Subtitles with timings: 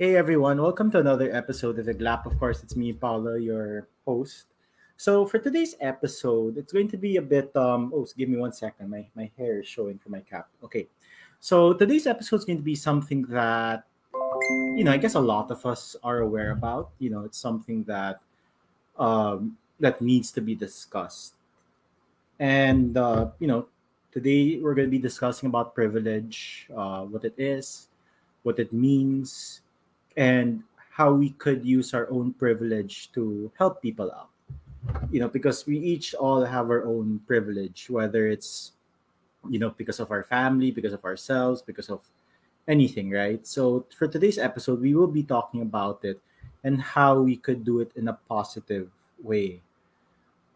[0.00, 2.24] Hey everyone, welcome to another episode of The Glap.
[2.24, 4.46] Of course, it's me, Paolo, your host.
[4.96, 8.54] So for today's episode, it's going to be a bit um oh give me one
[8.54, 8.88] second.
[8.88, 10.48] My my hair is showing for my cap.
[10.64, 10.88] Okay.
[11.38, 13.84] So today's episode is going to be something that
[14.72, 16.96] you know, I guess a lot of us are aware about.
[16.96, 18.24] You know, it's something that
[18.96, 21.34] um that needs to be discussed.
[22.40, 23.68] And uh, you know,
[24.16, 27.92] today we're going to be discussing about privilege, uh, what it is,
[28.44, 29.60] what it means,
[30.16, 34.28] and how we could use our own privilege to help people out.
[35.10, 38.72] You know, because we each all have our own privilege, whether it's
[39.48, 42.00] you know because of our family, because of ourselves, because of
[42.68, 43.46] anything, right?
[43.46, 46.20] So for today's episode, we will be talking about it
[46.64, 48.88] and how we could do it in a positive
[49.22, 49.60] way.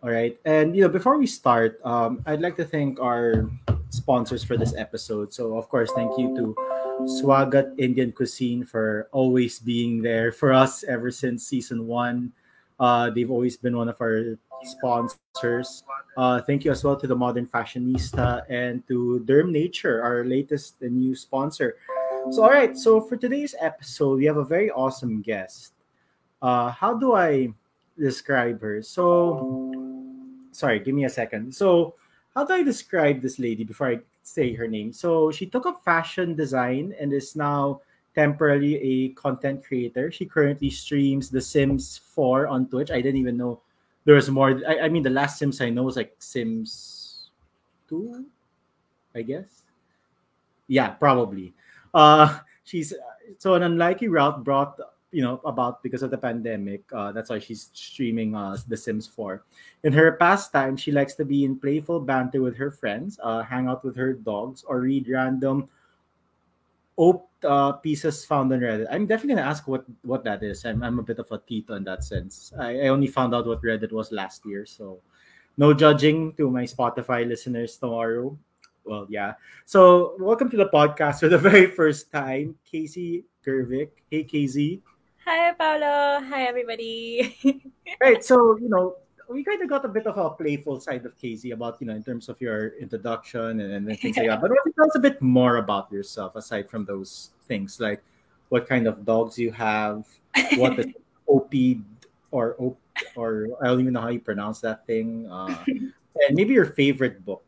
[0.03, 0.39] All right.
[0.45, 3.51] And you know, before we start, um, I'd like to thank our
[3.89, 5.33] sponsors for this episode.
[5.33, 6.57] So of course, thank you to
[7.03, 12.33] Swagat Indian Cuisine for always being there for us ever since season one.
[12.79, 15.83] Uh, they've always been one of our sponsors.
[16.17, 20.81] Uh, thank you as well to the Modern Fashionista and to Derm Nature, our latest
[20.81, 21.77] and new sponsor.
[22.31, 22.77] So, all right.
[22.77, 25.75] So for today's episode, we have a very awesome guest.
[26.41, 27.53] Uh, how do I
[27.99, 28.83] describe her?
[28.83, 29.73] So,
[30.53, 31.55] sorry, give me a second.
[31.55, 31.95] So,
[32.35, 34.93] how do I describe this lady before I say her name?
[34.93, 37.81] So, she took up fashion design and is now
[38.15, 40.11] temporarily a content creator.
[40.11, 42.91] She currently streams The Sims 4 on Twitch.
[42.91, 43.61] I didn't even know
[44.05, 44.61] there was more.
[44.69, 47.31] I, I mean, the last Sims I know was like Sims
[47.89, 48.25] 2,
[49.15, 49.63] I guess.
[50.69, 51.55] Yeah, probably.
[51.93, 52.93] Uh, she's
[53.39, 54.79] so an unlikely route brought
[55.15, 59.07] you know about because of the pandemic uh, that's why she's streaming uh, the sims
[59.07, 59.45] 4
[59.85, 63.69] in her pastime she likes to be in playful banter with her friends uh, hang
[63.69, 65.69] out with her dogs or read random
[66.97, 68.87] op uh, pieces found on reddit.
[68.91, 70.65] I'm definitely going to ask what what that is.
[70.65, 72.53] I'm, I'm a bit of a tito in that sense.
[72.59, 75.01] I, I only found out what reddit was last year so
[75.57, 78.37] no judging to my spotify listeners tomorrow.
[78.85, 79.35] Well yeah.
[79.67, 83.91] So welcome to the podcast for the very first time casey gervik.
[84.11, 84.81] Hey casey
[85.25, 86.21] Hi, Paolo.
[86.29, 87.33] Hi, everybody.
[88.01, 88.23] right.
[88.23, 88.97] So, you know,
[89.27, 91.95] we kind of got a bit of a playful side of Casey about, you know,
[91.95, 94.43] in terms of your introduction and, and things like that.
[94.43, 97.81] But what tell us a bit more about yourself aside from those things?
[97.81, 98.05] Like
[98.51, 100.05] what kind of dogs you have,
[100.57, 100.93] what is
[101.27, 101.55] OP
[102.31, 102.79] or OP,
[103.17, 105.27] or I don't even know how you pronounce that thing.
[105.31, 107.45] Uh, and maybe your favorite book.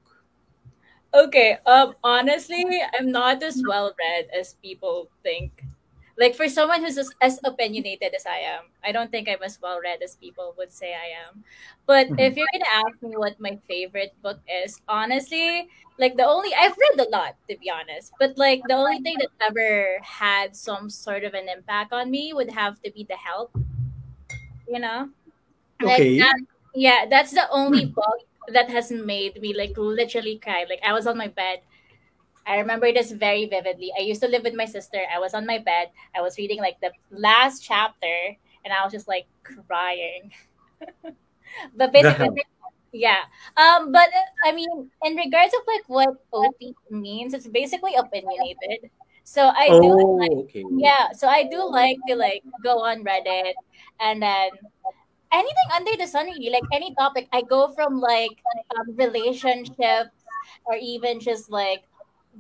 [1.13, 1.59] Okay.
[1.67, 1.95] Um.
[2.03, 2.65] Honestly,
[2.99, 5.63] I'm not as well read as people think
[6.19, 9.59] like for someone who's as, as, opinionated as I am, I don't think I'm as
[9.61, 11.45] well read as people would say I am.
[11.87, 12.19] But mm-hmm.
[12.19, 15.69] if you're gonna ask me what my favorite book is, honestly,
[15.99, 19.17] like the only I've read a lot to be honest, but like the only thing
[19.19, 23.17] that ever had some sort of an impact on me would have to be The
[23.17, 23.57] Help.
[24.69, 25.11] You know,
[25.83, 26.19] okay.
[26.19, 30.65] like that, yeah, that's the only book that has made me like literally cry.
[30.69, 31.61] Like I was on my bed
[32.47, 33.93] I remember this very vividly.
[33.99, 35.03] I used to live with my sister.
[35.13, 35.91] I was on my bed.
[36.15, 40.33] I was reading like the last chapter, and I was just like crying.
[41.77, 42.45] but basically,
[42.93, 43.27] yeah.
[43.57, 48.91] Um, but uh, I mean, in regards of like what OP means, it's basically opinionated.
[49.25, 50.65] So I oh, do like, okay.
[50.71, 51.11] yeah.
[51.13, 53.55] So I do like to like go on Reddit
[53.99, 54.51] and then
[55.33, 58.39] anything under the sun really like any topic i go from like
[58.79, 60.15] um, relationships
[60.65, 61.83] or even just like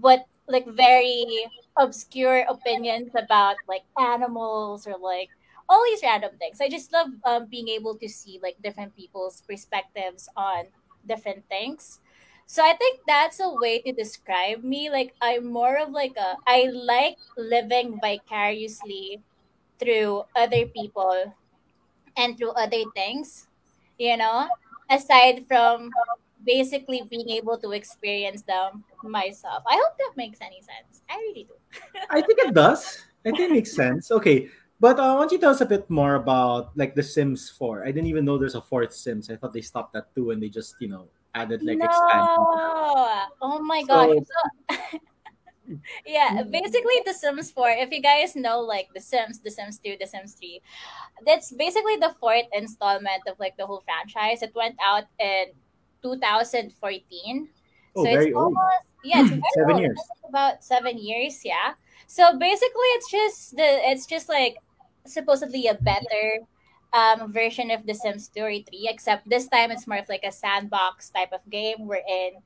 [0.01, 1.27] what like very
[1.77, 5.29] obscure opinions about like animals or like
[5.69, 6.61] all these random things.
[6.61, 10.67] I just love um, being able to see like different people's perspectives on
[11.06, 12.01] different things.
[12.47, 14.89] So I think that's a way to describe me.
[14.91, 19.23] Like I'm more of like a I like living vicariously
[19.81, 21.35] through other people
[22.17, 23.47] and through other things,
[23.99, 24.49] you know,
[24.91, 25.91] aside from
[26.47, 29.62] basically being able to experience them myself.
[29.67, 31.03] I hope that makes any sense.
[31.11, 31.55] I really do.
[32.11, 33.03] I think it does.
[33.27, 34.11] I think it makes sense.
[34.11, 34.49] Okay.
[34.79, 37.82] But uh, why don't you tell us a bit more about like the Sims 4?
[37.82, 39.31] I didn't even know there's a fourth Sims.
[39.31, 41.87] I thought they stopped at two and they just, you know, added like no.
[41.87, 42.44] expansion.
[43.41, 44.26] Oh my so, god.
[44.70, 44.99] So,
[46.06, 49.97] yeah, basically the Sims 4, if you guys know like the Sims, the Sims 2,
[49.99, 50.61] the Sims 3,
[51.25, 54.43] that's basically the fourth installment of like the whole franchise.
[54.43, 55.56] It went out in
[56.12, 57.49] 2014.
[57.97, 58.56] Oh, so it's almost old.
[59.05, 59.81] yeah, it's seven old.
[59.81, 59.99] years.
[59.99, 61.75] It's about seven years, yeah.
[62.06, 64.56] So basically, it's just the it's just like
[65.06, 66.47] supposedly a better
[66.93, 70.32] um, version of The Sims Story 3, except this time it's more of like a
[70.32, 72.43] sandbox type of game wherein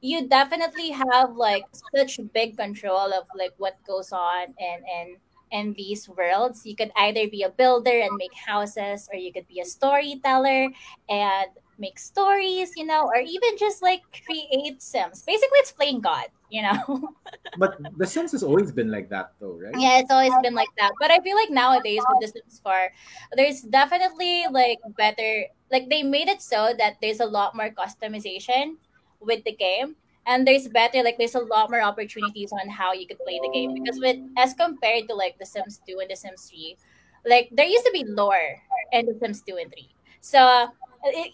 [0.00, 1.64] you definitely have like
[1.94, 5.16] such big control of like what goes on and and
[5.50, 6.66] in these worlds.
[6.66, 10.68] You could either be a builder and make houses, or you could be a storyteller
[11.08, 15.22] and make stories, you know, or even just like create Sims.
[15.22, 17.14] Basically, it's playing God, you know.
[17.58, 19.74] but The Sims has always been like that, though, right?
[19.78, 20.92] Yeah, it's always been like that.
[21.00, 22.88] But I feel like nowadays with The Sims 4,
[23.36, 28.76] there's definitely like better, like they made it so that there's a lot more customization
[29.20, 29.96] with the game.
[30.26, 33.48] And there's better, like there's a lot more opportunities on how you could play the
[33.48, 36.76] game because with as compared to like The Sims 2 and The Sims 3,
[37.24, 38.60] like there used to be lore
[38.92, 39.88] in The Sims 2 and 3.
[40.20, 40.68] So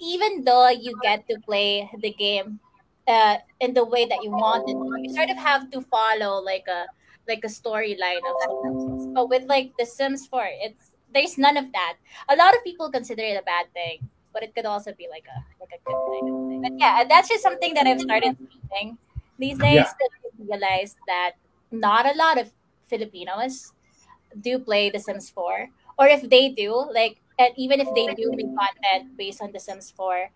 [0.01, 2.61] even though you get to play the game
[3.09, 6.67] uh, in the way that you want it, you sort of have to follow like
[6.69, 6.87] a
[7.29, 9.07] like a storyline of Sims.
[9.15, 11.97] But with like The Sims 4, it's there's none of that.
[12.29, 15.25] A lot of people consider it a bad thing, but it could also be like
[15.29, 16.61] a like a good thing.
[16.63, 18.99] But yeah, that's just something that I've started thinking
[19.39, 19.75] these days.
[19.75, 19.85] Yeah.
[19.85, 21.33] To realize that
[21.71, 22.51] not a lot of
[22.87, 23.73] Filipinos
[24.41, 25.69] do play The Sims 4,
[25.99, 29.61] or if they do, like and even if they do make content based on The
[29.61, 30.31] Sims 4,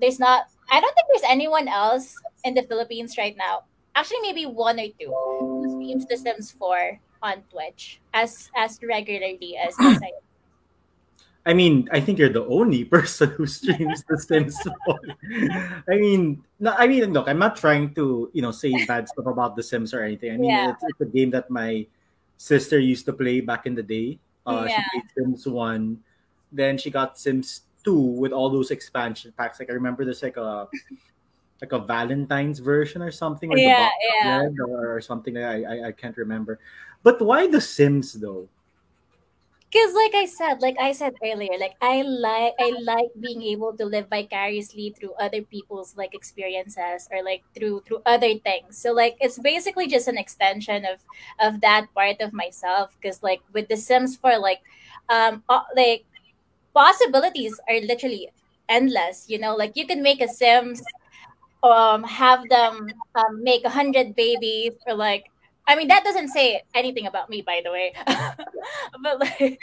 [0.00, 0.46] there's not.
[0.70, 2.14] I don't think there's anyone else
[2.44, 3.64] in the Philippines right now.
[3.94, 9.56] Actually, maybe one or two who streams The Sims 4 on Twitch as as regularly
[9.56, 10.12] as I.
[11.46, 14.98] I mean, I think you're the only person who streams The Sims 4.
[15.90, 19.26] I mean, no, I mean, look, I'm not trying to, you know, say bad stuff
[19.26, 20.32] about The Sims or anything.
[20.32, 20.70] I mean, yeah.
[20.70, 21.86] it's, it's, a game that my
[22.38, 24.18] sister used to play back in the day.
[24.46, 24.80] Uh, yeah.
[24.80, 25.98] She played Sims 1
[26.54, 29.58] then she got Sims 2 with all those expansion packs.
[29.60, 30.68] Like I remember there's like a
[31.60, 33.90] like a Valentine's version or something, like yeah,
[34.22, 34.48] yeah.
[34.60, 35.36] or, or something.
[35.36, 36.58] I, I I can't remember.
[37.02, 38.48] But why the Sims though?
[39.74, 43.76] because like i said like i said earlier like i like i like being able
[43.76, 48.92] to live vicariously through other people's like experiences or like through through other things so
[48.92, 51.00] like it's basically just an extension of
[51.40, 54.62] of that part of myself because like with the sims 4 like
[55.08, 56.04] um uh, like
[56.74, 58.28] possibilities are literally
[58.68, 60.82] endless you know like you can make a sims
[61.62, 65.30] um have them um, make a hundred babies or like
[65.66, 67.92] i mean that doesn't say anything about me by the way.
[69.02, 69.58] But like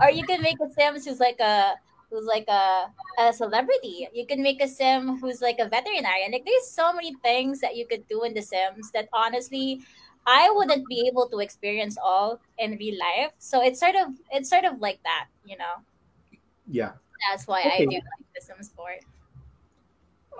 [0.00, 1.74] or you can make a sims who's like a
[2.10, 4.08] who's like a, a celebrity.
[4.12, 6.32] You can make a sim who's like a veterinarian.
[6.32, 9.80] Like there's so many things that you could do in the sims that honestly
[10.24, 13.32] i wouldn't be able to experience all in real life.
[13.38, 15.82] So it's sort of it's sort of like that you know
[16.72, 16.92] yeah.
[17.30, 17.84] That's why okay.
[17.84, 18.02] I do like
[18.34, 18.86] the Sims 4.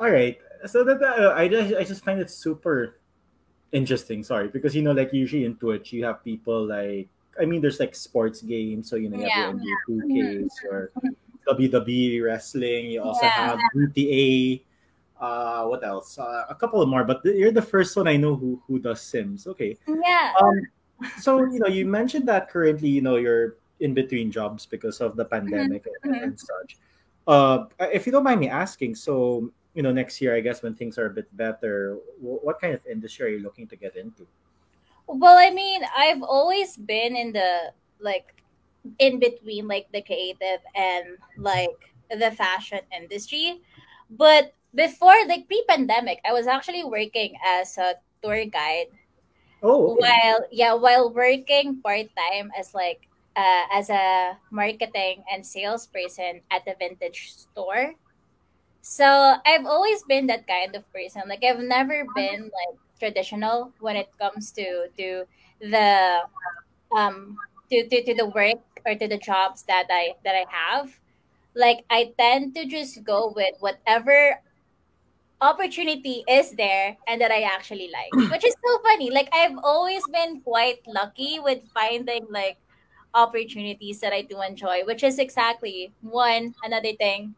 [0.00, 0.38] All right.
[0.66, 2.98] So that uh, I just I just find it super
[3.72, 4.22] interesting.
[4.22, 7.08] Sorry, because you know, like usually in Twitch, you have people like
[7.40, 9.46] I mean, there's like sports games, so you know, you yeah.
[9.46, 10.74] have your NBA 2Ks mm-hmm.
[10.74, 10.92] or
[11.48, 12.90] WWE wrestling.
[12.90, 13.56] You also yeah.
[13.56, 14.62] have GTA.
[15.20, 16.18] Uh, what else?
[16.18, 19.00] Uh, a couple of more, but you're the first one I know who who does
[19.00, 19.46] Sims.
[19.46, 19.76] Okay.
[19.86, 20.32] Yeah.
[20.40, 20.62] Um.
[21.18, 25.16] So you know, you mentioned that currently, you know, you're in between jobs because of
[25.16, 25.50] the mm-hmm.
[25.50, 26.14] pandemic mm-hmm.
[26.14, 26.78] and, and, such.
[27.26, 30.74] Uh, if you don't mind me asking, so you know, next year, I guess when
[30.74, 34.26] things are a bit better, what kind of industry are you looking to get into?
[35.06, 38.34] Well, I mean, I've always been in the like
[38.98, 41.72] in between like the creative and like
[42.10, 43.60] the fashion industry.
[44.10, 48.92] But before like pre-pandemic, I was actually working as a tour guide.
[49.62, 49.94] Oh.
[49.94, 50.00] Okay.
[50.00, 56.74] While yeah, while working part-time as like uh, as a marketing and salesperson at a
[56.78, 57.94] vintage store.
[58.82, 61.22] So I've always been that kind of person.
[61.28, 65.24] Like I've never been like traditional when it comes to to
[65.60, 66.20] the
[66.94, 67.38] um
[67.70, 70.98] to, to, to the work or to the jobs that I that I have.
[71.54, 74.40] Like I tend to just go with whatever
[75.42, 78.14] opportunity is there and that I actually like.
[78.30, 79.10] Which is so funny.
[79.10, 82.56] Like I've always been quite lucky with finding like
[83.14, 87.34] opportunities that I do enjoy, which is exactly one another thing.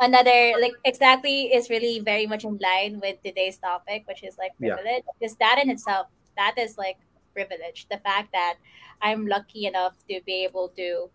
[0.00, 4.56] Another like exactly is really very much in line with today's topic, which is like
[4.58, 5.02] privilege.
[5.04, 5.12] Yeah.
[5.18, 6.06] Because that in itself,
[6.36, 6.98] that is like
[7.34, 7.86] privilege.
[7.90, 8.56] The fact that
[9.02, 11.10] I'm lucky enough to be able to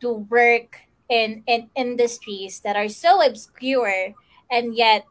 [0.00, 4.12] to work in in industries that are so obscure
[4.50, 5.06] and yet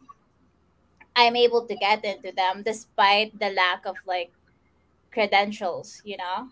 [1.15, 4.31] I'm able to get into them despite the lack of like
[5.11, 6.49] credentials, you know?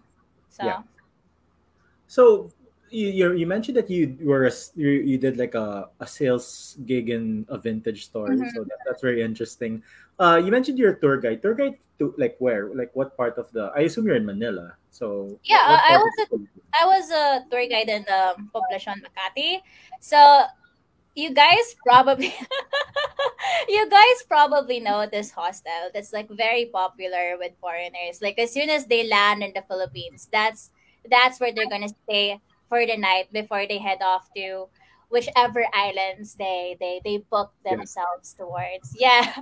[0.49, 0.81] So yeah.
[2.13, 2.53] So
[2.93, 7.09] you you mentioned that you were a, you, you did like a, a sales gig
[7.09, 8.53] in a vintage store, mm-hmm.
[8.53, 9.81] so that, that's very interesting.
[10.21, 11.41] Uh, you mentioned you're a tour guide.
[11.41, 12.69] Tour guide to like where?
[12.69, 13.73] Like what part of the?
[13.73, 14.77] I assume you're in Manila.
[14.91, 16.25] So yeah, uh, I was a,
[16.77, 19.65] I was a tour guide in the Poblacion Makati.
[19.97, 20.45] So
[21.15, 22.29] you guys probably
[23.73, 28.21] you guys probably know this hostel that's like very popular with foreigners.
[28.21, 30.69] Like as soon as they land in the Philippines, that's
[31.09, 34.67] that's where they're gonna stay for the night before they head off to
[35.09, 37.75] whichever islands they they they book Yeah.
[37.77, 38.95] themselves towards.
[38.99, 39.33] Yeah,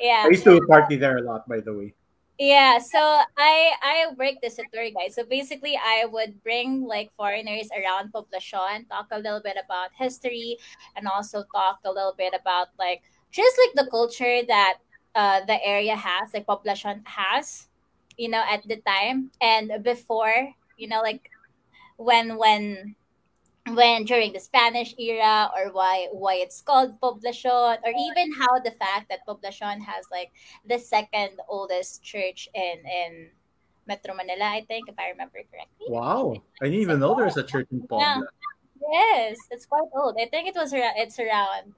[0.00, 0.22] yeah.
[0.24, 1.94] I used to party there a lot, by the way.
[2.38, 2.98] Yeah, so
[3.38, 5.14] I I worked as a tour guide.
[5.14, 10.58] So basically, I would bring like foreigners around Poblacion, talk a little bit about history,
[10.96, 14.82] and also talk a little bit about like just like the culture that
[15.14, 17.68] uh the area has, like Poblacion has,
[18.18, 21.30] you know, at the time and before, you know, like
[21.96, 22.96] when when
[23.72, 28.72] when during the Spanish era or why why it's called Poblacion or even how the
[28.72, 30.32] fact that Poblacion has like
[30.68, 33.30] the second oldest church in in
[33.86, 35.88] Metro Manila, I think, if I remember correctly.
[35.88, 38.20] Wow, I didn't even know there was a church in Yeah.
[38.20, 38.26] Pobla.
[38.80, 40.16] Yes, it's quite old.
[40.20, 41.74] I think it was it's around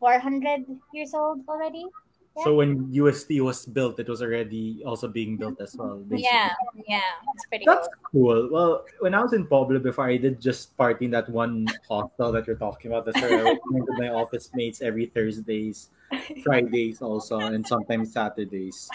[0.00, 1.86] 400 years old already.
[2.44, 5.96] So when UST was built, it was already also being built as well.
[5.96, 6.24] Basically.
[6.24, 6.52] Yeah,
[6.86, 7.00] yeah,
[7.34, 7.96] it's pretty That's old.
[8.12, 8.48] cool.
[8.52, 12.32] Well, when I was in Pueblo before, I did just party in that one hostel
[12.32, 13.06] that you're talking about.
[13.06, 15.88] That's where I went with my office mates every Thursdays,
[16.44, 18.90] Fridays also, and sometimes Saturdays.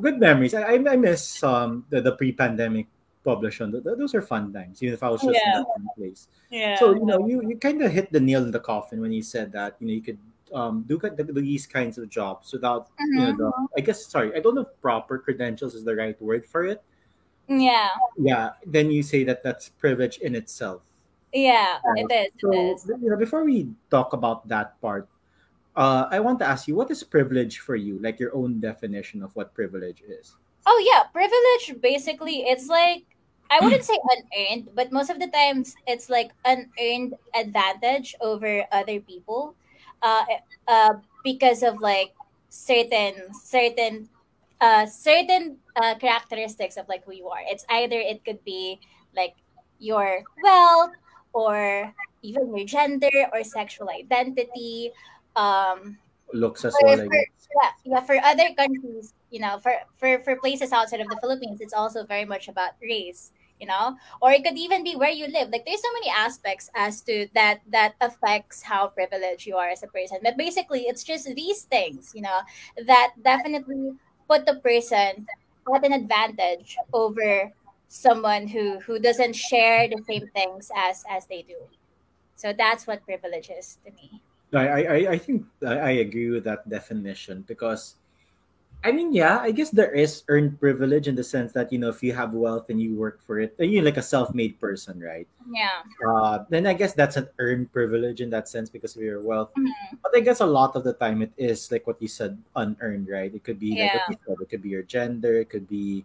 [0.00, 0.54] Good memories.
[0.54, 2.86] I, I miss um the, the pre-pandemic
[3.26, 3.70] Poblacion.
[3.72, 6.28] Th- th- Those are fun times, even if I was just in that one place.
[6.50, 6.78] Yeah.
[6.78, 9.22] So you know, you, you kind of hit the nail in the coffin when you
[9.22, 10.18] said that you know you could
[10.54, 14.40] um do ki- these kinds of jobs without you know the I guess sorry I
[14.40, 16.82] don't know if proper credentials is the right word for it
[17.48, 17.88] Yeah.
[18.16, 20.82] yeah then you say that that's privilege in itself
[21.32, 22.04] Yeah, Right.
[22.08, 22.32] it is.
[22.40, 22.90] so It is.
[23.00, 25.08] you know before we talk about that part
[25.76, 29.22] uh, i want to ask you what is privilege for you like your own definition
[29.22, 33.02] of what privilege is Oh yeah, privilege basically it's like
[33.50, 39.00] I wouldn't say unearned, but most of the times it's like unearned advantage over other
[39.00, 39.56] people.
[40.02, 40.24] Uh
[40.68, 40.94] uh
[41.24, 42.12] because of like
[42.48, 44.08] certain certain
[44.60, 47.42] uh certain uh characteristics of like who you are.
[47.46, 48.78] It's either it could be
[49.14, 49.34] like
[49.78, 50.92] your wealth
[51.32, 51.92] or
[52.22, 54.92] even your gender or sexual identity.
[55.36, 55.98] Um
[56.32, 60.72] looks as well for, yeah, yeah, for other countries, you know, for, for for places
[60.72, 63.32] outside of the Philippines, it's also very much about race,
[63.62, 65.50] you know, or it could even be where you live.
[65.54, 69.84] Like there's so many aspects as to that that affects how privileged you are as
[69.84, 70.18] a person.
[70.22, 72.40] But basically, it's just these things, you know,
[72.90, 73.94] that definitely
[74.26, 75.26] put the person
[75.72, 77.52] at an advantage over
[77.86, 81.70] someone who who doesn't share the same things as as they do.
[82.34, 84.22] So that's what privilege is to me.
[84.52, 87.96] I, I, I- think I agree with that definition because
[88.84, 91.88] I mean, yeah, I guess there is earned privilege in the sense that you know
[91.88, 95.26] if you have wealth and you work for it, you're like a self-made person, right?
[95.46, 95.86] Yeah.
[96.02, 99.54] Uh, then I guess that's an earned privilege in that sense because of your wealth.
[99.54, 99.70] Mhm.
[100.02, 103.06] But I guess a lot of the time it is like what you said, unearned,
[103.08, 103.32] right?
[103.32, 103.94] It could be like Yeah.
[103.94, 104.36] what you said.
[104.42, 105.38] It could be your gender.
[105.38, 106.04] It could be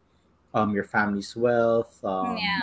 [0.53, 1.97] um your family's wealth.
[2.05, 2.61] Um, Yeah.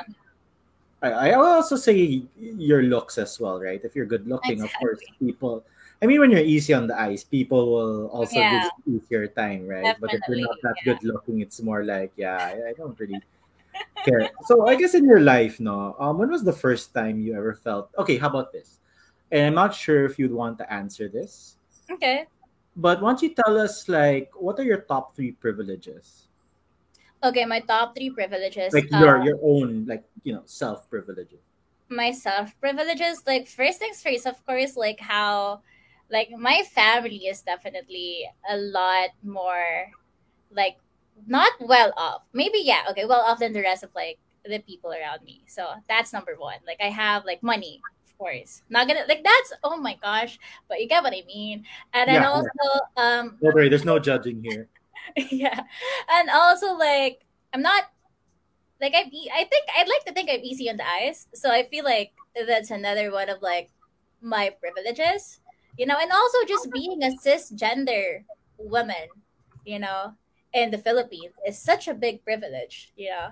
[1.03, 3.83] I, I will also say your looks as well, right?
[3.85, 5.67] If you're good looking, of course, people.
[6.03, 8.51] I mean, when you're easy on the ice, people will also Yeah.
[8.51, 9.97] give you easier time, right?
[9.99, 10.95] But if you're not that yeah.
[10.95, 13.23] good looking, it's more like, yeah, I, I don't really
[14.05, 14.31] care.
[14.43, 17.55] So I guess in your life, no, um, when was the first time you ever
[17.55, 17.91] felt?
[17.99, 18.81] Okay, how about this?
[19.33, 21.57] And I'm not sure if you'd want to answer this,
[21.91, 22.27] Okay.
[22.77, 26.29] but why don't you tell us, like, what are your top three privileges?
[27.25, 28.73] Okay, my top three privileges.
[28.73, 31.41] Like your your own, like you know, self privileges.
[31.89, 33.23] my self privileges.
[33.27, 35.63] Like first things first, of course, like how
[36.15, 39.91] like my family is definitely a lot more
[40.51, 40.79] like
[41.27, 42.23] not well off.
[42.33, 45.45] Maybe yeah, okay, well off than the rest of like the people around me.
[45.47, 46.59] So that's number one.
[46.67, 48.63] Like I have like money, of course.
[48.71, 51.65] Not gonna like that's oh my gosh, but you get what I mean.
[51.95, 52.31] And then Yeah, yeah.
[52.31, 54.69] also um Don't worry, there's no judging here.
[55.31, 55.61] yeah
[56.09, 57.21] and also like
[57.53, 57.85] i'm not
[58.81, 61.63] like e- i think i'd like to think i'm easy on the eyes so i
[61.63, 62.13] feel like
[62.47, 63.71] that's another one of like
[64.21, 65.41] my privileges
[65.77, 68.23] you know and also just being a cisgender
[68.59, 69.09] woman
[69.65, 70.15] you know
[70.53, 73.31] in the philippines is such a big privilege you know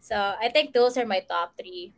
[0.00, 1.92] so i think those are my top three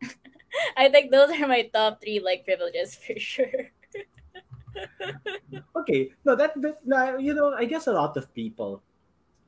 [0.76, 3.70] i think those are my top three like privileges for sure
[5.76, 8.82] Okay, no, that, that no, you know, I guess a lot of people.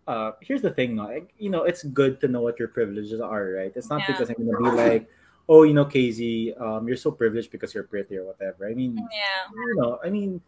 [0.06, 3.58] Uh, here's the thing, no, you know, it's good to know what your privileges are,
[3.58, 3.72] right?
[3.74, 4.14] It's not Yeah.
[4.14, 5.10] because I'm gonna be like,
[5.48, 8.66] oh, you know, Casey, um, you're so privileged because you're pretty or whatever.
[8.68, 10.40] I mean, yeah you know, I mean,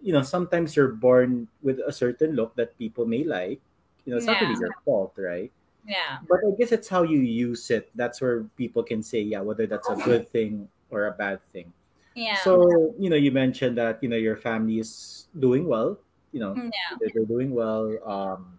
[0.00, 3.60] you know, sometimes you're born with a certain look that people may like.
[4.04, 5.50] You know, it's not really your fault, right?
[5.86, 7.90] yeah But I guess it's how you use it.
[7.94, 11.72] That's where people can say, yeah, whether that's a good thing or a bad thing.
[12.14, 15.98] yeah So, you know, you mentioned that, you know, your family is doing well,
[16.32, 18.58] you know, yeah they're, they're doing well, um,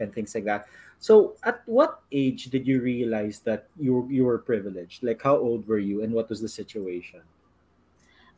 [0.00, 0.66] and things like that.
[1.04, 5.04] So, at what age did you realize that you you were privileged?
[5.04, 7.20] Like, how old were you, and what was the situation?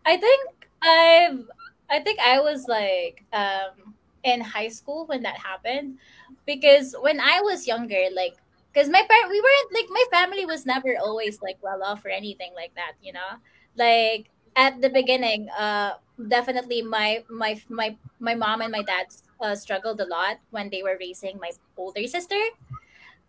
[0.04, 1.46] I think I've
[1.90, 3.94] I think I was like um
[4.24, 5.98] in high school when that happened
[6.46, 8.34] because when I was younger like
[8.72, 12.10] because my parent we weren't like my family was never always like well off or
[12.10, 13.38] anything like that you know
[13.76, 15.94] like at the beginning uh
[16.28, 19.06] definitely my my my my mom and my dad
[19.40, 22.40] uh, struggled a lot when they were raising my older sister.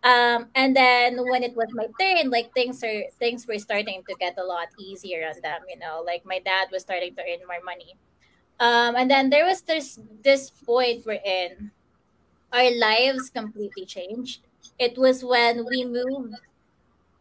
[0.04, 4.14] Um and then when it was my turn like things are things were starting to
[4.14, 7.42] get a lot easier on them you know like my dad was starting to earn
[7.48, 7.96] more money.
[8.60, 11.72] Um and then there was this this point we're wherein
[12.52, 14.42] our lives completely changed.
[14.78, 16.34] It was when we moved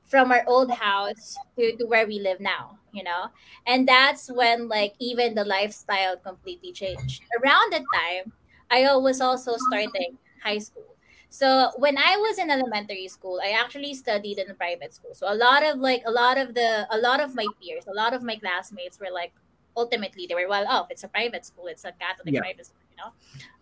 [0.06, 3.28] from our old house to, to where we live now you know?
[3.68, 7.22] And that's when like even the lifestyle completely changed.
[7.44, 8.34] Around that time
[8.72, 10.84] i was also starting high school
[11.30, 15.14] so when I was in elementary school, I actually studied in a private school.
[15.14, 17.94] So a lot of like a lot of the a lot of my peers, a
[17.94, 19.34] lot of my classmates were like
[19.76, 20.88] ultimately they were well off.
[20.90, 21.68] It's a private school.
[21.68, 22.40] It's a Catholic Yeah.
[22.40, 23.12] private school, you know.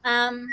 [0.09, 0.47] Um,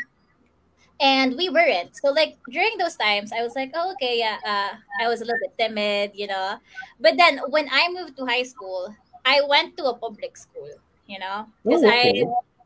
[1.01, 1.97] and we weren't.
[1.97, 4.39] So like during those times, I was like, oh okay, yeah.
[4.47, 6.59] Uh, I was a little bit timid, you know.
[7.01, 8.95] But then when I moved to high school,
[9.25, 10.69] I went to a public school,
[11.07, 12.25] you know, because Oh, I okay.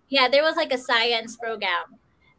[0.09, 1.85] Yeah there was like a science program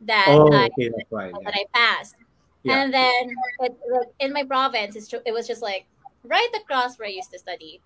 [0.02, 1.32] that Oh, I okay, that's why.
[1.32, 1.50] that Yeah.
[1.54, 2.16] I passed.
[2.64, 2.84] Yeah.
[2.84, 5.86] And then it, like, in my province, it's, it was just like
[6.24, 7.82] right across where I used to study.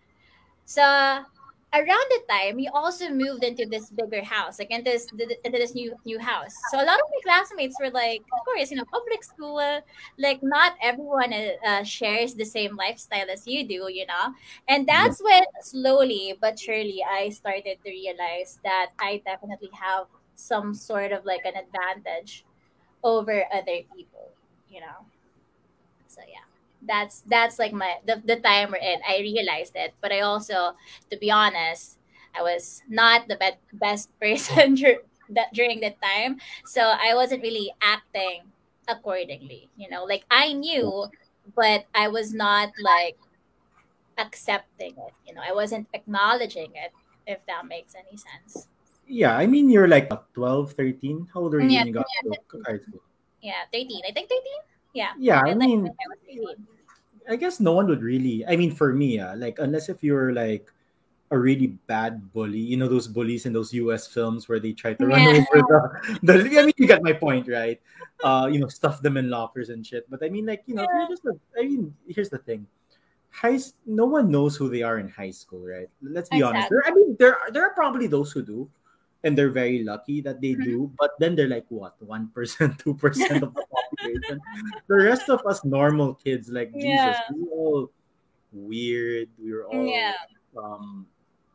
[0.66, 1.24] So
[1.74, 5.08] around the time, we also moved into this bigger house, like into this
[5.44, 6.54] into this new new house.
[6.72, 9.60] So a lot of my classmates were like, of course, you know, public school,
[10.18, 14.34] like not everyone uh, uh, shares the same lifestyle as you do, you know.
[14.68, 20.74] And that's when slowly but surely I started to realize that I definitely have some
[20.74, 22.46] sort of like an advantage
[23.04, 24.30] over other people,
[24.70, 25.06] you know.
[26.82, 29.00] Yeah, that's that's like my the, the time we're in.
[29.08, 30.74] I realized it, but I also,
[31.10, 32.00] to be honest,
[32.36, 37.44] I was not the be- best person dur- that during that time, so I wasn't
[37.44, 38.52] really acting
[38.88, 39.70] accordingly.
[39.78, 41.08] You know, like I knew,
[41.56, 43.17] but I was not like
[44.17, 45.13] accepting it.
[45.28, 46.91] You know, I wasn't acknowledging it.
[47.28, 48.67] If that makes any sense.
[49.08, 51.28] Yeah, I mean, you're like what, 12, 13?
[51.34, 53.02] How old are mm, you Yeah, when you got to high school?
[53.41, 54.02] Yeah, thirteen.
[54.08, 54.62] I think thirteen.
[54.93, 55.12] Yeah.
[55.17, 58.45] Yeah, I I like mean, I I guess no one would really.
[58.45, 60.67] I mean, for me, uh, like unless if you're like
[61.32, 64.08] a really bad bully, you know those bullies in those U.S.
[64.08, 65.45] films where they try to run Yeah.
[65.63, 66.60] over the, the.
[66.60, 67.80] I mean, you get my point, right?
[68.23, 70.10] Uh, you know, stuff them in lockers and shit.
[70.10, 71.06] But I mean, like you know, Yeah.
[71.08, 71.23] just.
[71.25, 72.67] A, I mean, here's the thing.
[73.32, 75.88] High, no one knows who they are in high school, right?
[76.04, 76.67] Let's be honest.
[76.69, 78.67] There, I mean, there are, there are probably those who do,
[79.23, 80.63] and they're very lucky that they Mhm.
[80.65, 80.91] do.
[80.99, 83.63] But then they're like what, one percent, two percent of the
[83.99, 87.91] the rest of us normal kids, like Jesus, we were all
[88.51, 89.30] weird.
[89.41, 90.13] We were all Yeah.
[90.58, 91.08] um,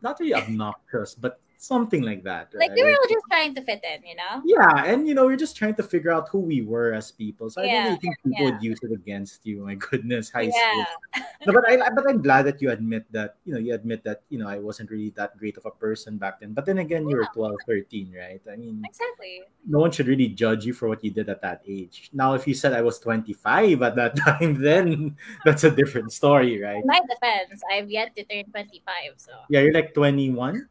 [0.02, 3.82] not really obnoxious, but something like that, Like we were all just trying to fit
[3.82, 4.42] in, you know?
[4.44, 7.50] Yeah, and you know, we're just trying to figure out who we were as people.
[7.50, 8.50] So I don't really think people yeah.
[8.52, 9.64] would use it against you.
[9.64, 10.84] My goodness, high Yeah.
[10.84, 11.22] school.
[11.46, 14.22] No, but I but I'm glad that you admit that, you know, you admit that,
[14.28, 16.52] you know, I wasn't really that great of a person back then.
[16.52, 18.40] But then again, you were 12, 13, right?
[18.50, 19.42] I mean, Exactly.
[19.66, 22.10] no one should really judge you for what you did at that age.
[22.12, 26.60] Now, if you said I was 25 at that time, then that's a different story,
[26.60, 26.82] right?
[26.82, 28.82] In my defense, I've yet to turn 25,
[29.16, 30.68] so Yeah, you're like 21.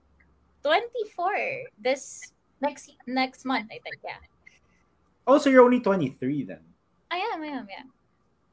[0.66, 4.02] 24 this next next month, I think.
[4.02, 4.18] Yeah.
[5.28, 6.60] Oh, so you're only 23 then.
[7.12, 7.86] I am, I am, yeah.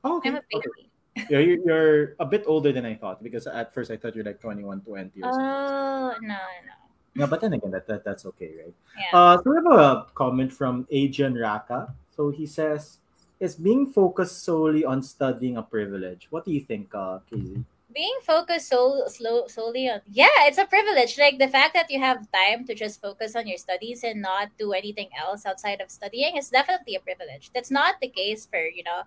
[0.05, 0.29] Oh, okay.
[0.29, 0.61] I'm a okay.
[0.61, 0.93] baby.
[1.29, 4.25] Yeah, you're, you're a bit older than I thought because at first I thought you're
[4.25, 5.41] like 21, 20 or something.
[5.41, 6.77] Oh, no, no.
[7.15, 8.75] Yeah, but then again, that, that that's okay, right?
[8.97, 9.19] Yeah.
[9.19, 11.93] Uh, so we have a comment from Adrian Raka.
[12.17, 13.05] So he says,
[13.39, 17.65] "Is being focused solely on studying a privilege?" What do you think, uh, Casey?
[17.95, 21.19] Being focused so slow solely on yeah, it's a privilege.
[21.19, 24.49] Like the fact that you have time to just focus on your studies and not
[24.59, 27.51] do anything else outside of studying is definitely a privilege.
[27.55, 29.03] That's not the case for, you know,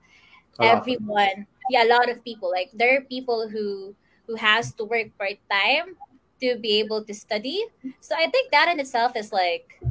[0.61, 1.47] everyone.
[1.69, 2.51] Yeah a lot of people.
[2.51, 3.95] Like there are people who
[4.27, 5.97] who has to work part-time
[6.41, 7.65] to be able to study.
[8.01, 9.81] So i think that in itself is like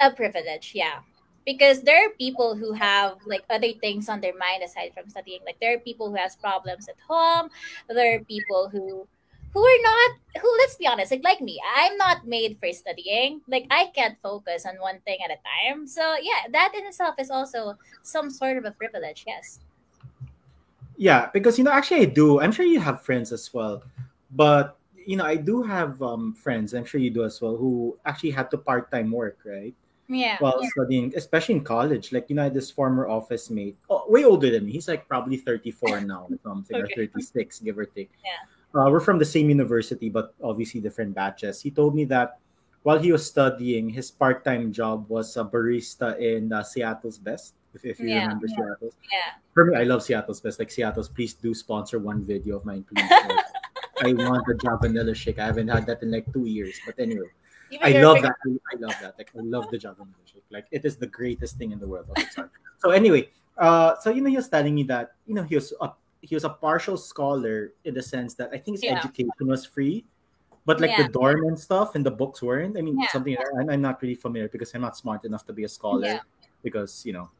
[0.00, 1.00] a privilege yeah
[1.48, 5.40] because there are people who have like other things on their mind aside from studying
[5.46, 7.48] like there are people who has problems at home
[7.88, 9.08] there are people who
[9.56, 10.10] who are not
[10.44, 14.20] who let's be honest like like me i'm not made for studying like i can't
[14.20, 18.28] focus on one thing at a time so yeah that in itself is also some
[18.28, 19.60] sort of a privilege yes
[20.98, 22.40] Yeah, because you know, actually, I do.
[22.40, 23.86] I'm sure you have friends as well,
[24.34, 26.74] but you know, I do have um, friends.
[26.74, 29.78] I'm sure you do as well, who actually had to part time work, right?
[30.08, 30.36] Yeah.
[30.40, 32.12] while studying, especially in college.
[32.12, 34.72] Like, you know, I had this former office mate, oh, way older than me.
[34.72, 38.10] He's like probably 34 now or something, or 36, give or take.
[38.24, 38.80] Yeah.
[38.80, 41.60] Uh, we're from the same university, but obviously different batches.
[41.60, 42.38] He told me that
[42.84, 47.54] while he was studying, his part time job was a barista in uh, Seattle's Best.
[47.74, 48.22] If, if you Yeah.
[48.22, 48.94] remember Seattle's.
[49.12, 49.36] Yeah.
[49.52, 50.58] For me, I love Seattle's Best.
[50.58, 53.08] Like, Seattle's, please do sponsor one video of mine, please.
[54.00, 55.38] I want the Java vanilla shake.
[55.38, 56.78] I haven't had that in like two years.
[56.86, 57.26] But anyway.
[57.70, 58.36] Even I love big- that.
[58.44, 59.14] I, love that.
[59.18, 60.42] Like I love the Java milkshake.
[60.50, 62.06] Like it is the greatest thing in the world.
[62.10, 62.48] Okay, sorry.
[62.78, 63.28] so anyway,
[63.58, 65.90] uh, so you know, he was telling me that you know he was a
[66.22, 68.98] he was a partial scholar in the sense that I think his Yeah.
[68.98, 70.04] education was free,
[70.66, 71.06] but like Yeah.
[71.06, 72.76] the dorm and stuff and the books weren't.
[72.76, 73.08] I mean, Yeah.
[73.12, 76.20] something I'm, I'm not really familiar because I'm not smart enough to be a scholar
[76.62, 77.30] because you know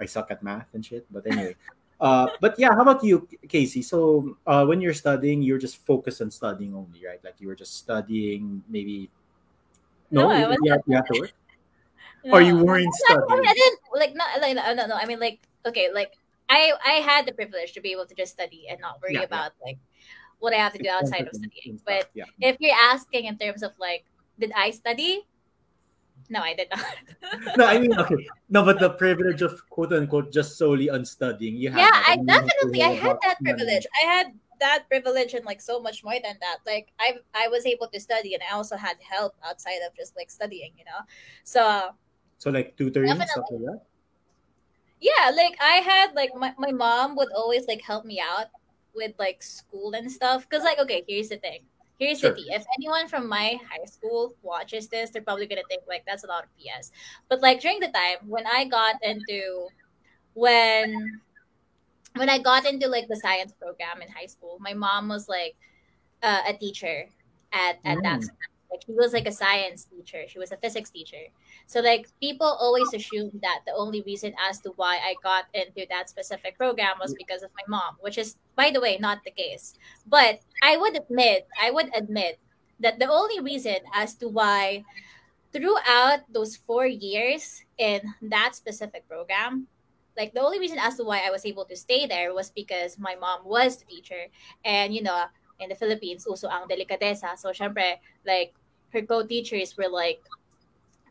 [0.00, 1.06] I suck at math and shit.
[1.10, 1.56] But anyway.
[1.98, 3.80] Uh, but yeah, how about you, Casey?
[3.80, 7.24] So, uh, when you're studying, you're just focused on studying only, right?
[7.24, 9.08] Like you were just studying, maybe.
[10.10, 11.32] No, I you, was you, have, you have to work.
[12.32, 12.64] Or you No.
[12.64, 13.46] weren't I studying.
[13.46, 14.94] I didn't like not like no no no.
[14.96, 16.12] I mean like okay like
[16.48, 19.20] I I had the privilege to be able to just study and not worry Yeah,
[19.20, 19.26] yeah.
[19.26, 19.78] about like
[20.38, 21.80] what I have to do outside of studying.
[21.86, 22.24] But yeah.
[22.40, 24.04] if you're asking in terms of like
[24.38, 25.22] did I study?
[26.28, 27.56] No, I did not.
[27.56, 31.54] no, I mean, okay, no, but the privilege of quote unquote just solely on studying,
[31.56, 31.78] you have.
[31.78, 32.02] yeah.
[32.06, 33.86] I mean, you have to definitely I had that privilege.
[34.02, 34.26] I had
[34.60, 36.58] that privilege and like so much more than that.
[36.66, 40.16] Like I I was able to study and I also had help outside of just
[40.16, 41.00] like studying, you know.
[41.44, 41.90] So
[42.38, 43.80] So like tutoring stuff like that.
[45.00, 48.46] yeah like i had like my, my mom would always like help me out
[48.94, 51.60] with like school and stuff because like okay here's the thing
[51.98, 52.30] here's Sure.
[52.30, 52.46] the thing.
[52.48, 56.26] if anyone from my high school watches this they're probably gonna think like that's a
[56.26, 56.90] lot of bs
[57.28, 59.68] but like during the time when i got into
[60.34, 61.20] when
[62.18, 65.54] when i got into like the science program in high school my mom was like
[66.22, 67.06] uh, a teacher
[67.52, 68.24] at at that Mm.
[68.24, 68.38] school.
[68.70, 71.30] like she was like a science teacher she was a physics teacher
[71.66, 75.86] so like people always assume that the only reason as to why I got into
[75.90, 79.30] that specific program was because of my mom, which is by the way not the
[79.34, 79.74] case.
[80.06, 82.38] But I would admit, I would admit
[82.80, 84.84] that the only reason as to why
[85.52, 89.66] throughout those 4 years in that specific program
[90.16, 92.98] like the only reason as to why I was able to stay there was because
[92.98, 94.26] my mom was the teacher
[94.64, 95.26] and you know
[95.60, 98.54] in the Philippines uso ang delikadesa so syempre like
[98.92, 100.20] her co-teachers were like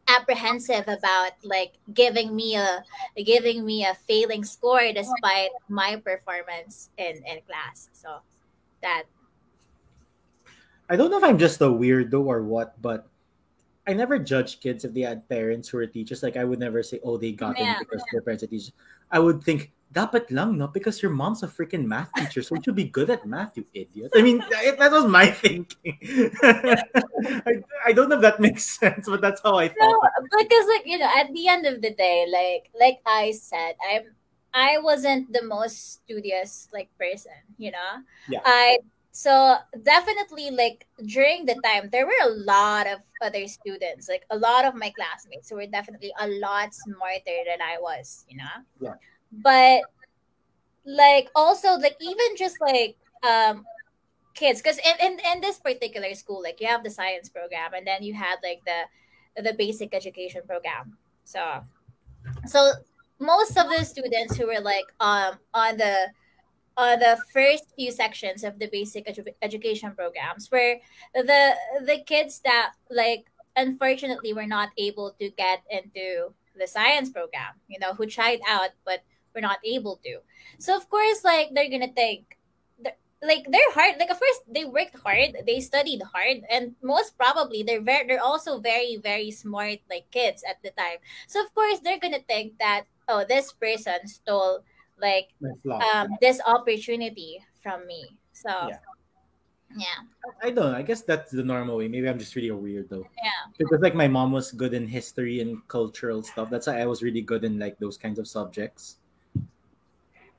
[0.07, 2.83] apprehensive about like giving me a
[3.25, 8.21] giving me a failing score despite my performance in in class so
[8.81, 9.05] that
[10.89, 13.07] I don't know if I'm just a weirdo or what, but
[13.87, 16.23] I never judge kids if they had parents who were teachers.
[16.23, 17.73] Like I would never say, "Oh, they got Yeah.
[17.73, 18.73] in because their parents are teachers."
[19.15, 22.61] I would think, "Dapat lang, no?" Because your mom's a freaking math teacher, so you
[22.67, 24.11] should be good at math, you idiot.
[24.11, 25.95] I mean, that that was my thinking.
[26.43, 29.79] I, I don't know if that makes sense, but that's how I thought.
[29.79, 29.95] no
[30.35, 34.11] because like you know at the end of the day like like i said i'm
[34.53, 38.39] i wasn't the most studious like person you know Yeah.
[38.45, 38.79] i
[39.15, 44.37] so definitely like during the time there were a lot of other students like a
[44.37, 48.55] lot of my classmates who were definitely a lot smarter than i was you know
[48.81, 48.95] Yeah.
[49.31, 49.83] but
[50.85, 53.63] like also like even just like um
[54.33, 57.87] kids because in, in in this particular school like you have the science program and
[57.87, 61.61] then you had like the the basic education program so
[62.45, 62.73] so
[63.19, 66.11] most of the students who were like um on the
[66.77, 70.79] on the first few sections of the basic edu- education programs where
[71.13, 77.55] the the kids that like unfortunately were not able to get into the science program
[77.67, 79.03] you know who tried out but
[79.35, 80.19] were not able to.
[80.57, 82.37] So of course like they're gonna think
[83.23, 87.63] like they're hard like of course they worked hard they studied hard and most probably
[87.63, 90.97] they're very they're also very very smart like kids at the time.
[91.27, 94.63] So of course they're gonna think that oh this person stole
[95.01, 95.29] like
[95.93, 98.79] um this opportunity from me so Yeah.
[99.75, 99.99] yeah
[100.41, 100.77] I don't know.
[100.77, 101.87] I guess that's the normal way.
[101.87, 103.03] Maybe I'm just really a weirdo.
[103.23, 106.49] yeah Because like my mom was good in history and cultural stuff.
[106.49, 108.97] That's why I was really good in like those kinds of subjects.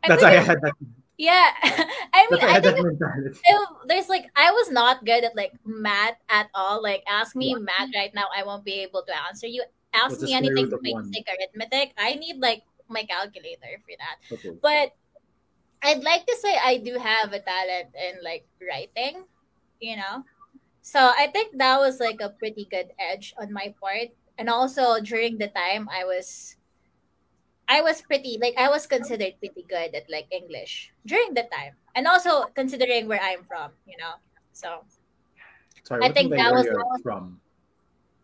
[0.05, 0.75] I That's why I had that.
[1.19, 1.49] yeah
[2.13, 6.21] i mean I i think it- there's like i was not good at like math
[6.29, 9.65] at all like ask me math right now i won't be able to answer you
[9.97, 11.09] ask What's me anything root of one?
[11.09, 14.51] basic arithmetic i need like my calculator for that Okay.
[14.63, 14.93] but
[15.83, 19.25] I'd like to say I do have a talent in like writing,
[19.79, 20.25] you know.
[20.81, 24.11] So I think that was like a pretty good edge on my part.
[24.39, 26.57] And also during the time I was
[27.69, 31.77] I was pretty like I was considered pretty good at like English during the time.
[31.95, 34.17] And also considering where I'm from, you know.
[34.53, 34.83] So
[35.85, 37.41] Sorry, I think do you mean that was- where that was- from.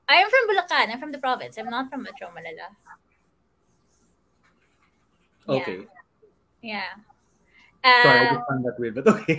[0.09, 0.91] I am from Bulacan.
[0.91, 1.59] I'm from the province.
[1.59, 2.75] I'm not from Metro Manila.
[5.49, 5.55] Yeah.
[5.55, 5.87] Okay.
[6.63, 6.93] Yeah.
[7.85, 9.35] Sorry, I just found that weird, but okay.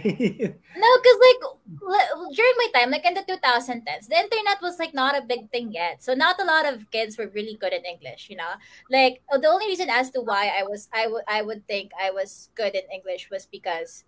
[0.75, 5.17] no, because like during my time, like in the 2010s, the internet was like not
[5.17, 6.03] a big thing yet.
[6.03, 8.59] So not a lot of kids were really good in English, you know.
[8.91, 11.91] Like uh, the only reason as to why I was I would I would think
[11.95, 14.03] I was good in English was because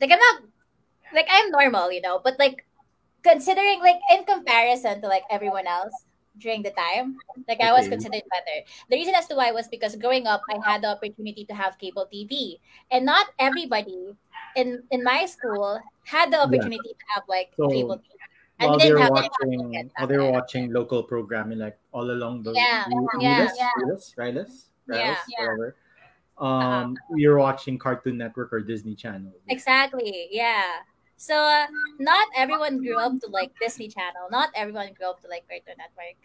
[0.00, 0.42] like I'm not
[1.14, 2.66] like I'm normal, you know, but like
[3.22, 6.05] considering like in comparison to like everyone else
[6.38, 7.88] during the time, like I was Okay.
[7.88, 8.66] considered better.
[8.90, 11.78] The reason as to why was because growing up I had the opportunity to have
[11.78, 12.60] cable TV.
[12.90, 14.16] And not everybody
[14.54, 16.68] in in my school had the Yeah.
[16.68, 18.18] opportunity to have like So cable TV.
[18.58, 22.52] And while they were watching, while they were watching local programming, like all along the
[22.54, 23.70] Yeah, Ru- yeah, Rules, yeah.
[24.16, 25.46] Riles, Yeah, Riles, yeah.
[26.60, 26.86] Uh-huh.
[26.86, 29.32] Um, we were watching Cartoon Network or Disney Channel.
[29.48, 30.28] Exactly.
[30.30, 30.82] Yeah.
[31.16, 31.66] So uh,
[31.98, 34.28] not everyone grew up to like Disney Channel.
[34.30, 36.16] Not everyone grew up to like Cartoon Network.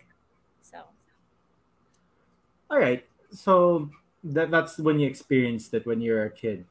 [0.61, 0.79] So
[2.69, 3.89] All right, so
[4.23, 6.65] that that's when you experienced it when you were a kid.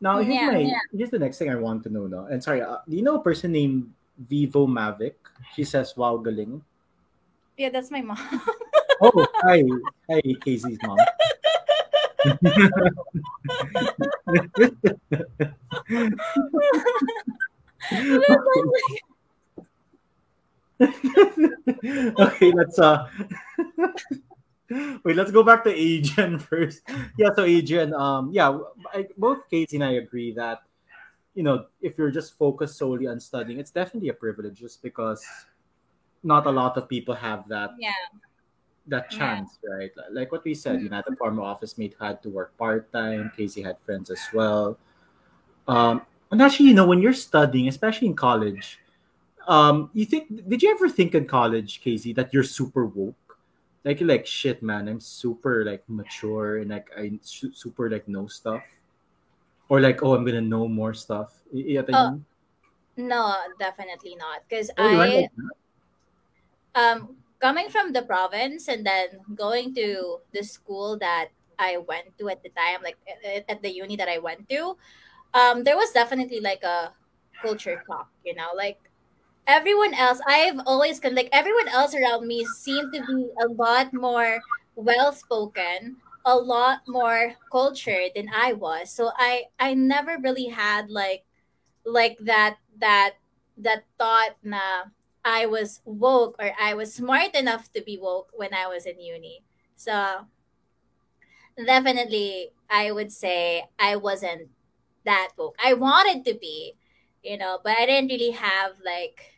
[0.00, 0.78] Now here's yeah, my yeah.
[0.92, 2.06] here's the next thing I want to know.
[2.06, 5.14] No, and sorry, uh, do you know a person named Vivo Mavic?
[5.54, 6.62] She says, "Wow, galing."
[7.56, 8.18] Yeah, that's my mom.
[9.04, 9.64] Oh, hi,
[10.08, 10.94] hi, Casey's mom.
[22.20, 23.08] okay, let's uh
[25.04, 26.82] wait, let's go back to Adrian first.
[27.18, 28.58] Yeah, so Adrian, um, yeah,
[28.92, 30.62] I, both Casey and I agree that
[31.34, 35.24] you know if you're just focused solely on studying, it's definitely a privilege, just because
[36.22, 37.92] not a lot of people have that yeah.
[38.86, 39.18] that Yeah.
[39.18, 39.90] chance, right?
[40.10, 43.32] Like what we said, you know, the former office mate had to work part time.
[43.36, 44.78] Casey had friends as well.
[45.68, 48.80] Um, and actually, you know, when you're studying, especially in college,
[49.46, 53.38] um, you think did you ever think in college, Casey, that you're super woke?
[53.84, 54.88] Like you're like shit, man.
[54.88, 58.62] I'm super like mature and like I su- super like know stuff,
[59.68, 61.34] or like oh, I'm gonna know more stuff.
[61.52, 62.20] Y- y- Oh,
[62.96, 64.42] No, definitely not.
[64.48, 65.28] Because Oh, I
[66.74, 72.28] um coming from the province and then going to the school that I went to
[72.30, 72.96] at the time, like
[73.48, 74.76] at the uni that I went to,
[75.34, 76.92] um, there was definitely like a
[77.40, 78.78] culture shock, you know, like
[79.46, 83.92] everyone else, I've always con- like everyone else around me seemed to be a lot
[83.94, 84.40] more
[84.76, 88.90] well spoken, a lot more cultured than I was.
[88.92, 91.24] So I I never really had like
[91.84, 93.14] like that that
[93.58, 94.90] that thought na
[95.24, 99.00] I was woke or I was smart enough to be woke when I was in
[99.00, 99.44] uni.
[99.76, 100.26] So
[101.66, 104.48] definitely I would say I wasn't
[105.04, 105.56] that woke.
[105.62, 106.76] I wanted to be,
[107.22, 109.32] you know, but I didn't really have like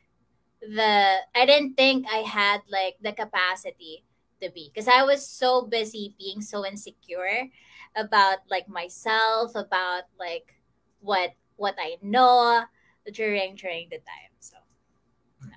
[0.60, 4.04] the I didn't think I had like the capacity
[4.40, 7.48] to be because I was so busy being so insecure
[7.96, 10.54] about like myself, about like
[11.00, 12.64] what what I know
[13.12, 14.32] during during the time.
[14.40, 14.56] So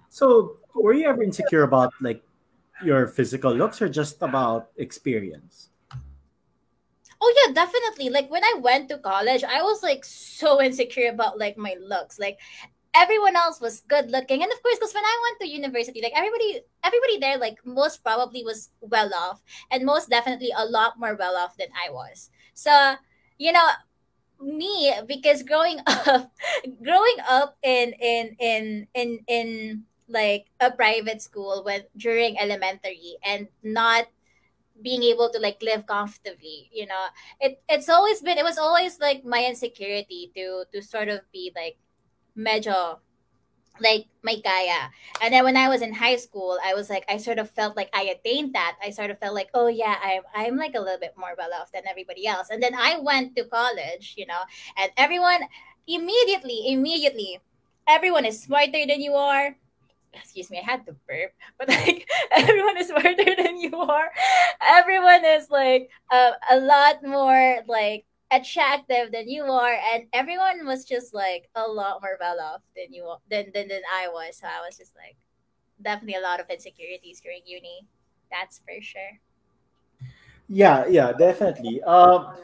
[0.10, 2.24] So, were you ever insecure about like
[2.84, 5.70] your physical looks or just about experience?
[7.20, 8.10] Oh yeah, definitely.
[8.10, 12.20] Like when I went to college, I was like so insecure about like my looks.
[12.20, 12.38] Like
[12.96, 16.14] everyone else was good looking, and of course, because when I went to university, like
[16.16, 21.16] everybody, everybody there, like most probably was well off, and most definitely a lot more
[21.16, 22.30] well off than I was.
[22.54, 22.96] So
[23.40, 23.70] you know,
[24.42, 26.32] me because growing up,
[26.84, 33.48] growing up in in in in in like a private school when during elementary and
[33.64, 34.08] not
[34.84, 37.06] being able to like live comfortably you know?
[37.40, 41.52] It it's always been it was always like my insecurity to to sort of be
[41.56, 41.78] like
[42.38, 43.00] medyo
[43.80, 44.90] like my kaya.
[45.22, 47.78] And then when i was in high school i was like i sort of felt
[47.78, 48.78] like i attained that.
[48.84, 51.54] I sort of felt like oh yeah i'm i'm like a little bit more well
[51.54, 52.50] off than everybody else.
[52.50, 54.42] And then i went to college you know?
[54.78, 55.42] And everyone
[55.88, 57.40] immediately immediately
[57.88, 59.56] everyone is smarter than you are
[60.14, 64.12] excuse me, I had to burp, but like everyone is smarter than you are.
[64.68, 70.86] Everyone is like uh, a lot more like attractive than you are, and everyone was
[70.86, 74.38] just like a lot more well off than you than, than than I was.
[74.38, 75.16] So I was just like
[75.82, 77.86] definitely a lot of insecurities during uni.
[78.32, 79.20] That's for sure.
[80.50, 81.82] Yeah, yeah, definitely.
[81.84, 82.36] Um,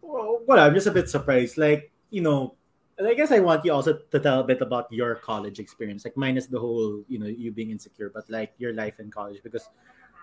[0.00, 1.58] well, well, I'm just a bit surprised.
[1.58, 2.54] Like, you know,
[3.02, 6.16] I guess I want you also to tell a bit about your college experience, like
[6.16, 9.42] minus the whole, you know, you being insecure, but like your life in college.
[9.42, 9.68] Because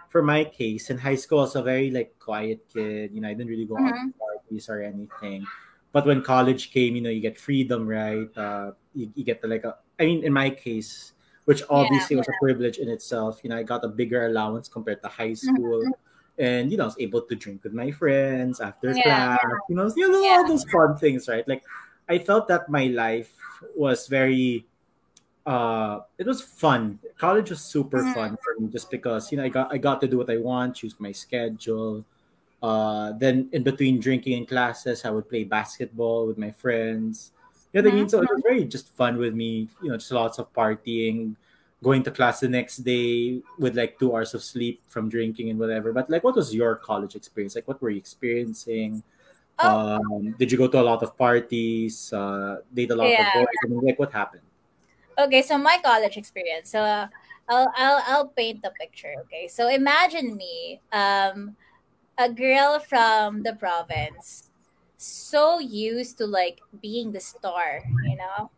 [0.09, 3.11] for my case, in high school, I was a very like quiet kid.
[3.13, 4.13] You know, I didn't really go out Mhm.
[4.13, 5.45] to parties or anything.
[5.91, 8.31] But when college came, you know, you get freedom, right?
[8.37, 9.75] Uh, you, you get to like a.
[9.99, 11.13] I mean, in my case,
[11.45, 11.67] which Yeah.
[11.69, 13.41] obviously was a privilege in itself.
[13.43, 15.83] You know, I got a bigger allowance compared to high school.
[15.83, 15.93] Mhm.
[16.39, 19.35] And you know, I was able to drink with my friends after Yeah.
[19.37, 19.39] class.
[19.67, 21.45] You know, you know all those fun things, right?
[21.47, 21.63] Like,
[22.11, 23.31] I felt that my life
[23.75, 24.67] was very
[25.45, 26.99] uh it was fun.
[27.17, 28.13] College was super Mhm.
[28.13, 30.37] fun for me just because you know i got i got to do what i
[30.37, 32.05] want choose my schedule.
[32.61, 37.31] Uh then in between drinking in classes i would play basketball with my friends.
[37.73, 38.07] You know what i mean?
[38.07, 38.11] Mhm.
[38.11, 41.35] so it was very just fun with me you know just lots of partying
[41.83, 45.57] going to class the next day with like two hours of sleep from drinking and
[45.59, 45.91] whatever.
[45.93, 47.55] But like what was your college experience?
[47.55, 49.01] Like what were you experiencing
[49.63, 53.25] Oh, um did you go to a lot of parties uh date a lot of
[53.25, 53.31] yeah.
[53.31, 54.43] boys I mean, like what happened
[55.17, 56.71] Okay, so my college experience.
[56.71, 57.07] So uh,
[57.47, 59.13] I'll I'll I'll paint the picture.
[59.27, 61.55] Okay, so imagine me, um,
[62.17, 64.51] a girl from the province,
[64.97, 68.51] so used to like being the star, you know,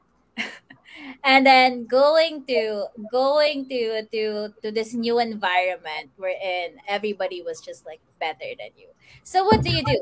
[1.24, 7.86] and then going to going to to to this new environment wherein everybody was just
[7.86, 8.88] like better than you.
[9.24, 9.98] So what do you do?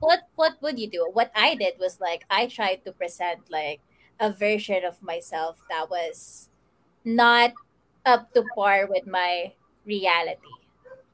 [0.00, 1.08] What what would you do?
[1.12, 3.80] What i did was like i tried to present like
[4.20, 6.48] a version of myself that was
[7.04, 7.52] not
[8.06, 9.52] up to par with my
[9.86, 10.52] reality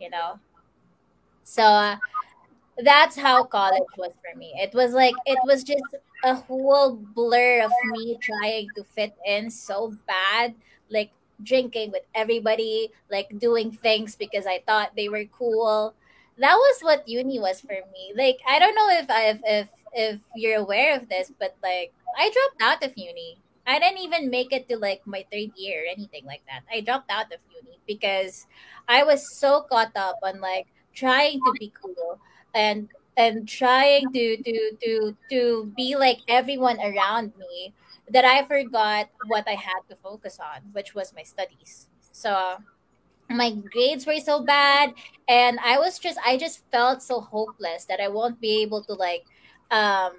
[0.00, 0.38] you know?
[1.44, 1.96] So uh,
[2.84, 4.54] that's how college was for me.
[4.56, 5.84] It was like it was just
[6.24, 10.54] a whole blur of me trying to fit in so bad,
[10.90, 11.10] like
[11.42, 15.94] drinking with everybody, like doing things because I thought they were cool.
[16.38, 18.12] That was what uni was for me.
[18.16, 22.30] Like I don't know if if if, if you're aware of this, but like I
[22.30, 23.38] dropped out of uni.
[23.66, 26.62] I didn't even make it to like my third year or anything like that.
[26.72, 28.46] I dropped out of uni because
[28.88, 32.18] I was so caught up on like trying to be cool
[32.54, 37.74] and and trying to to to to be like everyone around me
[38.10, 41.86] that I forgot what I had to focus on, which was my studies.
[42.12, 42.58] So
[43.28, 44.92] my grades were so bad
[45.28, 48.94] and I was just I just felt so hopeless that I won't be able to
[48.94, 49.24] like
[49.70, 50.12] um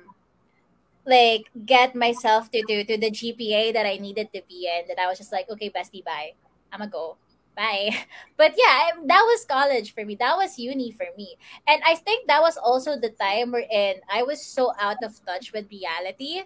[1.05, 4.99] like get myself to to, to the GPA that I needed to be in that
[4.99, 6.33] I was just like okay bestie bye
[6.71, 7.17] I'm gonna go
[7.55, 7.89] bye
[8.37, 11.35] but yeah that was college for me that was uni for me
[11.67, 15.51] and I think that was also the time wherein I was so out of touch
[15.53, 16.43] with reality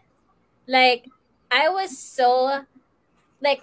[0.67, 1.07] like
[1.51, 2.65] I was so
[3.41, 3.61] like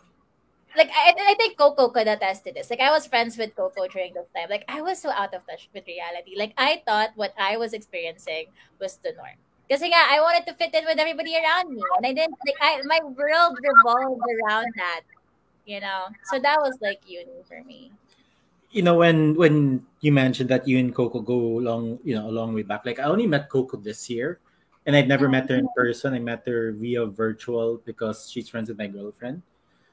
[0.77, 2.71] like I, I think Coco could attest to this.
[2.71, 4.49] Like I was friends with Coco during this time.
[4.51, 6.35] Like I was so out of touch with reality.
[6.37, 8.47] Like I thought what I was experiencing
[8.81, 9.37] was the norm.
[9.69, 12.37] Because yeah, I wanted to fit in with everybody around me, and I didn't.
[12.45, 15.03] Like I, my world revolved around that.
[15.65, 17.93] You know, so that was like uni for me.
[18.73, 22.33] you know when when you mentioned that you and Coco go long you know a
[22.33, 24.41] long way back like I only met Coco this year
[24.89, 28.73] and I've never met her in person I met her via virtual because she's friends
[28.73, 29.45] with my girlfriend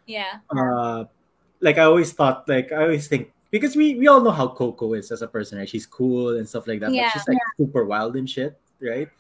[0.08, 0.40] Yeah.
[0.48, 1.12] uh
[1.60, 4.96] like I always thought like I always think because we we all know how Coco
[4.96, 7.12] is as a person right she's cool and stuff like that but Yeah.
[7.12, 9.12] she's like super wild and shit right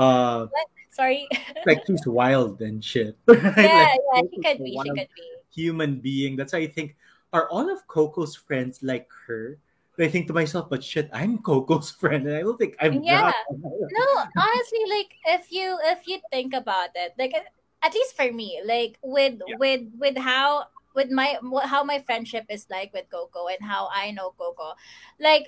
[0.00, 0.48] uh
[0.96, 1.28] Sorry.
[1.68, 4.20] like she's wild and shit right yeah, like yeah.
[4.32, 4.72] She could be.
[4.80, 5.28] She could be.
[5.52, 6.36] Human being.
[6.36, 6.96] That's why I think
[7.32, 9.58] are all of Coco's friends like her?
[9.96, 13.02] And I think to myself, but shit, I'm Coco's friend, and I don't think I'm
[13.02, 13.20] Yeah.
[13.22, 13.34] not.
[13.50, 14.06] No,
[14.36, 17.46] honestly, like if you if you think about it, like at
[17.82, 19.56] at least for me, like with Yeah.
[19.58, 24.10] with with how with my how my friendship is like with Coco and how I
[24.12, 24.74] know Coco,
[25.20, 25.46] like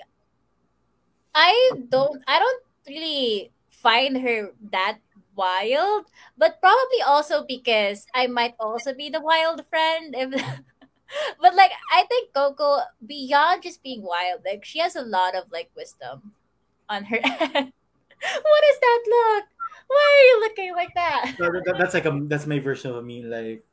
[1.33, 4.99] I don't I don't really find her that
[5.41, 6.05] wild,
[6.37, 10.29] but probably also because I might also be the wild friend if
[11.41, 15.49] but like I think Coco beyond just being wild, like she has a lot of
[15.51, 16.37] like wisdom
[16.85, 17.73] on her end.
[18.21, 19.43] what is that look?
[19.89, 21.33] Why are you looking like that?
[21.41, 23.25] So that- that- that's like a that's my version of me.
[23.25, 23.65] Like,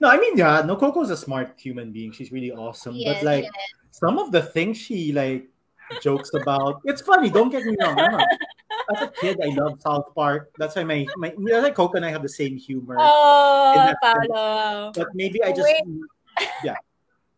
[0.00, 2.10] no, I mean, yeah, no, Coco's a smart human being.
[2.12, 3.52] She's really awesome, but like yes.
[3.90, 5.51] some of the things she like
[6.00, 7.30] jokes about, it's funny.
[7.30, 7.96] Don't get me wrong.
[7.96, 8.26] Not-
[8.94, 10.50] as a kid, I love South Park.
[10.58, 12.96] That's why my my like Coco and I have the same humor.
[12.98, 14.92] Oh, Paolo.
[14.94, 16.48] But maybe I just Wait.
[16.64, 16.76] yeah.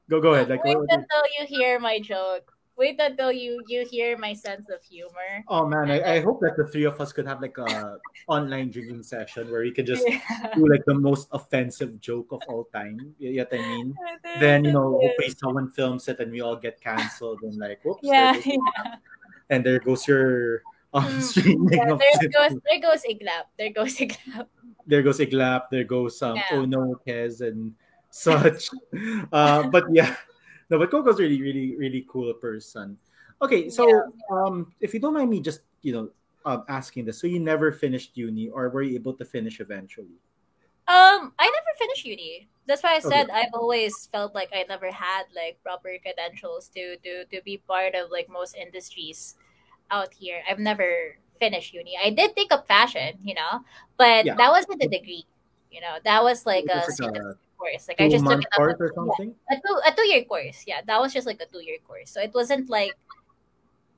[0.09, 0.49] Go go ahead.
[0.49, 2.54] Like Wait until you hear my joke.
[2.77, 5.47] Wait until you you hear my sense of humor.
[5.47, 8.71] Oh man, I, I hope that the three of us could have like a online
[8.71, 10.19] drinking session where we can just Yeah.
[10.59, 13.15] do like the most offensive joke of all time.
[13.21, 13.95] Y- Yet I mean,
[14.43, 18.03] then you know, hopefully someone films it and we all get canceled and like, whoops,
[18.03, 18.97] Yeah, there yeah.
[19.51, 20.63] and there goes your
[20.93, 21.79] um, Mm, streaming.
[21.79, 23.45] yeah there goes there goes Iglap.
[23.59, 24.47] There goes Iglap.
[24.87, 26.59] there goes Iglap, there goes um, Yeah.
[26.59, 27.75] oh no, Kez and
[28.11, 28.71] such.
[29.33, 30.15] uh, but yeah,
[30.71, 32.99] no, but Coco's really, really, really cool person.
[33.43, 34.03] Okay, so Yeah.
[34.31, 36.11] um, if you don't mind me just you know
[36.45, 40.21] um, asking this, so you never finished uni, or were you able to finish eventually?
[40.87, 42.49] Um, I never finished uni.
[42.67, 43.25] That's why I Okay.
[43.25, 47.59] said I've always felt like I never had like proper credentials to to to be
[47.59, 49.37] part of like most industries
[49.91, 50.43] out here.
[50.49, 51.97] I've never finished uni.
[52.03, 53.65] I did take up fashion, you know,
[53.99, 54.37] but Yeah.
[54.37, 55.25] that wasn't a degree.
[55.71, 57.89] You know, that was like a It's like a course.
[57.89, 59.35] Like I just took it up course or yeah, something.
[59.51, 60.65] a two a two year course.
[60.69, 62.13] Yeah, that was just like a two year course.
[62.13, 62.93] So it wasn't like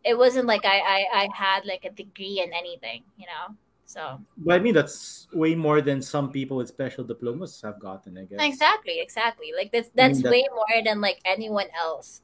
[0.06, 3.02] it wasn't like I I I had like a degree in anything.
[3.18, 4.22] You know, so.
[4.38, 8.24] But I mean, that's way more than some people with special diplomas have gotten, I
[8.30, 8.38] guess.
[8.38, 9.50] Exactly, exactly.
[9.56, 12.22] Like that's I mean, that's that, way more than like anyone else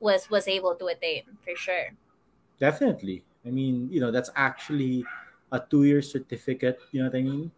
[0.00, 1.92] was was able to attain for sure.
[2.58, 3.24] definitely.
[3.44, 5.04] I mean, you know, that's actually
[5.50, 6.78] a two year certificate.
[6.92, 7.50] You know what I mean?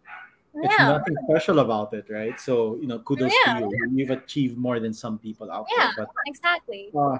[0.55, 2.39] It's nothing special about it, right?
[2.39, 3.89] So, you know, kudos to you.
[3.93, 5.93] You've achieved more than some people out there.
[5.97, 6.91] yeah, exactly.
[6.97, 7.17] uh,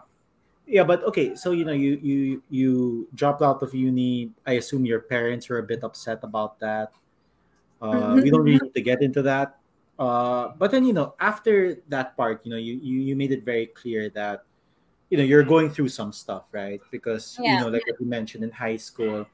[0.68, 1.36] yeah, but okay.
[1.36, 4.32] So, you know, you you you dropped out of uni.
[4.48, 6.92] I assume your parents were a bit upset about that.
[7.82, 9.60] Uh, we don't really need to get into that.
[10.00, 13.44] Uh, but then, you know, after that part, you know, you, you you made it
[13.44, 14.44] very clear that
[15.10, 16.82] you know you're going through some stuff, right?
[16.90, 19.28] Because you know, like you mentioned in high school,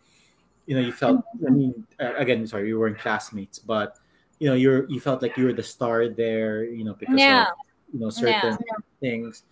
[0.66, 1.24] you know, you felt.
[1.46, 3.98] I mean, uh, again, sorry, you weren't classmates, but
[4.40, 6.64] you know, you're you felt like you were the star there.
[6.64, 7.58] You know, because Yeah, of
[7.94, 8.58] you know yeah, certain
[9.00, 9.44] things.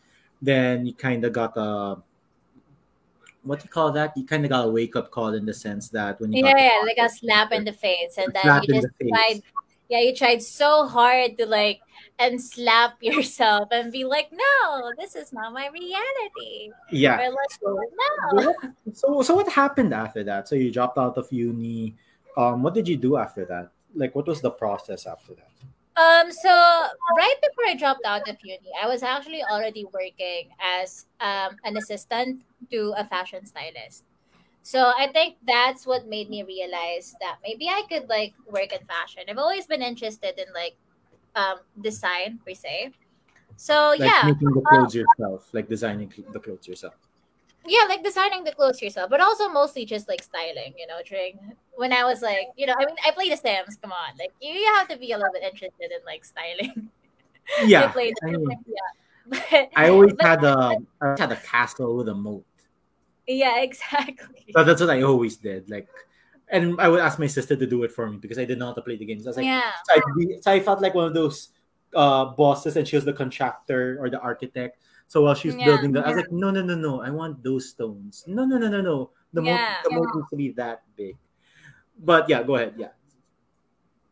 [0.42, 2.02] Then you kind of got a
[3.44, 4.16] what do you call that?
[4.16, 6.54] You kind of got a wake up call in the sense that when you yeah,
[6.58, 6.80] yeah.
[6.84, 9.42] Like a slap in the face, and then you just the tried.
[9.90, 11.82] Yeah, you tried so hard to like
[12.20, 16.72] and slap yourself and be like, no, this is not my reality.
[16.92, 17.20] Yeah.
[17.20, 17.80] Or like, So
[18.34, 18.46] no.
[18.46, 18.56] what,
[18.94, 20.48] so so what happened after that?
[20.48, 21.96] So you dropped out of uni.
[22.38, 23.72] Um, what did you do after that?
[23.96, 25.50] Like, what was the process after that?
[26.00, 26.50] Um, so
[27.18, 31.76] right before I dropped out of uni, I was actually already working as um, an
[31.76, 34.06] assistant to a fashion stylist.
[34.70, 38.86] So I think that's what made me realize that maybe I could like work in
[38.86, 39.24] fashion.
[39.28, 40.76] I've always been interested in like
[41.34, 42.94] um, design per se.
[43.56, 46.94] So Like yeah, making the clothes yourself, like designing the clothes yourself.
[47.66, 50.78] yeah, like designing the clothes yourself, but also mostly just like styling.
[50.78, 51.40] You know, during
[51.74, 53.76] when I was like, you know, I mean, I play The Sims.
[53.82, 56.90] Come on, like you, you have to be a little bit interested in like styling.
[57.66, 58.92] Yeah, I mean, yeah.
[59.26, 62.46] But I always but had a I always had a castle with a moat.
[63.30, 64.52] Yeah, exactly.
[64.56, 65.70] So that's what I always did.
[65.70, 65.88] Like,
[66.50, 68.68] and I would ask my sister to do it for me because I didn't know
[68.68, 69.28] how to play the games.
[69.28, 71.50] I was like, Yeah, so, be, so I felt like one of those
[71.96, 74.82] uh, bosses, and she was the contractor or the architect.
[75.08, 77.10] So while she was yeah, building that, I was like, no, no, no, no, I
[77.10, 78.24] want those stones.
[78.28, 79.10] No, no, no, no, no.
[79.34, 79.78] The moat, yeah.
[79.84, 81.18] the moat needs to be that big.
[81.98, 82.76] But yeah, go ahead.
[82.78, 82.90] Yeah,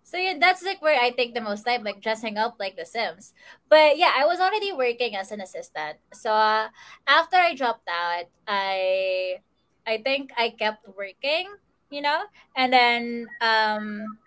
[0.08, 2.86] So yeah, that's like where I take the most time, like dressing up like The
[2.88, 3.34] Sims.
[3.68, 6.00] But yeah, I was already working as an assistant.
[6.14, 6.70] So uh,
[7.06, 9.44] after I dropped out, I
[9.86, 11.52] I think I kept working,
[11.92, 12.24] you know,
[12.56, 14.20] and then um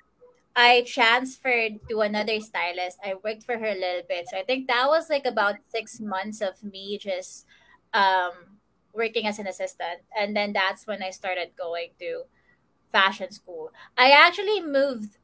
[0.56, 2.98] I transferred to another stylist.
[3.04, 4.28] I worked for her a little bit.
[4.28, 7.46] So I think that was like about six months of me just
[7.94, 8.58] um,
[8.92, 10.00] working as an assistant.
[10.18, 12.24] And then that's when I started going to
[12.92, 13.72] fashion school.
[13.98, 15.18] I actually moved.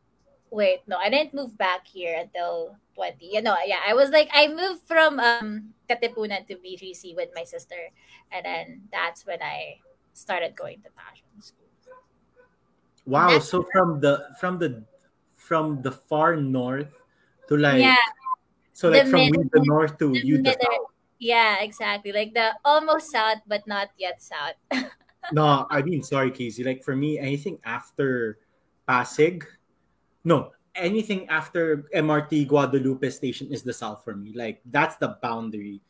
[0.51, 3.29] Wait, no, I didn't move back here until 20.
[3.33, 7.45] You know, yeah, I was like, I moved from um, Katipunan to BGC with my
[7.45, 7.91] sister.
[8.31, 9.81] And then that's when I
[10.13, 11.67] started going to fashion school.
[13.05, 13.31] wow.
[13.31, 14.85] That's So from the from the
[15.35, 16.95] from the far north
[17.49, 17.97] to like yeah,
[18.73, 20.91] so the like from mid, the north to the you the south.
[21.19, 22.13] Yeah, exactly.
[22.13, 24.57] Like the almost south, but not yet south.
[25.33, 26.63] No, I mean sorry, Casey.
[26.63, 28.39] Like for me, anything after
[28.87, 29.45] Pasig,
[30.27, 34.35] no, anything after MRT Guadalupe station is the south for me.
[34.35, 35.81] Like that's the boundary.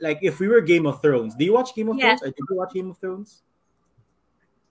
[0.00, 2.16] Like if we were Game of Thrones, do you watch Game of Yeah.
[2.16, 2.22] Thrones?
[2.22, 3.42] Or did you watch Game of Thrones?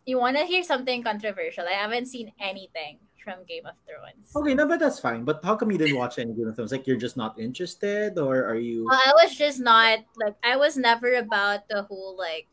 [0.05, 1.65] You want to hear something controversial?
[1.69, 4.33] I haven't seen anything from Game of Thrones.
[4.35, 5.23] Okay, no, but that's fine.
[5.23, 6.71] But how come you didn't watch any Game of Thrones?
[6.71, 8.85] Like you're just not interested, or are you?
[8.89, 12.47] Well, I was just not like I was never about the whole like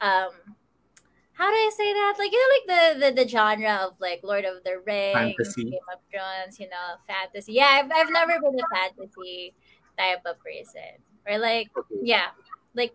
[0.00, 0.30] um
[1.40, 2.14] how do I say that?
[2.18, 5.64] Like you know, like the the, the genre of like Lord of the Rings, Fantasy.
[5.64, 7.54] Game of Thrones, you know, fantasy.
[7.54, 9.54] Yeah, I've I've never been a fantasy
[9.96, 11.00] type of person.
[11.26, 11.72] Or like
[12.02, 12.36] yeah,
[12.74, 12.92] like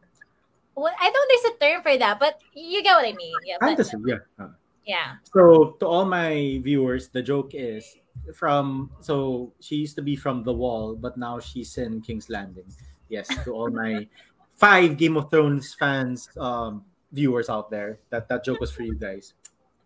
[0.75, 3.33] what I know there's a term for that, but you get what I mean.
[3.47, 4.21] Yeah, but Fantasy, yeah.
[4.37, 4.53] Uh,
[4.85, 5.17] yeah.
[5.33, 7.97] So to all my viewers, the joke is
[8.35, 12.69] from so she used to be from the wall, but now she's in King's Landing.
[13.09, 14.05] Yes, to all my
[14.55, 16.85] five Game of Thrones fans um
[17.15, 19.33] viewers out there, that that joke was for you guys.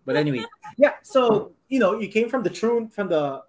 [0.05, 0.45] But anyway,
[0.77, 3.43] yeah, so you know, you came from the true from the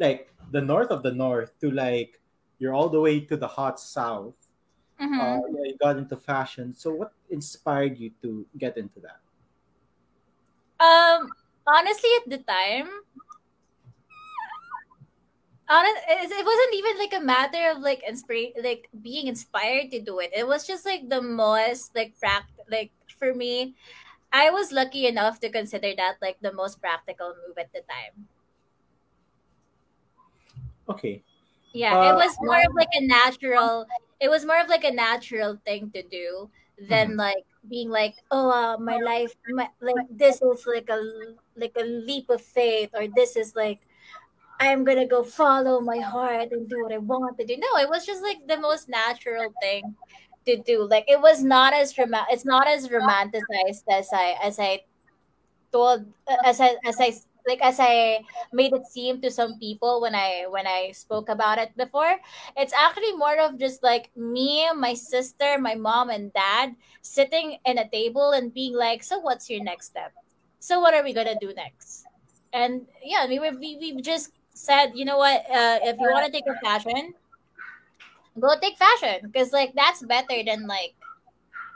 [0.00, 2.20] like the north of the north to like
[2.58, 4.34] you're all the way to the hot south.
[4.98, 6.72] hmm Uh, yeah, you got into fashion.
[6.72, 9.20] So what inspired you to get into that?
[10.80, 11.30] Um
[11.66, 12.88] honestly at the time
[15.72, 20.18] honest, it wasn't even like a matter of like inspire, like being inspired to do
[20.20, 20.30] it.
[20.36, 23.74] It was just like the most like pract, like for me,
[24.32, 28.28] I was lucky enough to consider that like the most practical move at the time.
[30.88, 31.22] Okay.
[31.72, 33.86] Yeah, uh, it was more of like a natural.
[34.20, 37.18] It was more of like a natural thing to do than mm-hmm.
[37.18, 41.00] like being like, oh, uh, my life, my, like this is like a
[41.56, 43.80] like a leap of faith, or this is like
[44.62, 47.56] I'm gonna go follow my heart and do what I want to do.
[47.56, 49.96] No, it was just like the most natural thing
[50.46, 50.86] to do.
[50.88, 54.80] Like it was not as rom- it's not as romanticized as I as I
[55.72, 56.06] told
[56.44, 57.12] as I as I
[57.48, 61.58] like as I made it seem to some people when I when I spoke about
[61.58, 62.20] it before.
[62.56, 67.78] It's actually more of just like me, my sister, my mom and dad sitting in
[67.78, 70.12] a table and being like, "So what's your next step?
[70.60, 72.06] So what are we gonna do next?"
[72.52, 75.40] And yeah, we we we just said, you know what?
[75.50, 77.14] Uh, if you want to take a fashion,
[78.38, 80.94] go take fashion because like that's better than like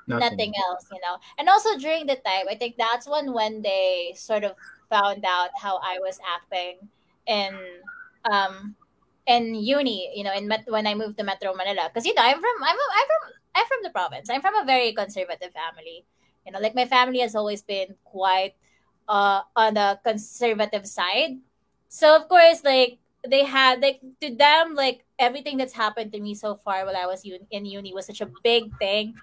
[0.07, 0.39] nothing.
[0.39, 1.19] nothing else, you know.
[1.39, 4.57] And also during the time, I think that's when when they sort of
[4.91, 6.89] found out how I was acting
[7.27, 7.83] in
[8.31, 8.77] um
[9.27, 12.23] in uni, you know, in Met- when I moved to Metro Manila, because you know
[12.23, 13.23] I'm from I'm a, I'm from
[13.57, 14.31] I'm from the province.
[14.31, 16.07] I'm from a very conservative family.
[16.47, 18.55] You know, like my family has always been quite
[19.09, 21.39] uh on the conservative side.
[21.89, 26.35] So of course, like they had like to them like everything that's happened to me
[26.35, 29.15] so far while I was un- in uni was such a big thing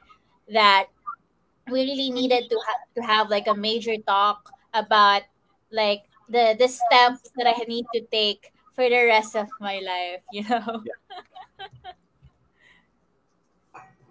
[0.50, 0.88] that
[1.70, 5.24] we really needed to ha- to have like a major talk about
[5.72, 10.24] like the the steps that I need to take for the rest of my life,
[10.32, 10.84] you know.
[10.84, 11.00] Yeah.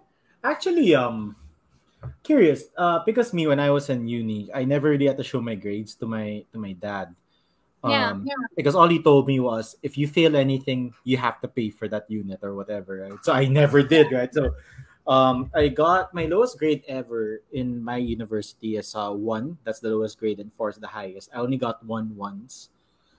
[0.43, 1.35] Actually, um
[2.23, 5.41] curious, uh because me when I was in uni, I never really had to show
[5.41, 7.15] my grades to my to my dad.
[7.83, 8.47] Um, yeah, yeah.
[8.55, 11.87] Because all he told me was, if you fail anything, you have to pay for
[11.89, 13.19] that unit or whatever, right?
[13.23, 14.33] So I never did, right?
[14.33, 14.55] So
[15.05, 19.57] um, I got my lowest grade ever in my university as a one.
[19.65, 21.29] That's the lowest grade, and four is the highest.
[21.35, 22.69] I only got one once.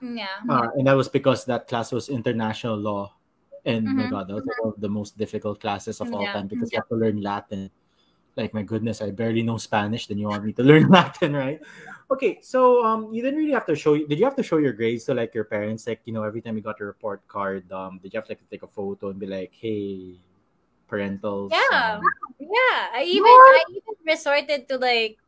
[0.00, 0.26] Yeah.
[0.48, 3.14] Uh, and that was because that class was international law.
[3.64, 3.96] And mm-hmm.
[3.96, 6.34] my God, that was one of the most difficult classes of all yeah.
[6.34, 7.70] time because you have to learn Latin.
[8.36, 10.06] Like my goodness, I barely know Spanish.
[10.06, 11.60] Then you want me to learn Latin, right?
[12.10, 13.96] Okay, so um, you didn't really have to show.
[13.96, 15.86] Did you have to show your grades to like your parents?
[15.86, 18.32] Like you know, every time you got a report card, um, did you have to,
[18.32, 20.20] like take a photo and be like, "Hey,
[20.88, 21.50] parentals.
[21.50, 22.02] Yeah, um,
[22.38, 22.94] yeah.
[22.94, 23.56] I even what?
[23.56, 25.18] I even resorted to like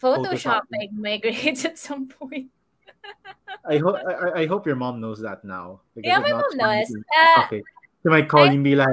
[0.00, 2.50] photoshopping my grades at some point.
[3.64, 5.80] I hope I, I hope your mom knows that now.
[5.96, 6.92] Yeah, my mom knows.
[6.92, 7.62] Uh, okay.
[8.02, 8.88] She might call I, me like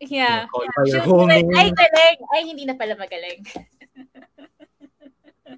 [0.00, 0.46] Yeah.
[0.84, 2.18] She was like, ay, galing.
[2.34, 3.46] Ay, hindi na pala magaling.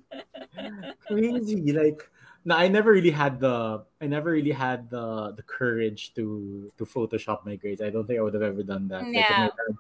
[1.07, 1.73] Crazy.
[1.73, 2.09] Like,
[2.45, 6.85] no, I never really had the I never really had the the courage to to
[6.85, 7.81] Photoshop my grades.
[7.81, 9.07] I don't think I would have ever done that.
[9.09, 9.49] Yeah.
[9.49, 9.77] Like,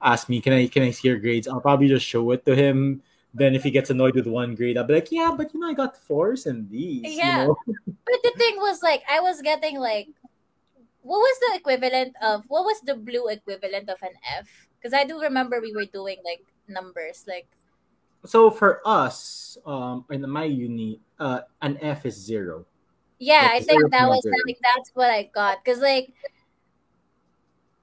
[0.00, 1.48] ask me, can I can I see your grades?
[1.48, 3.02] I'll probably just show it to him.
[3.34, 5.68] Then if he gets annoyed with one grade, I'll be like, yeah, but you know,
[5.68, 7.04] I got fours and these.
[7.04, 7.42] Yeah.
[7.42, 7.56] You know?
[7.86, 10.08] but the thing was like I was getting like
[11.02, 14.68] what was the equivalent of what was the blue equivalent of an F?
[14.76, 17.48] Because I do remember we were doing like numbers like
[18.24, 22.66] so for us, um, in my uni, uh, an F is zero.
[23.18, 25.64] Yeah, like I think that was like that's what I got.
[25.64, 26.12] Because like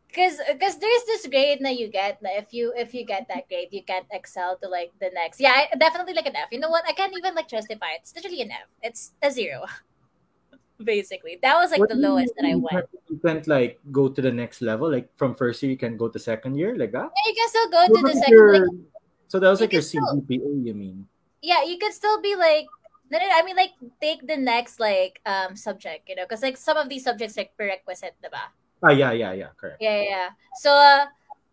[0.08, 3.48] because because there's this grade that you get that if you if you get that
[3.50, 5.40] grade you can't excel to like the next.
[5.40, 6.48] Yeah I, definitely like an f.
[6.52, 6.84] You know what?
[6.88, 8.02] I can't even like justify it.
[8.02, 8.68] It's literally an f.
[8.82, 9.66] It's a zero
[10.84, 11.38] basically.
[11.42, 12.88] That was like what the lowest that i went.
[13.10, 14.90] you can't like go to the next level?
[14.90, 16.78] Like from first year you can go to second year?
[16.78, 17.12] Like that?
[17.12, 18.95] Yeah you can still go what to the second like,
[19.28, 21.08] so that was like your CGPA, you mean?
[21.42, 22.66] Yeah, you could still be like
[23.12, 26.58] no, no, I mean like take the next like um subject, you know, because like
[26.58, 28.50] some of these subjects like prerequisite, diba?
[28.82, 29.78] Ah yeah, yeah, yeah, correct.
[29.80, 30.30] Yeah, yeah.
[30.58, 31.06] So uh,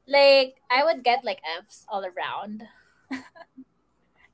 [0.08, 2.64] like I would get like Fs all around.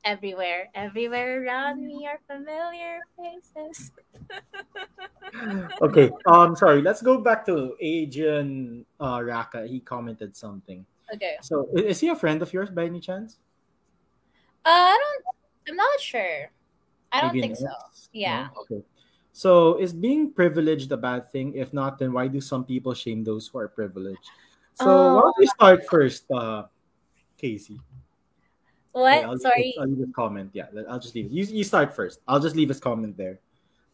[0.04, 3.90] everywhere, everywhere around me are familiar faces.
[5.82, 6.10] okay.
[6.26, 9.66] Um sorry, let's go back to Adrian uh Raka.
[9.66, 10.86] He commented something.
[11.14, 11.36] Okay.
[11.42, 13.38] So is he a friend of yours by any chance?
[14.64, 15.24] Uh, I don't.
[15.68, 16.50] I'm not sure.
[17.12, 17.68] I don't Maybe think so.
[18.12, 18.48] Yeah.
[18.54, 18.62] No?
[18.62, 18.84] Okay.
[19.32, 21.54] So is being privileged a bad thing?
[21.54, 24.28] If not, then why do some people shame those who are privileged?
[24.74, 26.64] So uh, why don't we start first, uh,
[27.36, 27.80] Casey?
[28.92, 29.18] What?
[29.18, 29.62] Okay, I'll Sorry.
[29.62, 30.50] Just, I'll leave a comment.
[30.52, 31.32] Yeah, I'll just leave it.
[31.32, 32.20] You, you start first.
[32.26, 33.38] I'll just leave his comment there.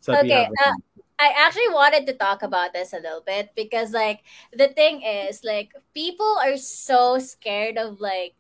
[0.01, 0.49] So okay.
[0.65, 0.73] Uh,
[1.19, 4.21] I actually wanted to talk about this a little bit because like
[4.53, 8.35] the thing is like people are so scared of like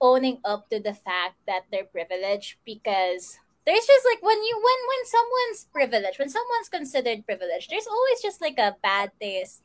[0.00, 4.80] owning up to the fact that they're privileged because there's just like when you when
[4.88, 9.62] when someone's privileged, when someone's considered privileged, there's always just like a bad taste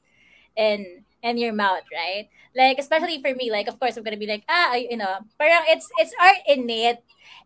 [0.58, 2.30] in in your mouth, right?
[2.56, 5.64] Like especially for me, like of course I'm gonna be like ah you know, parang
[5.70, 7.00] it's it's our innate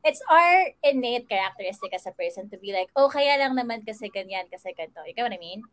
[0.06, 4.10] it's our innate characteristic as a person to be like oh kaya lang naman kasi
[4.14, 5.04] ganyan kasi ganito.
[5.08, 5.68] You get what I mean?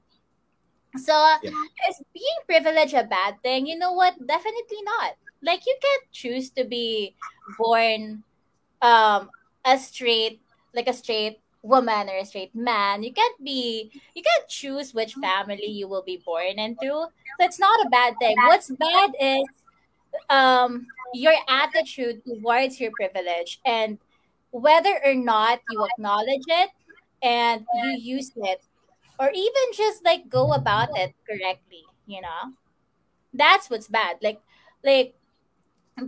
[0.97, 1.53] So Yeah.
[1.89, 3.67] is being privileged a bad thing?
[3.67, 4.15] You know what?
[4.27, 5.15] Definitely not.
[5.43, 7.17] Like you can't choose to be
[7.59, 8.25] born
[8.83, 9.31] um
[9.65, 10.43] a straight
[10.75, 13.03] like a straight woman or a straight man.
[13.03, 16.87] You can't be you can't choose which family you will be born into.
[16.87, 18.37] So it's not a bad thing.
[18.37, 19.47] What's bad is
[20.31, 23.99] um your attitude towards your privilege and
[24.51, 26.71] whether or not you acknowledge it
[27.23, 28.63] and you use it
[29.19, 32.55] or even just like go about it correctly, you know?
[33.35, 34.19] That's what's bad.
[34.23, 34.41] Like
[34.85, 35.15] like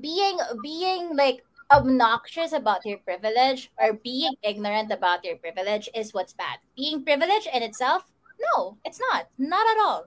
[0.00, 6.32] being being like obnoxious about your privilege or being ignorant about your privilege is what's
[6.32, 6.58] bad.
[6.76, 8.04] Being privileged in itself,
[8.40, 9.28] no, it's not.
[9.38, 10.06] Not at all.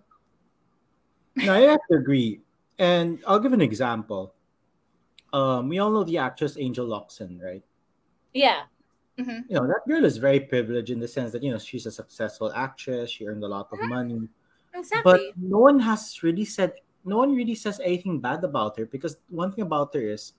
[1.36, 2.42] No, I have to agree.
[2.80, 4.34] And I'll give an example.
[5.32, 7.64] Um, we all know the actress Angel Locsin, right?
[8.34, 8.64] Yeah.
[9.18, 11.86] hmm You know, that girl is very privileged in the sense that, you know, she's
[11.86, 13.90] a successful actress, she earned a lot of Mhm.
[13.90, 14.30] money.
[15.04, 16.74] But no one has really said
[17.06, 20.34] no one really says anything bad about her because one thing about her is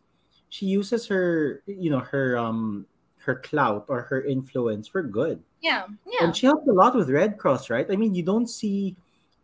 [0.55, 2.87] she uses her you know her um
[3.19, 5.91] her clout or her influence for good Yeah.
[6.07, 6.23] Yeah.
[6.23, 8.95] and she helped a lot with red cross right i mean you don't see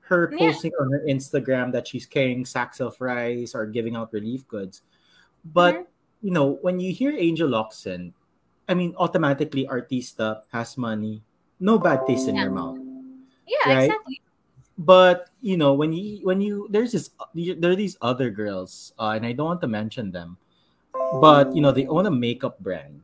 [0.07, 0.39] her Yeah.
[0.39, 4.87] posting on her instagram that she's carrying sacks of rice or giving out relief goods
[5.51, 5.87] but Mhm.
[6.23, 8.15] you know when you hear angel Locsin,
[8.71, 11.27] i mean automatically artista has money
[11.59, 12.47] no bad taste in Yeah.
[12.47, 12.79] your mouth
[13.51, 13.91] Yeah, right?
[13.91, 14.23] exactly.
[14.79, 19.19] but you know when you when you there's this there are these other girls uh,
[19.19, 20.39] and i don't want to mention them
[21.19, 23.01] but you know they own a makeup brand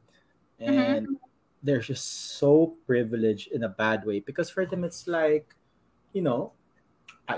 [0.61, 0.72] mm-hmm.
[0.72, 1.16] and
[1.62, 5.54] they're just so privileged in a bad way because for them it's like
[6.12, 6.52] you know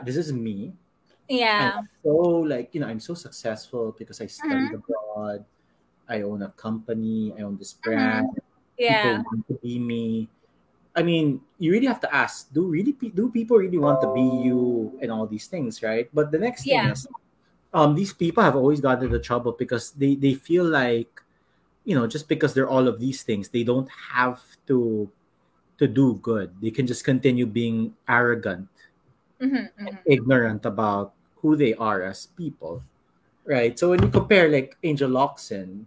[0.04, 0.72] this is me
[1.28, 1.80] Yeah.
[1.80, 2.12] i'm so
[2.44, 4.84] like you know i'm so successful because i studied mm-hmm.
[4.84, 5.44] abroad
[6.08, 7.90] i own a company i own this mm-hmm.
[7.90, 8.28] brand
[8.78, 9.02] Yeah.
[9.02, 10.28] people want to be me.
[10.94, 14.22] I mean, you really have to ask: Do really do people really want to be
[14.22, 16.06] you and all these things, right?
[16.14, 16.90] But the next thing Yeah.
[16.94, 17.06] is,
[17.72, 21.20] um, these people have always gotten into trouble because they they feel like,
[21.84, 25.10] you know, just because they're all of these things, they don't have to
[25.78, 26.54] to do good.
[26.60, 28.68] They can just continue being arrogant,
[29.40, 32.82] hmm hmm ignorant about who they are as people,
[33.44, 33.78] right?
[33.78, 35.86] So when you compare like Angel Locsin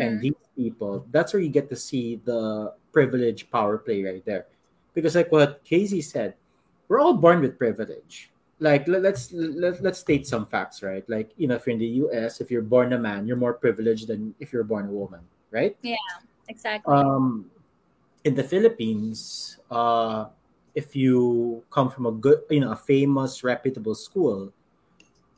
[0.00, 4.46] and these people, that's where you get to see the privilege power play right there.
[4.94, 6.34] Because like what Casey said,
[6.88, 8.30] we're all born with privilege.
[8.58, 11.04] Like let, let's let, let's state some facts, right?
[11.08, 13.52] Like you know, if you're in the US, if you're born a man, you're more
[13.52, 15.76] privileged than if you're born a woman, right?
[15.82, 15.96] Yeah,
[16.48, 16.92] exactly.
[16.94, 17.50] Um,
[18.24, 20.26] in the Philippines, uh,
[20.74, 24.52] if you come from a good, you know, a famous, reputable school,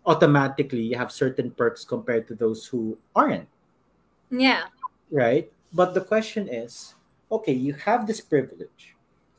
[0.06, 3.48] automatically you have certain perks compared to those who aren't
[4.30, 4.64] yeah.
[5.10, 5.50] right?
[5.72, 6.94] But the question is,
[7.30, 8.96] okay, you have this privilege.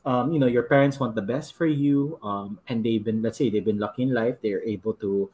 [0.10, 3.38] Um, you know, your parents want the best for you, um, and they've been, let's
[3.38, 4.42] say, they've been lucky in life.
[4.42, 5.30] They're able to,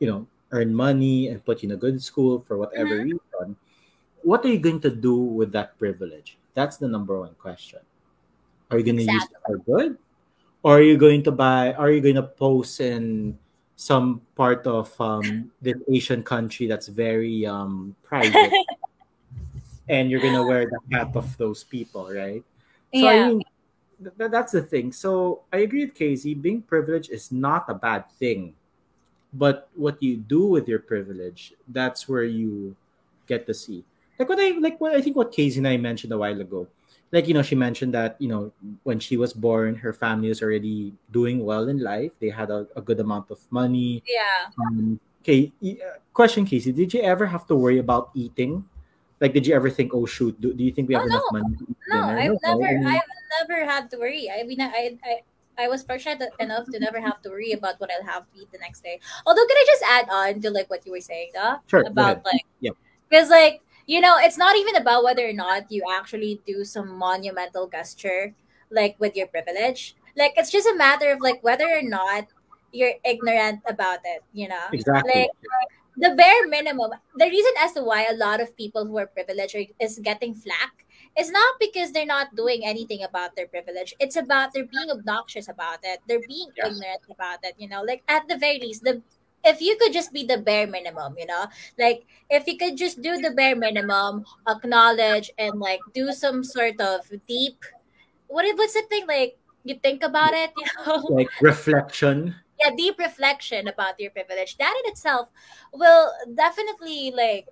[0.00, 3.52] you know, earn money and put you in a good school for whatever reason.
[4.22, 6.38] What are you going to do with that privilege?
[6.54, 7.80] That's the number one question.
[8.70, 9.98] Are you going to use it for good,
[10.62, 11.74] or are you going to buy?
[11.74, 13.36] Are you going to post in
[13.76, 18.56] some part of um, this Asian country that's very um, private?
[19.88, 22.42] and you're gonna wear the hat of those people, right?
[22.94, 23.28] So I yeah.
[23.28, 23.42] mean,
[24.02, 24.92] th- th- that's the thing.
[24.92, 26.34] So I agree with Casey.
[26.34, 28.54] Being privileged is not a bad thing,
[29.32, 32.76] but what you do with your privilege, that's where you
[33.26, 33.84] get to see.
[34.18, 34.80] Like what I like.
[34.80, 36.68] What I think what Casey and I mentioned a while ago.
[37.10, 40.42] Like you know, she mentioned that you know when she was born, her family was
[40.42, 42.12] already doing well in life.
[42.20, 44.02] They had a, a good amount of money.
[44.06, 44.50] yeah.
[44.58, 46.72] Um, okay, uh, question, Casey.
[46.72, 48.64] Did you ever have to worry about eating?
[49.20, 51.22] Like, did you ever think, oh shoot, do, do you think we have Oh, enough
[51.32, 51.38] no.
[51.40, 51.56] money
[51.88, 52.00] No?
[52.02, 53.02] I've never, I I've
[53.40, 54.30] never had to worry.
[54.30, 57.90] I mean, I, I, I was fortunate enough to never have to worry about what
[57.90, 59.00] I'll have to eat the next day.
[59.26, 62.24] Although, can I just add on to like what you were saying, though, Sure, about
[62.24, 62.74] like, Yep.
[63.08, 66.96] because like you know, it's not even about whether or not you actually do some
[66.96, 68.34] monumental gesture,
[68.70, 69.94] like with your privilege.
[70.16, 72.28] Like, it's just a matter of like whether or not
[72.72, 74.22] you're ignorant about it.
[74.32, 75.12] You know, exactly.
[75.14, 75.30] like
[75.96, 79.56] the bare minimum the reason as to why a lot of people who are privileged
[79.78, 80.83] is getting flack
[81.18, 85.48] is not because they're not doing anything about their privilege it's about they're being obnoxious
[85.48, 86.66] about it they're being Yes.
[86.70, 89.02] ignorant about it you know like at the very least the
[89.46, 91.46] if you could just be the bare minimum, you know,
[91.78, 96.80] like if you could just do the bare minimum, acknowledge and like do some sort
[96.80, 97.62] of deep,
[98.28, 102.34] what what's the thing like you think about it, you know, like reflection.
[102.60, 104.56] Yeah, deep reflection about your privilege.
[104.58, 105.28] That in itself
[105.72, 107.46] will definitely like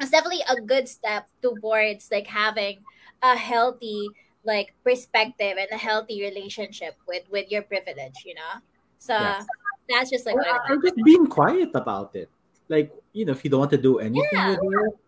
[0.00, 2.82] it's definitely a good step towards like having
[3.22, 4.08] a healthy
[4.44, 8.60] like perspective and a healthy relationship with with your privilege you know
[8.98, 9.46] so yes.
[9.88, 12.28] that's just like well, I'm just being quiet about it
[12.68, 14.56] like you know if you don't want to do anything yeah.
[14.60, 14.98] with it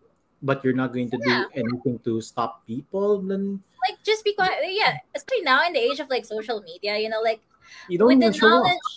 [0.41, 1.45] but you're not going to yeah.
[1.53, 5.79] do anything to stop people then like just be quiet yeah especially now in the
[5.79, 7.41] age of like social media you know like
[7.89, 8.87] you don't with the knowledge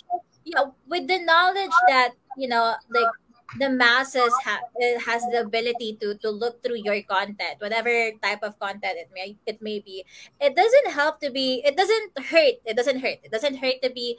[0.44, 3.12] yeah with the knowledge that you know like
[3.58, 4.62] the masses ha-
[5.02, 7.90] has the ability to to look through your content whatever
[8.22, 10.04] type of content it may it may be.
[10.40, 13.90] It doesn't help to be it doesn't hurt it doesn't hurt it doesn't hurt to
[13.90, 14.18] be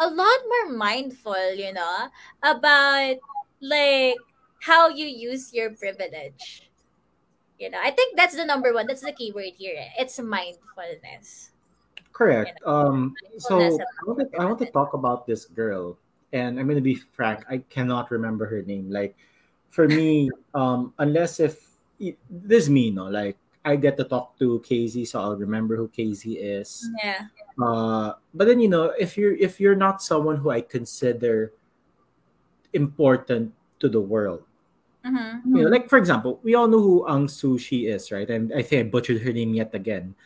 [0.00, 2.08] a lot more mindful you know
[2.42, 3.16] about
[3.60, 4.16] like
[4.60, 6.70] how you use your privilege.
[7.58, 11.52] You know i think that's the number one that's the key word here it's mindfulness.
[12.12, 12.58] Correct.
[12.60, 12.72] You know?
[12.72, 15.98] um so I want, to, I want to talk about this girl
[16.34, 18.90] and I'm gonna be frank, I cannot remember her name.
[18.90, 19.16] Like
[19.70, 21.62] for me, um, unless if
[22.28, 25.88] this is me, no, like I get to talk to Casey, so I'll remember who
[25.88, 26.90] Casey is.
[27.02, 27.30] Yeah.
[27.56, 31.54] Uh, but then you know, if you're if you're not someone who I consider
[32.74, 34.42] important to the world,
[35.06, 35.56] mm-hmm.
[35.56, 38.28] you know, like for example, we all know who Aung Suu Kyi is, right?
[38.28, 40.16] And I think I butchered her name yet again.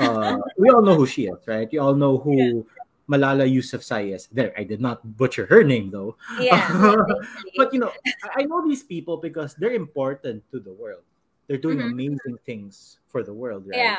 [0.00, 1.70] Uh, we all know who she is, right?
[1.70, 2.34] You all know who
[2.66, 2.83] yeah.
[3.08, 4.28] Malala Yousafzai.
[4.32, 6.16] There, I did not butcher her name though.
[6.40, 6.64] Yeah.
[7.56, 7.92] but you know,
[8.34, 11.02] I know these people because they're important to the world.
[11.46, 11.92] They're doing mm-hmm.
[11.92, 13.78] amazing things for the world, right?
[13.78, 13.96] Yeah.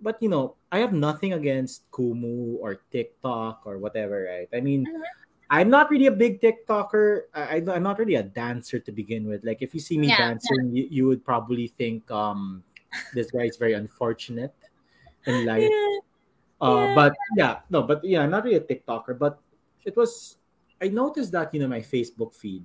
[0.00, 4.48] But you know, I have nothing against Kumu or TikTok or whatever, right?
[4.52, 5.02] I mean, mm-hmm.
[5.48, 7.28] I'm not really a big TikToker.
[7.34, 9.44] I, am not really a dancer to begin with.
[9.44, 10.82] Like, if you see me yeah, dancing, yeah.
[10.82, 12.64] You, you would probably think um,
[13.14, 14.54] this guy is very unfortunate
[15.26, 15.68] in life.
[15.70, 15.98] Yeah.
[16.62, 19.42] Uh, but yeah, no, but yeah, I'm not really a TikToker, but
[19.84, 20.38] it was.
[20.80, 22.62] I noticed that you know my Facebook feed.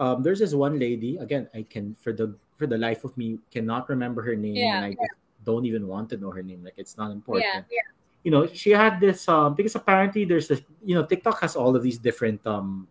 [0.00, 1.48] Um, there's this one lady again.
[1.52, 4.84] I can for the for the life of me cannot remember her name, yeah, and
[4.84, 5.12] I yeah.
[5.44, 6.64] don't even want to know her name.
[6.64, 7.68] Like it's not important.
[7.68, 7.84] Yeah,
[8.24, 11.76] you know, she had this um because apparently there's this you know TikTok has all
[11.76, 12.88] of these different um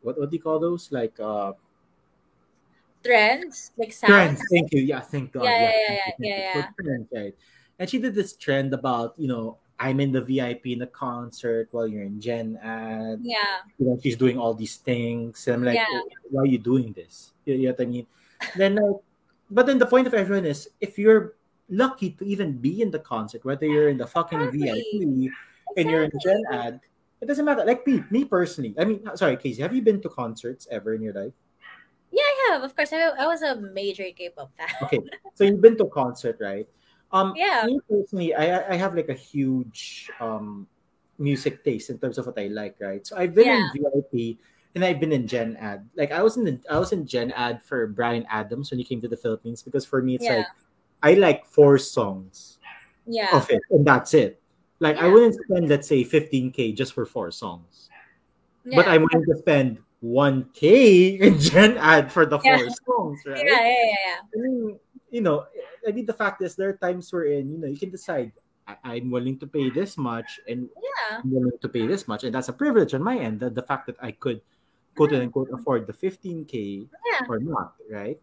[0.00, 1.52] what what do you call those like uh
[3.04, 4.10] trends like sounds.
[4.10, 4.40] trends.
[4.50, 4.82] Thank you.
[4.82, 5.44] Yeah, thank God.
[5.44, 6.38] Yeah, yeah, yeah, yeah, yeah.
[6.38, 6.68] yeah, yeah.
[6.80, 7.34] Trends, right?
[7.78, 11.68] And she did this trend about you know I'm in the VIP in the concert
[11.72, 13.20] while you're in Gen Ad.
[13.22, 13.60] Yeah.
[13.78, 15.46] You know, she's doing all these things.
[15.46, 16.00] And I'm like, yeah.
[16.30, 17.32] why are you doing this?
[17.44, 18.06] You, know what I mean?
[18.56, 18.96] then like,
[19.50, 21.34] but then the point of everyone is if you're
[21.68, 24.60] lucky to even be in the concert, whether you're in the fucking exactly.
[24.60, 25.30] VIP exactly.
[25.76, 26.80] and you're in Gen Ad,
[27.20, 27.64] it doesn't matter.
[27.64, 28.74] Like me, me personally.
[28.78, 31.32] I mean, sorry, Casey, have you been to concerts ever in your life?
[32.12, 32.62] Yeah, I have.
[32.62, 34.68] Of course, I, I was a major K-pop fan.
[34.82, 35.00] okay,
[35.34, 36.66] so you've been to concert, right?
[37.12, 37.64] Um, yeah.
[37.66, 40.66] Me personally, I I have like a huge um
[41.18, 43.06] music taste in terms of what I like, right?
[43.06, 43.68] So I've been yeah.
[43.74, 44.38] in VIP
[44.74, 45.88] and I've been in Gen Ad.
[45.96, 48.84] Like I was in the, I was in Gen Ad for Bryan Adams when he
[48.84, 50.44] came to the Philippines because for me it's yeah.
[50.44, 50.46] like
[51.02, 52.58] I like four songs
[53.06, 53.34] yeah.
[53.34, 54.40] of it and that's it.
[54.80, 55.06] Like yeah.
[55.06, 57.88] I wouldn't spend let's say 15k just for four songs.
[58.66, 63.44] But I'm willing to spend 1k in Gen Ad for the four songs, right?
[63.46, 64.16] Yeah, yeah, yeah.
[64.34, 64.78] I mean,
[65.10, 65.46] you know,
[65.86, 68.32] I mean, the fact is, there are times wherein you know you can decide
[68.66, 71.20] I, am willing to pay this much, and yeah.
[71.22, 73.40] I'm willing to pay this much, and that's a privilege on my end.
[73.40, 74.40] The, the fact that I could,
[74.96, 77.26] quote unquote, afford the 15k yeah.
[77.28, 78.18] or not, right?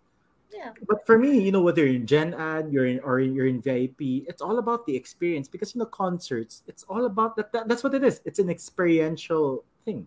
[0.54, 0.72] Yeah.
[0.88, 3.62] But for me, you know, whether you're in Gen Ad, you're in or you're in
[3.62, 7.52] VIP, it's all about the experience because you know concerts, it's all about that.
[7.54, 8.22] that that's what it is.
[8.26, 10.06] It's an experiential thing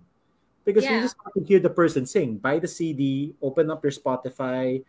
[0.65, 0.97] because yeah.
[0.97, 2.37] you just have to hear the person sing.
[2.37, 4.85] Buy the CD, open up your Spotify,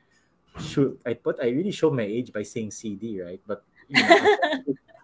[0.59, 3.41] shoot, I put I really show my age by saying CD, right?
[3.45, 4.09] But you know,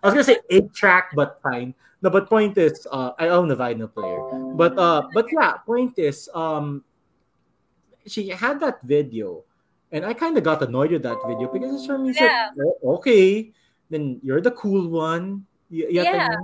[0.04, 1.74] I was gonna say eight track, but fine.
[2.02, 4.20] No, but point is, uh, I own a vinyl player.
[4.56, 6.84] But uh, but yeah, point is, um,
[8.06, 9.44] she had that video,
[9.92, 12.14] and I kind of got annoyed with that video because it's from me.
[12.20, 12.52] Yeah.
[12.60, 13.52] oh, okay,
[13.90, 15.46] then you're the cool one.
[15.72, 16.36] Y- yeah.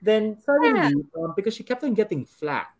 [0.00, 1.22] Then suddenly, yeah.
[1.22, 2.72] um, because she kept on getting flack,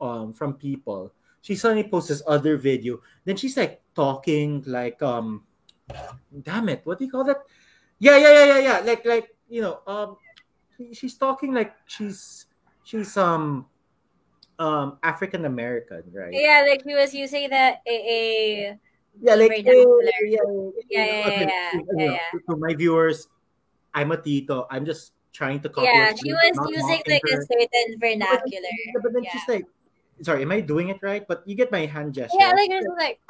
[0.00, 1.12] um, from people
[1.46, 2.98] she suddenly posts this other video.
[3.22, 5.46] Then she's like talking like um
[6.42, 7.38] damn it, what do you call that?
[8.02, 8.78] Yeah, yeah, yeah, yeah, yeah.
[8.82, 10.18] Like like you know, um
[10.90, 12.50] she's talking like she's
[12.82, 13.70] she's um
[14.58, 16.34] um African American, right?
[16.34, 18.78] Yeah, like he was using that a, a
[19.22, 22.40] yeah, like yeah, yeah, yeah, yeah, yeah, yeah, yeah.
[22.50, 23.28] To my viewers,
[23.94, 24.66] I'm a tito.
[24.68, 25.86] I'm just trying to copy.
[25.86, 28.74] Yeah, she was using like a certain vernacular.
[28.98, 29.30] But then, but then yeah.
[29.30, 29.66] she's like,
[30.22, 31.26] sorry, am I doing it right?
[31.26, 32.38] But you get my hand gesture.
[32.38, 33.20] Yeah, like like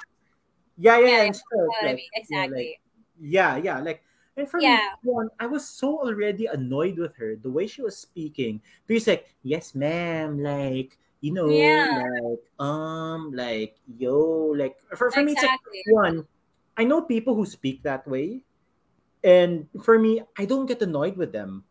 [0.76, 1.24] yeah, yeah, yeah, yeah.
[1.24, 2.10] you and stuff, know what I like, mean.
[2.28, 2.46] yeah, Exactly.
[2.46, 2.80] like
[3.18, 4.02] yeah, yeah, like
[4.36, 4.96] and for me, Yeah.
[5.02, 8.60] one, I was so already annoyed with her the way she was speaking.
[8.86, 11.86] Because like, yes, ma'am, like you know, Yeah.
[11.90, 16.26] like um, like yo, like for for me, it's like one.
[16.76, 18.44] I know people who speak that way,
[19.24, 21.64] and for me, I don't get annoyed with them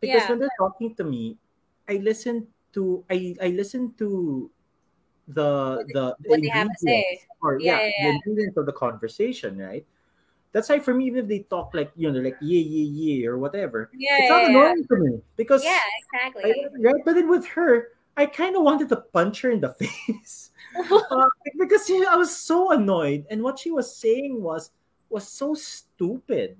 [0.00, 0.28] because Yeah.
[0.28, 1.38] when they're talking to me,
[1.88, 4.50] I listen to I I listen to
[5.28, 7.20] the the, what they have to say.
[7.42, 9.84] or Yeah, yeah yeah, the ingredients of the conversation, right?
[10.52, 13.28] That's why for me, even if they talk like you know, like yeah, yeah, yeah,
[13.28, 15.80] or whatever, Yeah, it's not annoying to me because Yeah,
[16.42, 16.66] I, exactly.
[16.80, 17.02] right.
[17.04, 20.50] But then with her, I kind of wanted to punch her in the face
[20.90, 24.70] uh, because you know, I was so annoyed, and what she was saying was
[25.10, 26.56] was so stupid.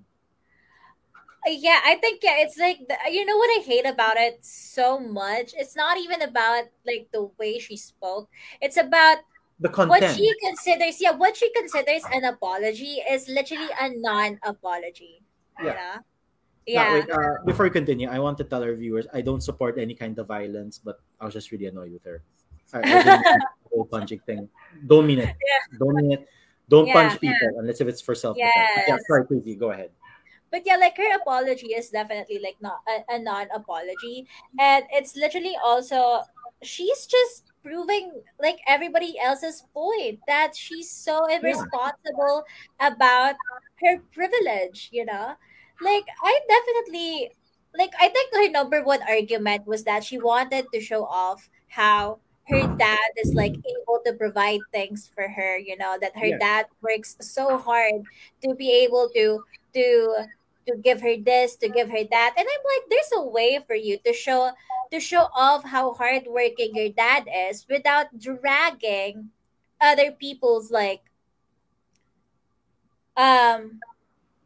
[1.48, 4.98] Yeah, I think yeah, it's like the, you know what I hate about it so
[4.98, 5.54] much.
[5.56, 8.28] It's not even about like the way she spoke.
[8.60, 9.18] It's about
[9.60, 10.02] The content.
[10.02, 11.00] what she considers.
[11.00, 15.22] Yeah, what she considers an apology is literally a non-apology.
[15.62, 15.64] Yeah.
[15.64, 15.72] know?
[15.72, 16.02] Now,
[16.66, 16.94] Yeah.
[16.94, 19.94] wait, uh, before we continue, I want to tell our viewers I don't support any
[19.94, 22.22] kind of violence, but I was just really annoyed with her.
[22.74, 24.48] I, I didn't whole punching thing.
[24.86, 25.36] Don't mean it.
[25.78, 26.28] Don't mean it.
[26.68, 26.92] Don't Yeah.
[26.94, 28.84] punch people unless if it's for self defense.
[28.88, 29.90] Yeah, sorry, please go ahead.
[30.50, 34.26] But yeah like her apology is definitely like not a, a non-apology.
[34.58, 36.22] And it's literally also
[36.62, 42.44] she's just proving like everybody else's point that she's so Yeah, irresponsible
[42.80, 43.34] about
[43.82, 45.34] her privilege you know?
[45.80, 47.32] Like i definitely
[47.76, 52.18] like i think her number one argument was that she wanted to show off how
[52.48, 56.38] her dad is like able to provide things for her you know that her yeah,
[56.38, 58.02] dad works so hard
[58.42, 59.42] to be able to
[59.74, 60.26] to
[60.66, 62.34] to give her this to give her that.
[62.36, 64.50] And i'm like there's a way for you to show
[64.92, 69.30] to show off how hardworking your dad is without dragging
[69.80, 71.02] other people's like
[73.16, 73.80] um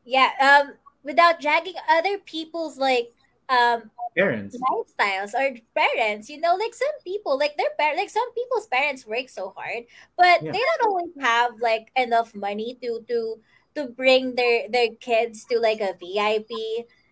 [0.04, 3.12] yeah um without dragging other people's like
[3.50, 4.56] um parents.
[4.56, 9.06] lifestyles or parents you know like some people like their par- like some people's parents
[9.06, 9.84] work so hard
[10.16, 13.36] but Yeah, they don't always have like enough money to to
[13.76, 16.50] to bring their their kids to like a vip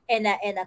[0.09, 0.66] in a in a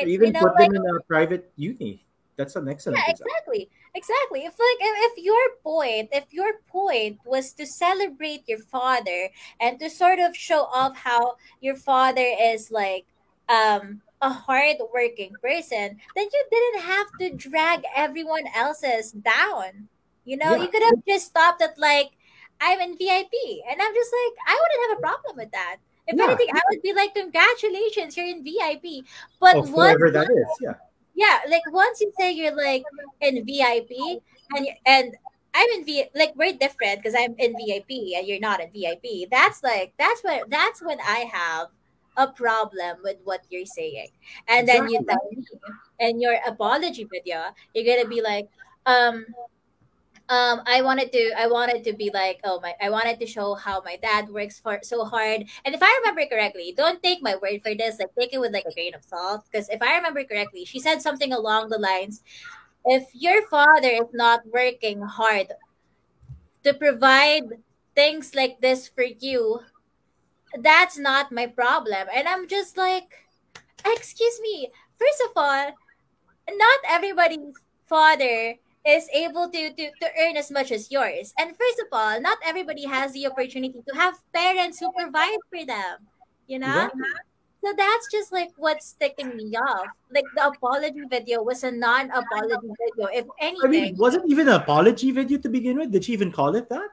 [0.00, 2.04] or concert you even know put like them in a private uni.
[2.36, 3.34] That's an excellent yeah, example.
[3.34, 3.70] exactly.
[3.94, 4.40] Exactly.
[4.44, 9.78] If like if, if your point, if your point was to celebrate your father and
[9.80, 13.06] to sort of show off how your father is like
[13.48, 19.88] um a hard-working person, then you didn't have to drag everyone else's down.
[20.24, 22.10] You know, Yeah, you could have just stopped at like
[22.60, 23.32] I'm in VIP
[23.70, 25.76] and I'm just like I wouldn't have a problem with that.
[26.06, 26.24] If yeah.
[26.24, 29.04] anything, I would be like, congratulations, you're in VIP.
[29.40, 30.46] But oh, once whoever that is.
[30.60, 30.74] Yeah,
[31.18, 32.84] yeah like once you say you're like
[33.20, 33.90] in vip
[34.54, 35.16] and and
[35.52, 39.04] i'm in v like we're different because i'm in vip and you're not in vip
[39.30, 41.68] that's like that's what that's when i have
[42.18, 44.08] a problem with what you're saying.
[44.48, 45.42] And then you tell me
[46.00, 47.42] in your apology video
[47.74, 48.48] you're gonna be like
[48.86, 49.26] um
[50.28, 53.54] um i wanted to i wanted to be like oh my i wanted to show
[53.54, 55.44] how my dad works for so hard.
[55.64, 58.52] And if i remember correctly don't take my word for this like take it with
[58.52, 59.44] like a grain of salt.
[59.50, 62.22] Because if i remember correctly she said something along the lines
[62.84, 65.48] if your father is not working hard
[66.62, 67.44] to provide
[67.94, 69.60] things like this for you
[70.62, 73.26] that's not my problem and i'm just like
[73.86, 75.72] excuse me first of all
[76.50, 77.54] not everybody's
[77.86, 78.54] father
[78.86, 81.32] is able to, to to earn as much as yours.
[81.38, 85.64] And first of all, not everybody has the opportunity to have parents who provide for
[85.66, 86.08] them.
[86.46, 86.88] You know?
[86.88, 87.02] Exactly.
[87.64, 89.88] So that's just like what's ticking me off.
[90.14, 93.08] Like the apology video was a non-apology video.
[93.12, 95.90] If I mean, anything, was it even an apology video to begin with?
[95.90, 96.88] Did she even call it that?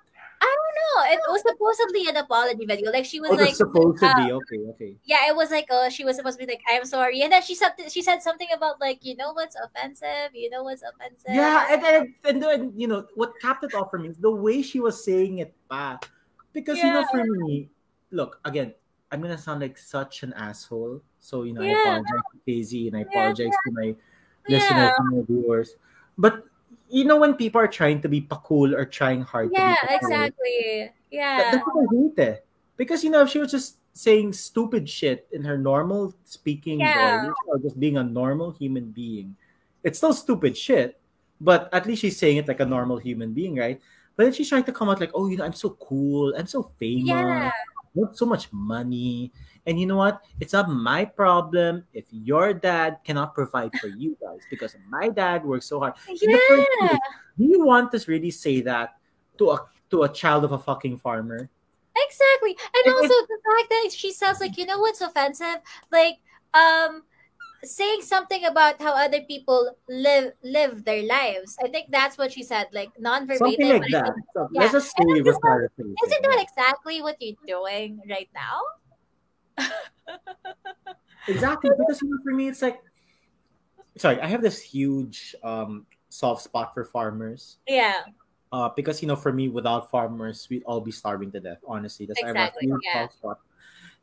[0.75, 1.03] Know.
[1.11, 2.91] It was supposedly an apology video.
[2.91, 4.31] Like she was Oh, like that's supposed to uh, be.
[4.31, 4.95] Okay, okay.
[5.05, 7.21] yeah, it was like uh she was supposed to be like, I'm sorry.
[7.21, 10.33] And then she said she said something about like, you know what's offensive?
[10.33, 11.31] You know what's offensive?
[11.31, 14.31] Yeah, and then and then you know what capped it off for me is the
[14.31, 15.99] way she was saying it, pa.
[16.53, 17.69] Because you know, for me,
[18.11, 18.73] look again,
[19.11, 21.01] I'm gonna sound like such an asshole.
[21.19, 23.09] So you know, I apologize to Casey and I Yeah.
[23.09, 23.95] apologize to my
[24.47, 24.57] Yeah.
[24.57, 25.75] listeners and my viewers.
[26.17, 26.43] But
[26.89, 30.91] you know, when people are trying to be pa-cool or trying hard to Yeah, exactly.
[31.11, 31.51] Yeah.
[31.51, 32.35] that's what I hate eh.
[32.77, 37.25] Because you know, if she was just saying stupid shit in her normal speaking Yeah.
[37.25, 39.35] voice or just being a normal human being,
[39.83, 40.99] it's still stupid shit.
[41.41, 43.79] But at least she's saying it like a normal human being, right?
[44.15, 46.47] But then she's trying to come out like, oh, you know, I'm so cool, I'm
[46.47, 47.07] so famous.
[47.09, 47.51] Yeah.
[47.93, 49.31] you have so much money.
[49.65, 50.21] And you know what?
[50.39, 55.43] It's not my problem if your dad cannot provide for you guys because my dad
[55.43, 55.93] works so hard.
[56.21, 56.97] Yeah.
[57.37, 58.95] Do you want to really say that
[59.37, 61.49] to a to a child of a fucking farmer?
[61.97, 62.57] Exactly.
[62.75, 65.63] And also the fact that she says like, you know what's offensive?
[65.91, 66.17] Like,
[66.53, 67.03] um,
[67.63, 71.57] saying something about how other people live live their lives.
[71.63, 73.47] I think that's what she said, like non-verbatim.
[73.47, 74.13] Something like that.
[74.13, 74.61] Think, so, yeah.
[74.61, 78.61] Let's just say just like, Isn't that exactly what you're doing right now?
[81.27, 82.81] exactly, because you know, for me, it's like,
[83.97, 87.57] sorry, I have this huge um soft spot for farmers.
[87.67, 88.01] Yeah.
[88.51, 91.59] Uh, because you know, for me, without farmers, we'd all be starving to death.
[91.67, 92.39] Honestly, that's exactly.
[92.39, 93.01] I have a huge yeah.
[93.03, 93.39] soft spot,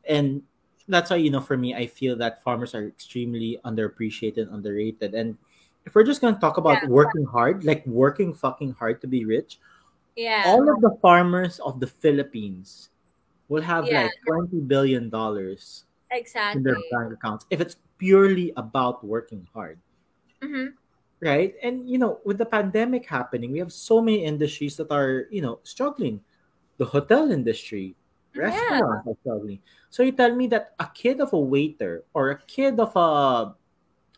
[0.07, 0.43] and
[0.87, 5.37] that's why you know, for me, I feel that farmers are extremely underappreciated, underrated, and
[5.85, 6.89] if we're just gonna talk about yeah.
[6.89, 9.59] working hard, like working fucking hard to be rich,
[10.15, 12.89] yeah, all of the farmers of the Philippines
[13.53, 14.09] will have yeah.
[14.09, 19.77] like twenty billion dollars exactly in their bank accounts if it's purely about working hard.
[20.41, 20.73] Mm-hmm.
[21.21, 25.29] Right, and you know, with the pandemic happening, we have so many industries that are
[25.29, 26.19] you know struggling.
[26.81, 27.95] The hotel industry,
[28.35, 29.11] restaurants yeah.
[29.13, 29.59] are struggling.
[29.93, 33.55] So you tell me that a kid of a waiter or a kid of a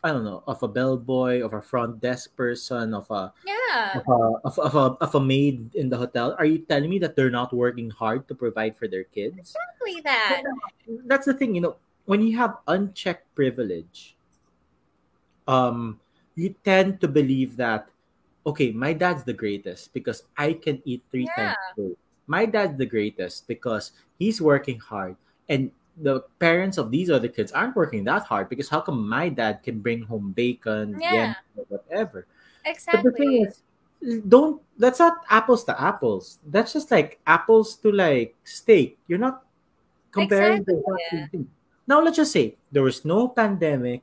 [0.06, 4.06] I don't know, of a bellboy, of a front desk person, of a yeah, of
[4.06, 6.36] a, of, of, a, of a maid in the hotel.
[6.38, 9.34] Are you telling me that they're not working hard to provide for their kids?
[9.34, 10.46] Exactly that.
[11.10, 11.76] That's the thing, you know,
[12.06, 14.14] when you have unchecked privilege,
[15.48, 15.98] um,
[16.36, 17.90] you tend to believe that,
[18.46, 21.54] okay, my dad's the greatest because I can eat three yeah.
[21.54, 21.94] times a day.
[22.26, 25.16] My dad's the greatest because he's working hard
[25.48, 25.70] and
[26.02, 29.62] the parents of these other kids aren't working that hard because how come my dad
[29.62, 31.34] can bring home bacon, yeah.
[31.56, 32.26] or whatever?
[32.64, 33.02] Exactly.
[33.02, 33.62] But the thing is,
[34.28, 36.38] don't that's not apples to apples.
[36.46, 38.98] That's just like apples to like steak.
[39.08, 39.44] You're not
[40.12, 41.40] comparing exactly, the yeah.
[41.86, 44.02] Now let's just say there was no pandemic.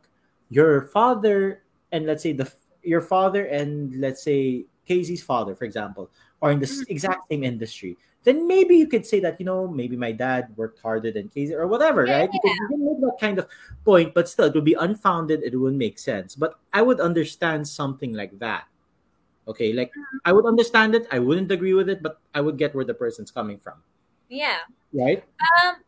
[0.50, 2.52] Your father and let's say the
[2.84, 6.10] your father and let's say Casey's father, for example,
[6.44, 6.92] are in the mm-hmm.
[6.92, 10.80] exact same industry then maybe you could say that you know maybe my dad worked
[10.80, 12.30] harder than Casey or whatever, yeah, right?
[12.32, 12.40] Yeah.
[12.42, 13.48] Because you can make that kind of
[13.84, 15.44] point, but still it would be unfounded.
[15.44, 16.36] It wouldn't make sense.
[16.36, 18.66] But I would understand something like that.
[19.48, 20.18] Okay, like mm-hmm.
[20.24, 21.08] I would understand it.
[21.12, 23.84] I wouldn't agree with it, but I would get where the person's coming from.
[24.30, 24.64] Yeah.
[24.94, 25.24] Right.
[25.60, 25.84] Um,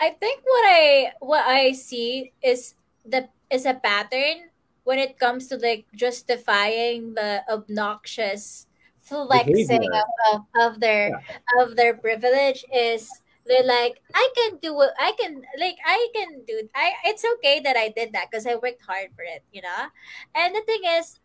[0.00, 2.74] I think what I what I see is
[3.06, 4.50] the is a pattern
[4.82, 8.66] when it comes to like justifying the obnoxious
[9.10, 11.62] flexing of, of, of their yeah.
[11.62, 13.10] of their privilege is
[13.46, 17.60] they're like i can do what i can like i can do i it's okay
[17.60, 19.90] that i did that because i worked hard for it you know?
[20.34, 21.18] And the thing is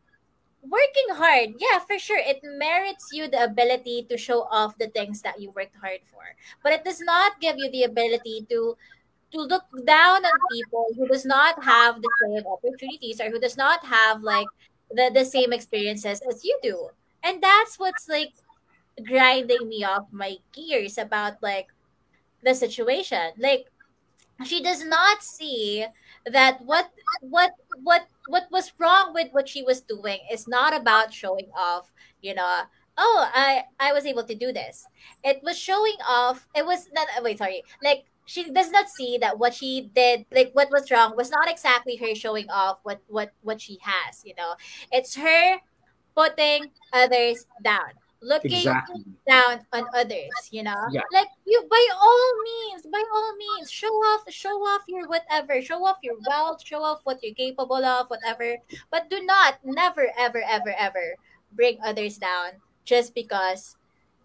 [0.65, 5.21] working hard yeah for sure it merits you the ability to show off the things
[5.21, 6.23] that you worked hard for.
[6.63, 8.75] But it does not give you the ability to
[9.31, 13.57] to look down on people who does not have the same opportunities or who does
[13.57, 14.47] not have like
[14.89, 16.89] the, the same experiences as you do
[17.26, 18.34] and that's what's like
[19.07, 21.67] grinding me off my gears about like
[22.43, 23.32] the situation.
[23.38, 23.65] Like
[24.45, 25.86] she does not see
[26.26, 27.51] that what what
[27.84, 32.34] what what was wrong with what she was doing is not about showing off you
[32.34, 32.61] know
[32.97, 34.86] oh i i was able to do this.
[35.23, 37.63] It was showing off it was not uh, wait sorry.
[37.84, 41.49] Like she does not see that what she did like what was wrong was not
[41.49, 44.55] exactly her showing off what what what she has you know.
[44.91, 45.59] It's her
[46.16, 47.91] putting others down
[48.26, 49.05] looking exactly.
[49.28, 50.88] down on others you know?
[50.91, 51.01] Yeah.
[51.13, 55.86] like you by all means by all means show off show off your whatever show
[55.86, 58.57] off your wealth show off what you're capable of whatever.
[58.91, 61.16] But do not never ever ever ever
[61.53, 63.78] bring others down just because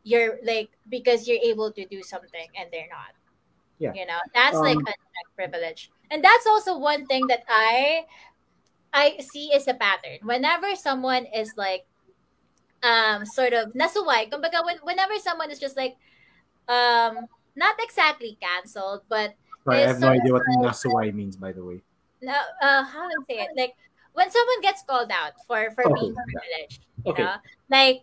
[0.03, 3.13] you're like because you're able to do something and they're not.
[3.79, 3.93] Yeah.
[3.95, 4.21] You know?
[4.35, 4.95] That's um, like a
[5.37, 5.91] privilege.
[6.11, 8.05] And that's also one thing that i
[8.93, 10.19] I see is a pattern.
[10.23, 11.87] Whenever someone is like
[12.83, 15.97] um sort of nasuway, kumbaga when, whenever someone is just like
[16.69, 17.27] um
[17.57, 19.35] not exactly canceled, but
[19.65, 21.83] Sorry, I have no idea what nasuway means by the way.
[22.23, 23.51] No uh how do I say it?
[23.57, 23.75] Like
[24.13, 27.23] when someone gets called out for for being privileged, you okay.
[27.23, 27.37] know?
[27.71, 28.03] Like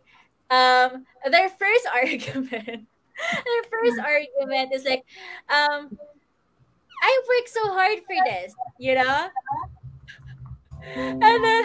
[0.50, 5.04] um their first argument their first argument is like
[5.50, 5.92] um
[7.04, 9.30] I worked so hard for this, you know?
[10.96, 11.64] And then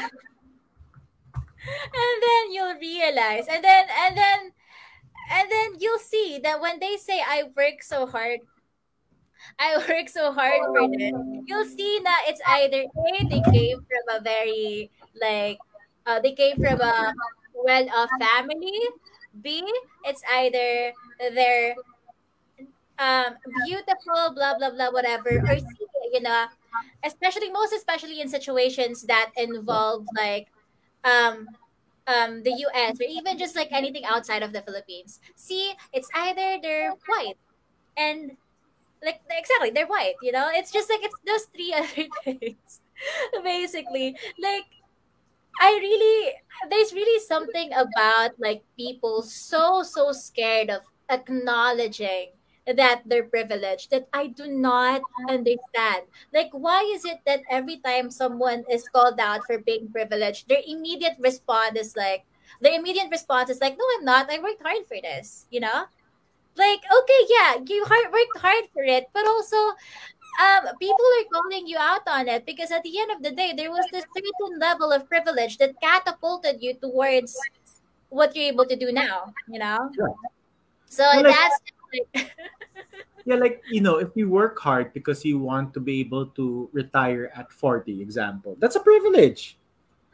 [1.95, 3.47] and then you'll realize.
[3.49, 4.53] And then and then
[5.31, 8.41] and then you'll see that when they say i work so hard
[9.59, 11.12] i work so hard for this
[11.47, 15.59] you'll see that it's either a they came from a very like
[16.07, 17.14] uh, they came from a
[17.55, 18.81] well-off family.
[19.41, 19.62] B
[20.05, 20.93] it's either
[21.33, 21.75] they're
[22.99, 25.41] um beautiful blah blah blah whatever.
[25.47, 26.47] Or see you know
[27.05, 30.49] especially most especially in situations that involve like
[31.05, 31.47] um
[32.07, 35.20] um the US or even just like anything outside of the Philippines.
[35.37, 37.39] See it's either they're white
[37.97, 38.33] and
[39.05, 40.51] like exactly they're white you know?
[40.53, 42.81] It's just like it's those three other things
[43.43, 44.16] basically.
[44.41, 44.66] Like
[45.61, 46.33] I really
[46.70, 52.29] there's really something about like people so so scared of acknowledging
[52.67, 56.07] that they're privileged that I do not understand.
[56.33, 60.63] Like why is it that every time someone is called out for being privileged, their
[60.67, 62.25] immediate response is like
[62.61, 64.31] their immediate response is like, No, I'm not.
[64.31, 65.87] I worked hard for this, you know?
[66.55, 69.57] Like, okay, yeah, you hard, worked hard for it, but also
[70.41, 73.55] um, people are calling you out on it because at the end of the day,
[73.57, 77.39] there was this certain level of privilege that catapulted you towards
[78.11, 79.33] what you're able to do now.
[79.49, 79.91] You know,
[80.87, 81.59] so Well, that's
[81.93, 82.30] like,
[83.24, 86.68] Yeah, like you know, if you work hard because you want to be able to
[86.72, 89.57] retire at 40, example, that's a privilege.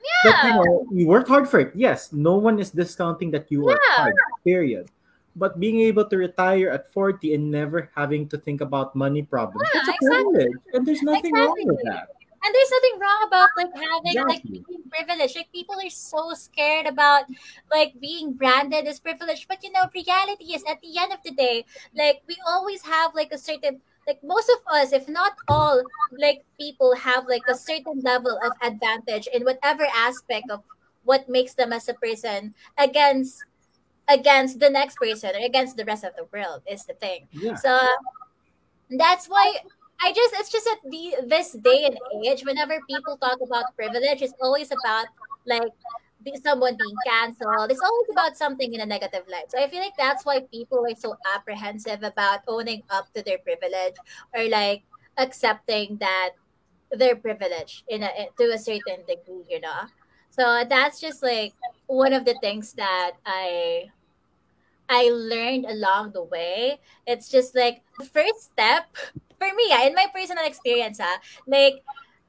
[0.05, 1.73] yeah But you know, you worked hard for it.
[1.75, 4.13] Yes, no one is discounting that you worked Yeah.
[4.13, 4.15] hard,
[4.45, 4.91] period.
[5.37, 9.65] But being able to retire at 40 and never having to think about money problems,
[9.73, 10.33] Yeah, that's a exactly.
[10.35, 10.63] privilege.
[10.75, 12.11] And there's nothing wrong with that.
[12.43, 14.65] And there's nothing wrong about like having like Exactly.
[14.67, 15.37] being privileged.
[15.37, 17.25] Like people are so scared about
[17.71, 21.33] like being branded as privileged, but you know, reality is at the end of the
[21.33, 21.65] day,
[21.97, 25.83] like we always have like a certain like most of us, if not all,
[26.19, 30.63] like people have like a certain level of advantage in whatever aspect of
[31.05, 33.45] what makes them as a person against
[34.09, 37.29] against the next person or against the rest of the world is the thing.
[37.33, 37.57] Yeah.
[37.57, 37.79] So
[38.91, 39.59] that's why
[40.01, 44.23] I just it's just at the this day and age, whenever people talk about privilege,
[44.23, 45.07] it's always about
[45.47, 45.73] like
[46.43, 47.71] someone being canceled.
[47.71, 49.51] It's always about something in a negative light.
[49.51, 53.39] So I feel like that's why people are so apprehensive about owning up to their
[53.39, 53.97] privilege
[54.35, 54.83] or like
[55.17, 56.31] accepting that
[56.93, 59.91] they're privileged in a to a certain degree, you know.
[60.31, 61.55] So that's just like
[61.87, 63.91] one of the things that I
[64.89, 66.81] I learned along the way.
[67.07, 68.87] It's just like the first step
[69.39, 71.83] for me, ah, in my personal experience, ah, like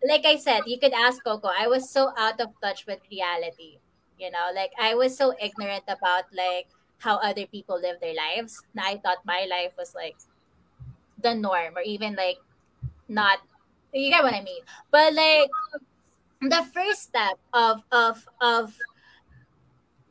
[0.05, 1.49] like I said, you could ask Coco.
[1.51, 3.79] I was so out of touch with reality.
[4.17, 6.67] You know, like I was so ignorant about like
[6.99, 8.61] how other people live their lives.
[8.77, 10.15] I thought my life was like
[11.21, 12.37] the norm or even like
[13.07, 13.39] not
[13.93, 14.61] you get what I mean.
[14.91, 15.49] But like
[16.41, 18.75] the first step of of of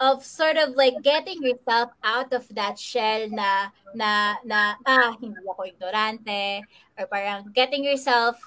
[0.00, 5.42] of sort of like getting yourself out of that shell na na na ah hindi
[5.42, 6.62] ako ignorante
[6.94, 8.38] or parang getting yourself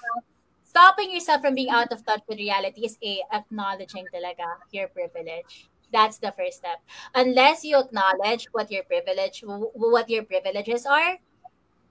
[0.64, 5.68] stopping yourself from being out of touch with reality is a acknowledging talaga your privilege.
[5.92, 6.80] That's the first step.
[7.12, 11.20] Unless you acknowledge what your privilege what your privileges are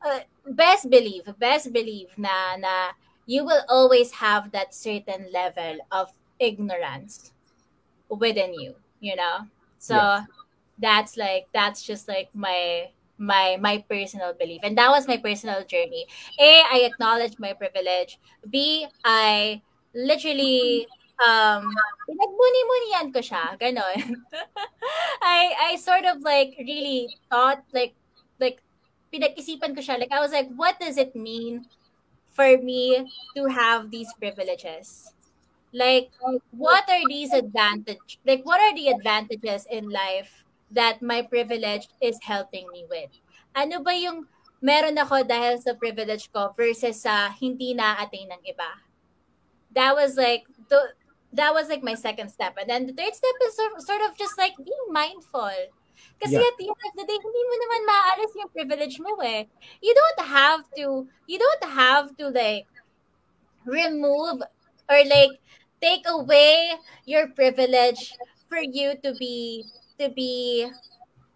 [0.02, 6.10] uh, best believe best believe na na you will always have that certain level of
[6.40, 7.34] ignorance
[8.10, 9.50] within you you know?
[9.80, 10.28] So Yes.
[10.80, 14.62] that's like that's just like my my my personal belief.
[14.64, 16.08] And that was my personal journey.
[16.40, 18.20] A i acknowledge my privilege.
[18.50, 19.62] B i
[19.94, 20.88] literally
[21.22, 21.70] um
[22.10, 24.18] pinagbuni-munian ko siya ganon
[25.22, 27.94] i i sort of like really thought like
[28.40, 28.64] like
[29.14, 30.00] pinag-isipan ko siya.
[30.00, 31.66] Like i was like what does it mean
[32.34, 33.06] for me
[33.38, 35.14] to have these privileges
[35.74, 36.12] like
[36.52, 42.18] what are these advantage like what are the advantages in life that my privilege is
[42.24, 43.12] helping me with?
[43.56, 44.26] Ano ba yung
[44.64, 48.80] meron ako dahil sa privilege ko versus sa hindi na-attain ng iba?
[49.76, 50.96] That was like the,
[51.36, 52.56] that was like my second step.
[52.60, 55.56] And then the third step is sort, sort of just like being mindful.
[56.18, 56.48] Kasi Yeah.
[56.48, 59.46] at the end of the day hindi mo naman maaalis yung privilege mo eh.
[59.84, 62.66] You don't have to you don't have to like
[63.68, 64.42] remove
[64.90, 65.36] or like
[65.82, 68.14] take away your privilege
[68.48, 69.66] for you to be
[70.00, 70.70] to be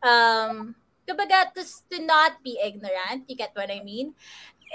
[0.03, 0.75] um
[1.07, 3.25] kumbaga, to, to not be ignorant.
[3.27, 4.13] You get what i mean?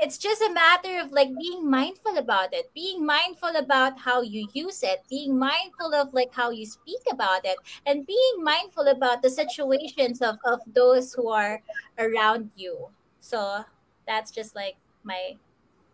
[0.00, 2.70] It's just a matter of like being mindful about it.
[2.72, 5.02] Being mindful about how you use it.
[5.10, 7.58] Being mindful of like how you speak about it.
[7.84, 11.60] And being mindful about the situations of of those who are
[11.98, 12.88] around you.
[13.20, 13.66] So
[14.06, 15.36] that's just like my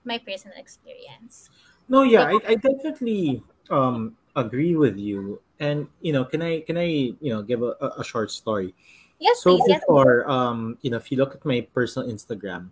[0.05, 1.51] my personal experience.
[1.89, 5.41] No, yeah, I, I definitely um agree with you.
[5.61, 8.75] And you know, can I can I you know give a, a short story?
[9.19, 12.71] yes So please yes before um you know, if you look at my personal Instagram,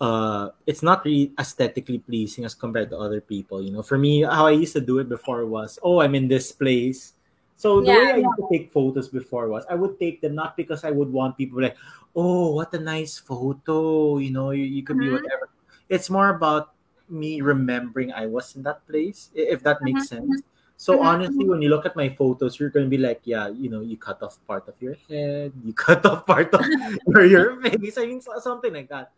[0.00, 3.62] uh it's not really aesthetically pleasing as compared to other people.
[3.62, 6.28] You know, for me, how I used to do it before was, oh, I'm in
[6.28, 7.14] this place.
[7.56, 7.98] So the Yeah.
[8.00, 10.90] way I used to take photos before was I would take them not because I
[10.90, 11.76] would want people like,
[12.16, 15.20] oh, what a nice photo, you know, you, you could be Mhm.
[15.20, 15.48] whatever.
[15.90, 16.72] It's more about
[17.10, 20.42] me remembering I was in that place, if that makes sense.
[20.76, 21.04] So Mhm.
[21.04, 23.96] honestly, when you look at my photos, you're gonna be like, yeah, you know, you
[23.98, 26.64] cut off part of your head, you cut off part of
[27.06, 27.98] your, your face.
[27.98, 29.12] I mean, something like that.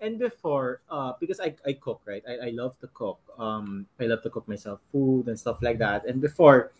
[0.00, 2.22] And before, uh, because I, I cook, right?
[2.22, 3.18] I, I love to cook.
[3.36, 6.06] Um, I love to cook myself food and stuff like that.
[6.06, 6.70] And before,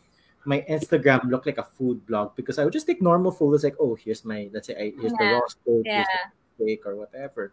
[0.45, 3.75] my Instagram looked like a food blog because I would just take normal photos, like,
[3.81, 5.95] oh, here's my, let's say, I, here's the raw steak, Yeah.
[5.97, 7.53] here's the steak, or whatever.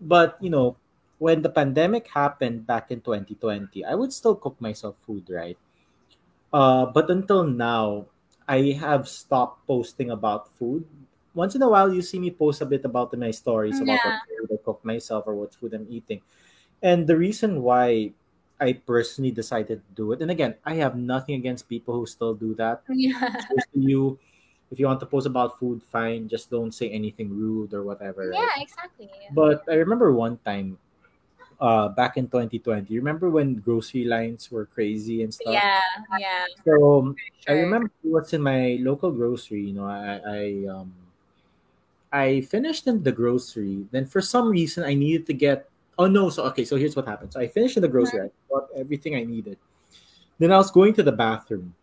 [0.00, 0.76] But you know,
[1.18, 5.58] when the pandemic happened back in 2020, I would still cook myself food, right?
[6.52, 8.06] Uh, but until now,
[8.48, 10.86] I have stopped posting about food.
[11.34, 14.20] Once in a while, you see me post a bit about my stories about Yeah.
[14.20, 16.22] what food I cook myself or what food I'm eating.
[16.82, 18.12] And the reason why
[18.60, 22.34] I personally decided to do it, and again, I have nothing against people who still
[22.34, 22.82] do that.
[22.92, 23.20] Yeah.
[23.50, 24.18] To you,
[24.70, 26.28] if you want to post about food, fine.
[26.28, 28.30] Just don't say anything rude or whatever.
[28.30, 28.40] right?
[28.40, 29.10] Yeah, exactly.
[29.32, 30.78] But I remember one time,
[31.60, 32.96] uh, back in 2020.
[32.96, 35.54] Remember when grocery lines were crazy and stuff?
[35.54, 35.80] Yeah,
[36.18, 36.44] yeah.
[36.64, 37.14] So
[37.48, 39.62] I remember what's in my local grocery.
[39.62, 40.92] You know, I, I um,
[42.12, 43.86] I finished in the grocery.
[43.90, 45.68] Then for some reason, I needed to get.
[45.98, 46.28] Oh no!
[46.28, 46.64] So okay.
[46.64, 47.32] So here's what happened.
[47.32, 48.20] So I finished in the grocery.
[48.20, 49.56] I bought everything I needed.
[50.38, 51.74] Then I was going to the bathroom.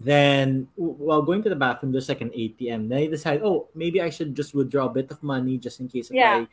[0.00, 2.88] Then while going to the bathroom, there's like an ATM.
[2.88, 5.88] Then I decided, oh, maybe I should just withdraw a bit of money just in
[5.88, 6.36] case if Yeah.
[6.36, 6.48] I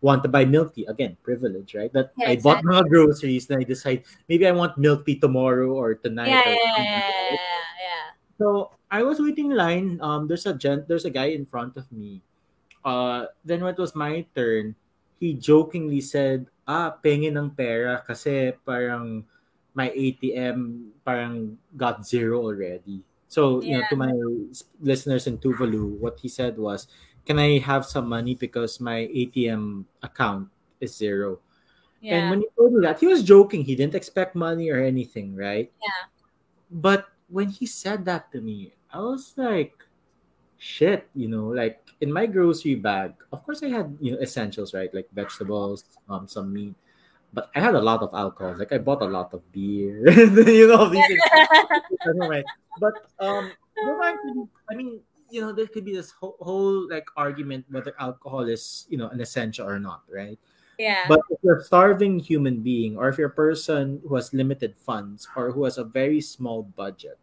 [0.00, 0.86] want to buy milk tea.
[0.86, 1.92] Again, privilege, right?
[1.92, 3.50] That Yeah, I bought my groceries.
[3.50, 6.30] and I decide maybe I want milk tea tomorrow or tonight.
[6.30, 8.06] Yeah, or yeah, yeah, yeah, yeah.
[8.38, 9.98] so I was waiting in line.
[10.00, 12.22] Um, there's a gent, there's a guy in front of me.
[12.84, 14.74] Uh, then when it was my turn,
[15.20, 19.26] he jokingly said, "Ah, pengin ng pera kasi parang
[19.74, 24.14] my ATM parang got zero already." So you know, to my
[24.80, 26.88] listeners in Tuvalu, what he said was,
[27.28, 30.48] "Can I have some money because my ATM account
[30.80, 31.44] is zero?"
[32.02, 33.64] And when he told me that, he was joking.
[33.64, 35.70] He didn't expect money or anything, right?
[35.82, 36.06] Yeah.
[36.70, 39.74] But when he said that to me, I was like,
[40.58, 44.74] shit, you know, like in my grocery bag, of course I had, you know, essentials,
[44.74, 44.92] right?
[44.94, 46.74] Like vegetables, um, some meat.
[47.32, 48.56] But I had a lot of alcohol.
[48.56, 50.08] Like I bought a lot of beer.
[50.48, 51.04] you know, these
[52.16, 52.44] right?
[52.80, 53.52] But um,
[54.70, 55.00] I mean,
[55.30, 59.08] you know, there could be this whole, whole like argument whether alcohol is, you know,
[59.08, 60.38] an essential or not, right?
[60.78, 61.04] yeah.
[61.08, 64.76] But if you're a starving human being, or if you're a person who has limited
[64.76, 67.18] funds, or who has a very small budget,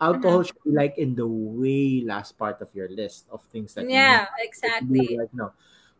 [0.00, 0.46] alcohol mm-hmm.
[0.46, 4.12] should be like in the way last part of your list of things that yeah,
[4.12, 4.48] you need.
[4.48, 5.16] exactly.
[5.20, 5.52] Like, you know,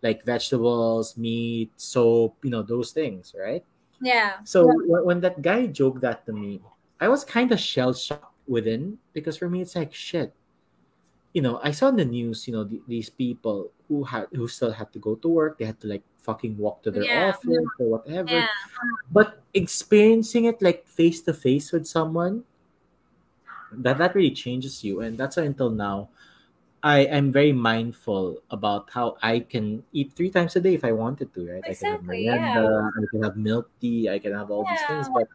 [0.02, 3.64] like vegetables, meat, soap, you know, those things, right?
[4.00, 4.40] Yeah.
[4.44, 6.60] So when, when that guy joked that to me,
[7.00, 10.32] I was kind of shell shocked within because for me it's like shit.
[11.36, 14.48] You know, I saw in the news, you know, th- these people who had who
[14.48, 17.28] still had to go to work, they had to like fucking walk to their Yeah.
[17.28, 18.32] office or whatever.
[18.40, 18.48] Yeah.
[19.12, 22.44] But experiencing it like face to face with someone,
[23.72, 26.08] that that really changes you, and that's why until now,
[26.82, 30.92] I am very mindful about how I can eat three times a day if I
[30.92, 31.64] wanted to, right?
[31.66, 34.84] Exactly, I can have merienda, I can have milk tea, I can have all these
[34.84, 35.28] things, but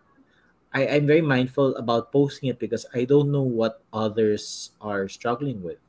[0.73, 5.63] I, I'm very mindful about posting it because I don't know what others are struggling
[5.63, 5.79] with.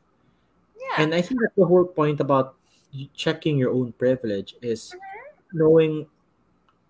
[0.92, 1.04] Yeah.
[1.04, 2.56] And I think that's the whole point about
[3.14, 5.58] checking your own privilege is mm-hmm.
[5.58, 6.06] knowing,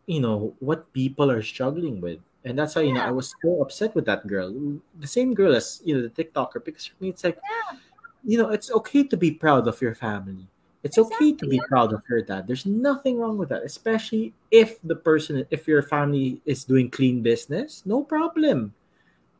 [0.06, 2.18] you know, what people are struggling with.
[2.44, 4.52] And that's why, you know, I was so upset with that girl.
[4.98, 7.78] The same girl as, you know, the TikToker, because for me, it's like, Yeah.
[8.24, 10.48] you know, it's okay to be proud of your family.
[10.82, 12.48] It's okay to be proud of your dad.
[12.48, 17.22] There's nothing wrong with that, especially if the person, if your family is doing clean
[17.22, 18.74] business, no problem.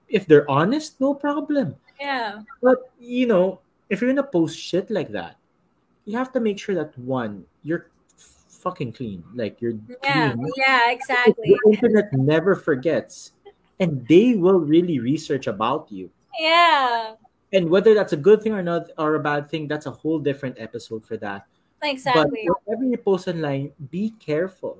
[0.09, 1.74] If they're honest, no problem.
[1.98, 2.43] Yeah.
[2.62, 3.59] But you know,
[3.93, 5.36] if you're gonna post shit like that,
[6.09, 9.23] you have to make sure that one, you're fucking clean.
[9.36, 10.32] Like you're Yeah.
[10.32, 10.48] clean.
[10.56, 11.52] Yeah, exactly.
[11.52, 13.36] The internet never forgets.
[13.78, 16.09] And they will really research about you.
[16.40, 17.20] Yeah.
[17.52, 20.19] And whether that's a good thing or not or a bad thing, that's a whole
[20.19, 21.44] different episode for that.
[21.82, 22.48] Exactly.
[22.48, 24.78] But whenever you post online, be careful.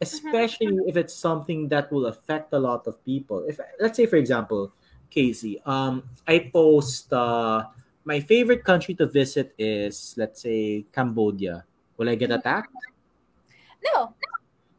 [0.00, 3.44] Especially if it's something that will affect a lot of people.
[3.46, 4.72] If let's say for example,
[5.10, 7.66] Casey, um, I post uh
[8.04, 11.64] my favorite country to visit is let's say Cambodia.
[11.96, 12.38] Will I get mm-hmm.
[12.38, 12.74] attacked?
[13.94, 14.14] No.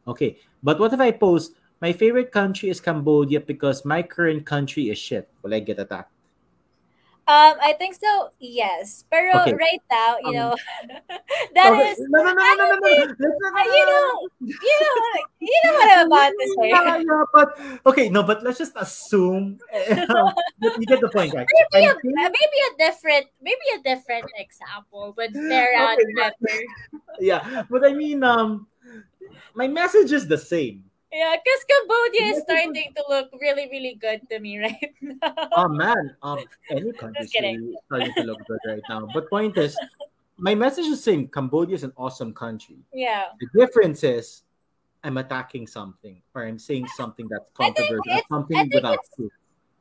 [0.06, 0.38] Okay.
[0.62, 4.98] But what if I post my favorite country is Cambodia because my current country is
[4.98, 5.28] shit?
[5.42, 6.13] Will I get attacked?
[7.24, 8.36] Um, I think so.
[8.36, 9.56] Yes, pero Okay.
[9.56, 10.52] right now, you Um, know,
[11.56, 11.96] that Okay.
[11.96, 12.04] is.
[12.12, 12.90] No, no, no, no, no, no, think no.
[13.16, 14.08] Let's uh, you know,
[14.44, 14.94] you know,
[15.40, 16.68] you know what I'm about to say.
[16.68, 17.48] Yeah, yeah, but
[17.88, 19.56] okay, no, but let's just assume.
[20.60, 21.48] but you get the point, right?
[21.72, 26.60] Maybe a, think- maybe a different, maybe a different example fare out Okay, but- better.
[27.24, 28.68] yeah, but I mean, um,
[29.56, 30.84] my message is the same.
[31.14, 35.48] Yeah, because Cambodia is starting to look really, really good to me right now.
[35.54, 37.62] Oh man, um, any country is Just kidding.
[37.62, 39.06] really starting to look good right now.
[39.06, 39.78] But point is,
[40.36, 41.28] my message is same.
[41.28, 42.78] Cambodia is an awesome country.
[42.92, 44.42] yeah, The difference is,
[45.04, 49.30] I'm attacking something or I'm saying something that's controversial, something without proof.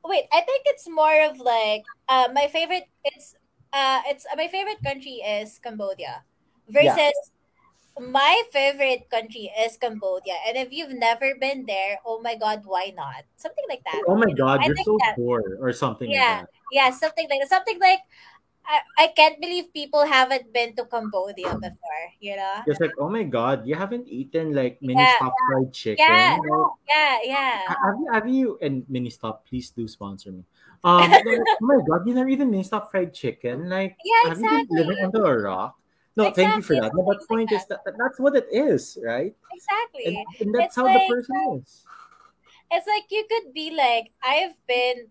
[0.05, 0.26] wait.
[0.31, 2.85] I think it's more of like uh, my favorite.
[3.03, 3.35] It's
[3.72, 6.23] uh, it's my favorite country is Cambodia
[6.69, 7.14] versus
[7.99, 10.33] my favorite country is Cambodia.
[10.47, 13.23] And if you've never been there, oh my god, why not?
[13.37, 14.01] Something like that.
[14.07, 16.41] Oh my god, I you're so that- poor or something Yeah.
[16.43, 16.49] like that.
[16.71, 17.49] Yeah, something like that.
[17.49, 17.99] Something like
[18.63, 22.03] I, I can't believe people haven't been to Cambodia before.
[22.23, 22.63] You know?
[22.65, 25.15] It's like, oh my god, you haven't eaten like mini Yeah.
[25.19, 26.05] stop fried chicken.
[26.07, 26.37] Yeah.
[26.39, 27.55] Like, Yeah, yeah.
[27.67, 30.45] have you have you and Ministop, please do sponsor me.
[30.83, 33.67] Um like, oh my god, you never eaten Ministop fried chicken?
[33.69, 35.75] Like Yeah, have you been living under a rock?
[36.15, 36.94] No, thank you for that.
[36.94, 39.34] No, but the point is that, that that's what it is, right?
[39.52, 40.06] Exactly.
[40.18, 41.85] And, and that's It's how like- the person is.
[42.72, 45.07] it's like you could be like I've been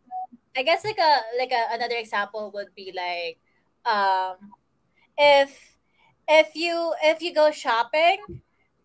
[0.56, 3.38] I guess like a like a, another example would be like
[3.86, 4.36] um
[5.18, 5.76] if
[6.28, 8.18] if you if you go shopping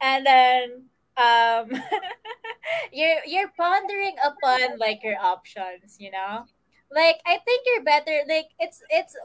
[0.02, 1.70] and then um
[2.92, 6.46] you're you're pondering upon like your options, you know?
[6.92, 9.16] Like I think you're better like it's it's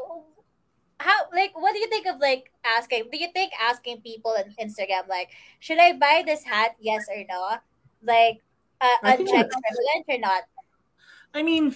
[1.02, 4.54] how like what do you think of like asking do you think asking people on
[4.62, 7.58] Instagram like should I buy this hat yes or no?
[8.02, 8.42] Like
[8.80, 10.42] uh, unchecked privilege or not?
[11.34, 11.74] I mean,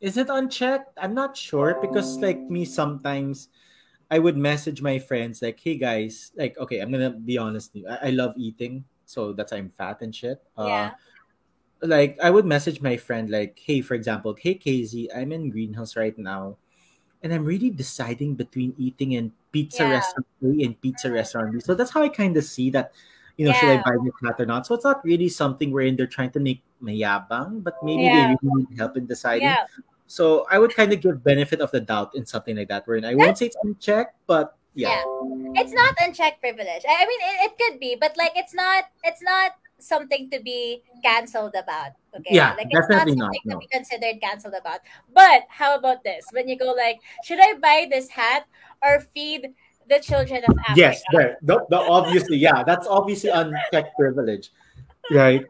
[0.00, 0.96] is it unchecked?
[0.96, 3.48] I'm not sure because like me sometimes
[4.10, 7.74] I would message my friends like, "Hey guys, like okay, I'm gonna be honest.
[7.74, 7.88] with you.
[7.88, 10.92] I, I love eating, so that's why I'm fat and shit." Yeah.
[11.82, 15.50] Uh, like I would message my friend like, "Hey, for example, hey Casey, I'm in
[15.50, 16.56] Greenhouse right now,
[17.22, 20.00] and I'm really deciding between eating in pizza Yeah.
[20.00, 22.92] restaurant A and pizza restaurant B." So that's how I kind of see that.
[23.36, 24.66] You know, should I buy hat or not?
[24.66, 28.36] So it's not really something wherein they're trying to make mayabang, but maybe Yeah.
[28.36, 29.48] they really need help in deciding.
[29.48, 29.64] Yeah.
[30.06, 33.04] So I would kind of give benefit of the doubt in something like that, wherein
[33.06, 34.88] I won't say it's unchecked, but yeah.
[34.88, 35.62] Yeah.
[35.62, 36.84] It's not unchecked privilege.
[36.88, 39.52] I mean it, it could be, but like it's not it's not
[39.82, 41.92] something to be cancelled about.
[42.16, 42.34] Okay.
[42.34, 44.80] Yeah, like it's not something not, to be considered cancelled about.
[45.14, 46.26] But how about this?
[46.32, 48.46] When you go like, should I buy this hat
[48.82, 49.48] or feed
[49.88, 50.74] the children of Africa?
[50.76, 51.38] Yes, there.
[51.42, 54.50] The, the obviously, yeah, that's obviously unchecked privilege,
[55.10, 55.44] right?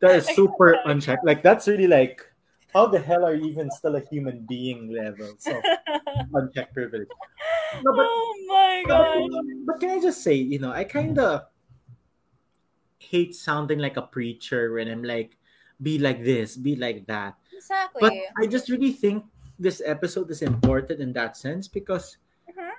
[0.00, 1.24] That is super unchecked.
[1.24, 2.26] Like that's really like,
[2.74, 5.30] how the hell are you even still a human being level?
[5.38, 5.54] So
[6.34, 7.08] unchecked privilege.
[7.82, 9.06] No, but oh my but,
[9.64, 11.46] but can I just say, you know, I kind of
[12.98, 15.38] hate sounding like a preacher when I'm like,
[15.80, 17.38] be like this, be like that.
[17.54, 18.00] Exactly.
[18.00, 19.24] But I just really think
[19.58, 22.18] this episode is important in that sense because
[22.50, 22.74] Mhm.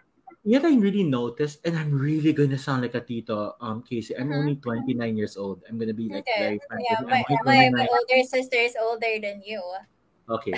[0.45, 4.15] Yet I really noticed, and I'm really gonna sound like a tito, um, Casey.
[4.15, 4.39] I'm Mhm.
[4.39, 5.65] only 29 years old.
[5.67, 6.39] I'm gonna be like Okay.
[6.39, 6.85] very frank.
[6.85, 9.61] Yeah, my, my, my older sister is older than you.
[10.29, 10.53] Okay.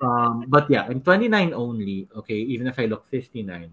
[0.00, 2.08] Um, but yeah, I'm 29 only.
[2.16, 3.68] Okay, even if I look 59.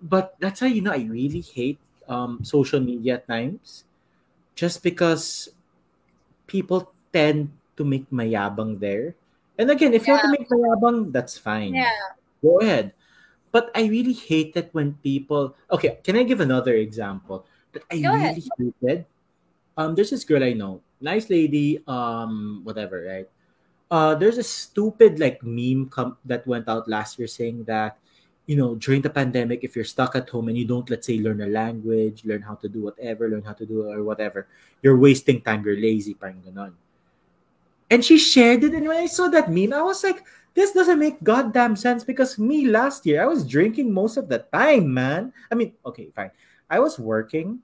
[0.00, 3.84] But that's how you know I really hate um social media at times,
[4.56, 5.50] just because
[6.46, 9.14] people tend to make mayabang there.
[9.58, 11.74] And again, if you want to make mayabang, that's fine.
[11.74, 12.16] Yeah.
[12.42, 12.92] Go ahead.
[13.52, 15.56] But I really hate it when people.
[15.70, 18.38] Okay, can I give another example that I Go ahead.
[18.38, 19.06] really hated?
[19.76, 21.82] Um, there's this girl I know, nice lady.
[21.86, 23.28] Um, whatever, right?
[23.90, 27.98] Uh, there's a stupid like meme com- that went out last year saying that,
[28.46, 31.18] you know, during the pandemic, if you're stuck at home and you don't, let's say,
[31.18, 34.46] learn a language, learn how to do whatever, learn how to do or whatever,
[34.82, 35.64] you're wasting time.
[35.64, 36.72] You're lazy, parang ganon.
[37.90, 40.22] And she shared it, and when I saw that meme, I was like,
[40.54, 44.46] this doesn't make goddamn sense because me last year I was drinking most of the
[44.52, 45.32] time, man.
[45.50, 46.30] I mean, okay, fine.
[46.68, 47.60] I was working,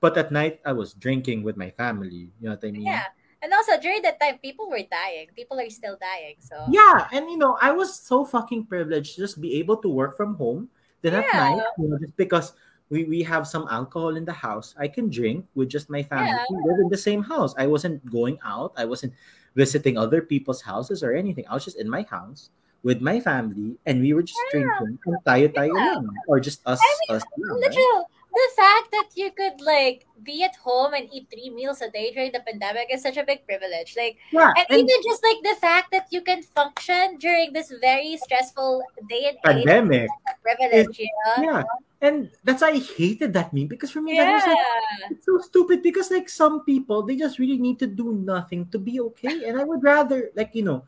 [0.00, 2.30] but at night I was drinking with my family.
[2.40, 2.82] You know what I mean?
[2.82, 3.04] Yeah.
[3.42, 5.26] And also during that time, people were dying.
[5.34, 6.36] People are still dying.
[6.38, 9.88] So Yeah, and you know, I was so fucking privileged to just be able to
[9.88, 10.70] work from home.
[11.02, 12.52] Then at night, you know, just because
[12.88, 16.30] we, we have some alcohol in the house, I can drink with just my family.
[16.30, 16.44] Yeah.
[16.50, 17.52] We live in the same house.
[17.58, 18.74] I wasn't going out.
[18.76, 19.14] I wasn't
[19.54, 21.44] visiting other people's houses or anything.
[21.48, 22.50] I was just in my house
[22.82, 24.64] with my family, and we were just Yeah.
[24.64, 26.02] drinking and tayo tayo Yeah.
[26.02, 28.11] lang, or just us I us lang, right?
[28.32, 32.12] The fact that you could like be at home and eat three meals a day
[32.12, 33.94] during the pandemic is such a big privilege.
[33.96, 37.72] Like, Yeah, and, and even just like the fact that you can function during this
[37.80, 40.08] very stressful day and age, pandemic.
[40.42, 41.42] privilege, you know?
[41.44, 41.62] Yeah,
[42.00, 45.26] and that's why I hated that meme because for me that was like Yeah, it's
[45.26, 49.00] so stupid because like some people they just really need to do nothing to be
[49.00, 50.84] okay, and I would rather like you know,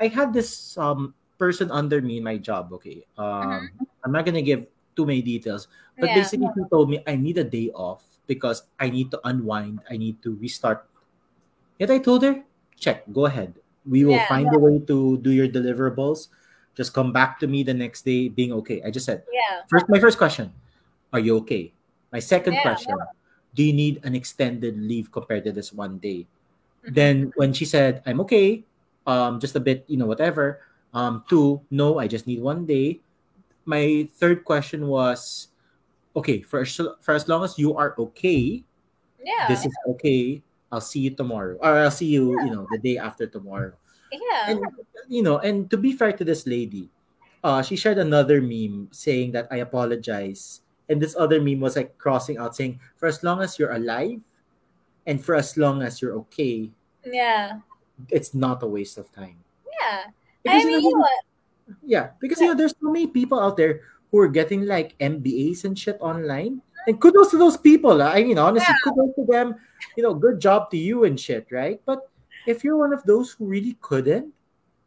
[0.00, 2.72] I had this um person under me in my job.
[2.72, 3.70] Okay, um,
[4.04, 4.66] I'm not gonna give
[4.96, 5.68] too many details,
[5.98, 6.22] but Yeah.
[6.22, 9.82] basically he told me I need a day off because I need to unwind.
[9.90, 10.86] I need to restart.
[11.78, 12.42] Yet I told her,
[12.78, 13.54] check, go ahead.
[13.86, 14.28] We will Yeah.
[14.30, 16.28] find a way to do your deliverables.
[16.74, 18.82] Just come back to me the next day being okay.
[18.82, 20.54] I just said, yeah, first my first question,
[21.12, 21.74] are you okay?
[22.12, 22.62] My second Yeah.
[22.62, 22.94] question,
[23.54, 26.26] do you need an extended leave compared to this one day?
[26.86, 26.94] Mhm.
[26.94, 28.62] Then when she said, I'm okay,
[29.06, 30.60] um, just a bit, you know, whatever.
[30.94, 33.00] Um, two, no, I just need one day.
[33.64, 35.48] My third question was,
[36.18, 38.64] okay, for as, for as long as you are okay,
[39.22, 40.42] yeah, this is okay.
[40.70, 43.72] I'll see you tomorrow, or I'll see you, you know, the day after tomorrow.
[44.12, 44.60] yeah, And
[45.08, 46.90] you know, and to be fair to this lady,
[47.42, 51.96] uh, she shared another meme saying that I apologize, and this other meme was like
[51.96, 54.20] crossing out saying, for as long as you're alive,
[55.06, 56.68] and for as long as you're okay,
[57.06, 57.64] yeah,
[58.12, 59.40] it's not a waste of time.
[59.80, 60.12] yeah.
[60.44, 61.08] Because, I mean, you know,
[61.84, 65.64] yeah, because you know, there's so many people out there who are getting like MBAs
[65.64, 66.62] and shit online.
[66.86, 68.00] And kudos to those people.
[68.00, 68.12] ah.
[68.12, 69.54] I mean, honestly, kudos to them.
[69.96, 71.80] You know, good job to you and shit, right?
[71.84, 72.08] But
[72.46, 74.32] if you're one of those who really couldn't,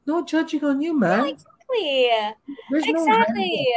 [0.06, 1.28] no judging on you, man.
[1.28, 2.10] Exactly.
[2.72, 3.68] There's Exactly.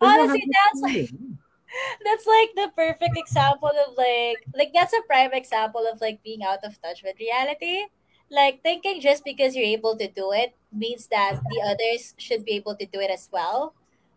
[0.00, 1.10] no Honestly, that's like
[2.04, 6.42] that's like the perfect example of like like that's a prime example of like being
[6.42, 7.86] out of touch with reality.
[8.30, 12.52] Like thinking just because you're able to do it means that the others should be
[12.52, 13.74] able to do it as well.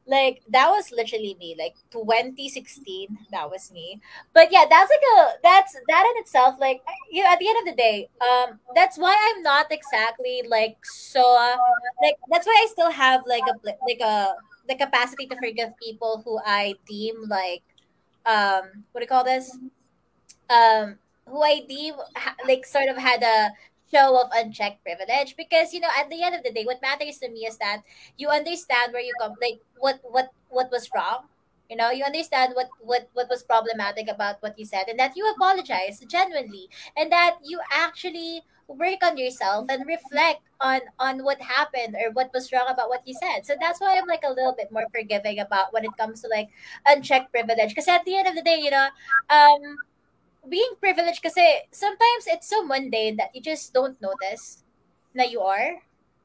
[0.10, 1.56] Like that was literally me.
[1.58, 4.02] Like 2016, that was me.
[4.34, 6.56] But yeah, that's like a that's that in itself.
[6.60, 6.82] Like
[7.12, 10.78] you know, at the end of the day, um, that's why I'm not exactly like
[10.84, 11.22] so
[12.02, 13.56] like that's why I still have like a
[13.86, 14.36] like a
[14.68, 17.64] the capacity to forgive people who I deem like
[18.26, 19.58] um what do you call this
[20.50, 23.50] um who I deem ha- like sort of had a
[23.92, 27.18] show of unchecked privilege because you know at the end of the day what matters
[27.18, 27.82] to me is that
[28.18, 31.26] you understand where you come like what what what was wrong.
[31.70, 35.14] You know you understand what what what was problematic about what you said and that
[35.16, 36.68] you apologize genuinely
[36.98, 42.32] and that you actually work on yourself and reflect on on what happened or what
[42.34, 43.46] was wrong about what you said.
[43.46, 46.28] So that's why i'm like a little bit more forgiving about when it comes to
[46.28, 46.50] like
[46.88, 48.90] unchecked privilege because at the end of the day you know
[49.30, 49.62] um
[50.48, 54.64] being privileged kasi sometimes it's so mundane that you just don't notice
[55.14, 55.82] na you are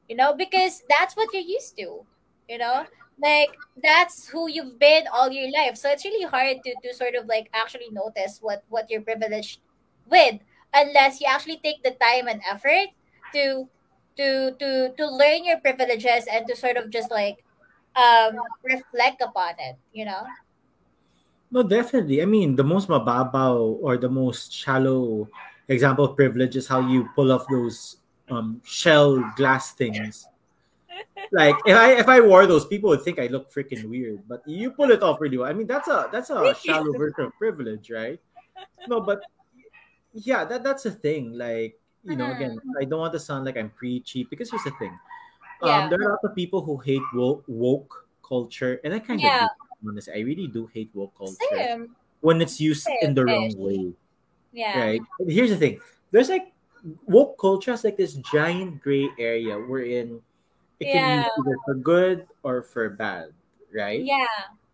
[0.07, 2.05] you know because that's what you're used to
[2.49, 2.85] you know?
[3.21, 5.77] Like that's who you've been all your life.
[5.77, 9.61] So it's really hard to to sort of like actually notice what what you're privileged
[10.09, 10.35] with
[10.73, 12.91] unless you actually take the time and effort
[13.33, 13.69] to
[14.17, 17.39] to to to learn your privileges and to sort of just like
[17.95, 20.27] um reflect upon it you know
[21.51, 22.21] No, definitely.
[22.21, 25.29] I mean, the most mababaw or the most shallow
[25.67, 27.97] example of privilege is how you pull off those
[28.29, 30.27] um, shell glass things.
[31.31, 34.21] Like if I if I wore those, people would think I look freaking weird.
[34.27, 35.49] But you pull it off really well.
[35.49, 38.19] I mean, that's a that's a shallow version of privilege, right?
[38.87, 39.21] No, but
[40.13, 41.33] yeah, that that's a thing.
[41.33, 44.71] Like you know, again, I don't want to sound like I'm preachy because here's the
[44.77, 44.93] thing.
[45.63, 45.87] Um, Yeah.
[45.89, 49.25] there are a lot of people who hate woke, woke culture, and I kind of
[49.25, 49.47] Yeah.
[49.85, 49.89] Do.
[49.93, 51.95] Honestly, I really do hate woke culture same.
[52.21, 53.93] when it's used Same, in the wrong way,
[54.51, 54.79] yeah.
[54.79, 55.01] Right?
[55.19, 55.79] And here's the thing:
[56.11, 56.51] there's like
[57.05, 60.21] woke culture has like this giant gray area wherein
[60.79, 63.31] it can be either for good or for bad,
[63.73, 64.01] right?
[64.03, 64.25] yeah.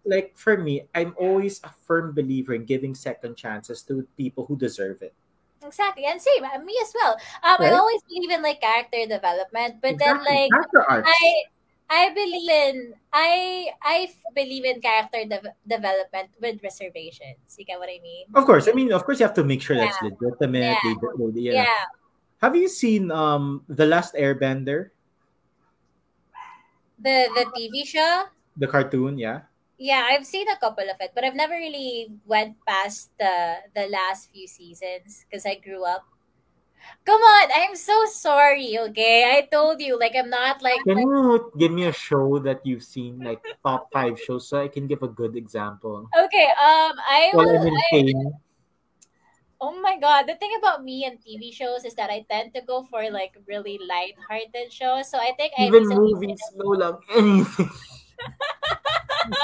[0.05, 4.57] Like for me, I'm always a firm believer in giving second chances to people who
[4.57, 5.13] deserve it.
[5.61, 7.13] Exactly, and same uh, me as well.
[7.43, 10.49] Um, I always believe in like character development, but then like
[10.89, 11.03] I,
[11.91, 12.75] I believe in
[13.11, 17.43] I I believe in character de- development with reservations.
[17.59, 18.31] You get what I mean?
[18.31, 20.15] Of course, I mean, of course, you have to make sure that's Yeah.
[20.15, 20.79] legitimate.
[20.79, 20.79] Yeah.
[20.87, 21.67] they- they- you know.
[21.67, 21.83] Yeah,
[22.39, 24.95] Have you seen um the Last Airbender,
[26.97, 28.31] the the TV show.
[28.57, 29.17] the cartoon?
[29.19, 29.41] Yeah.
[29.81, 33.89] Yeah, I've seen a couple of it, but I've never really went past the the
[33.89, 36.05] last few seasons because I grew up.
[37.05, 38.77] Come on, I'm so sorry.
[38.79, 42.65] Okay, I told you, like I'm not like Can you give me a show that
[42.65, 46.11] you've seen, like top five shows, so I can give a good example?
[46.13, 46.47] okay.
[46.51, 47.67] Um, I Well, will.
[47.93, 48.03] I.
[49.61, 52.61] Oh my god, the thing about me and TV shows is that I tend to
[52.61, 55.09] go for like really light-hearted shows.
[55.09, 57.69] So I think I Even movies, no lang, anything.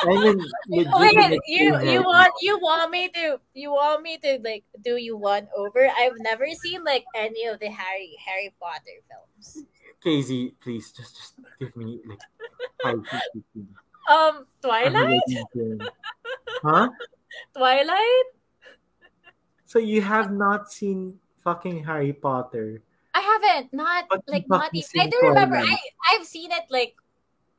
[0.03, 4.63] I mean, Wait, you you want you want me to you want me to like
[4.83, 5.87] do you one over?
[5.97, 9.63] I've never seen like any of the Harry Harry Potter films.
[10.03, 12.19] Casey, please just just give me like
[12.81, 13.01] five
[13.33, 13.65] fifty.
[14.09, 15.91] Um, I'm Twilight, waiting to-
[16.63, 16.89] Huh?
[17.55, 18.27] Twilight.
[19.65, 22.81] So you have not seen fucking Harry Potter?
[23.13, 25.01] I haven't not But like not even.
[25.01, 25.57] I do remember.
[25.57, 25.77] I
[26.13, 26.95] I've seen it like.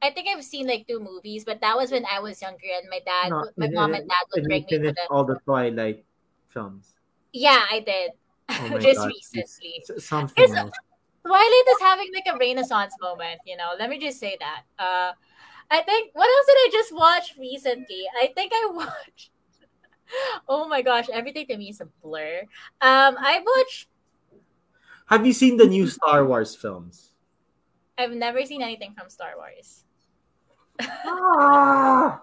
[0.01, 2.89] I think I've seen like two movies, but that was when I was younger, and
[2.89, 4.95] my dad, No, my mom and- dad would bring me to the.
[5.11, 6.05] all the Twilight
[6.49, 6.95] films.
[7.33, 8.13] Yeah, I did.
[8.49, 9.83] Oh Just God, recently.
[9.89, 10.73] It's something It's- else.
[11.27, 13.73] Twilight is having like a renaissance moment, you know.
[13.79, 14.63] Let me just say that.
[14.79, 15.13] Uh
[15.71, 18.05] I think what else did I just watch recently?
[18.23, 19.31] I think I watched
[20.49, 22.41] Oh my gosh, everything to me is a blur.
[22.81, 23.89] Um I watched
[25.07, 27.13] Have you seen the new Star Wars films?
[27.99, 29.85] I've never seen anything from Star Wars.
[30.81, 32.23] Ah!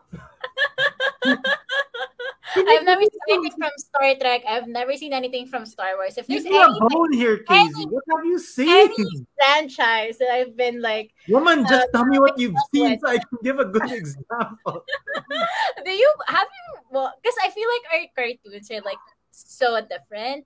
[2.55, 4.43] I've never seen anything from Star Trek.
[4.47, 6.17] I've never seen anything from Star Wars.
[6.17, 7.85] If there's see a bone here, Casey.
[7.85, 9.25] What have you seen?
[9.35, 13.07] franchise that I've been like, Woman, just Uh, tell me what you've seen what- so
[13.07, 14.85] I can give a good example.
[15.85, 18.97] do you have you well because I feel like our cartoons are like
[19.31, 20.45] so different.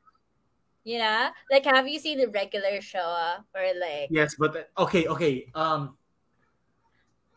[0.84, 1.30] You know?
[1.52, 5.46] Like have you seen the regular show or like Yes, but uh, okay, okay.
[5.54, 5.96] Um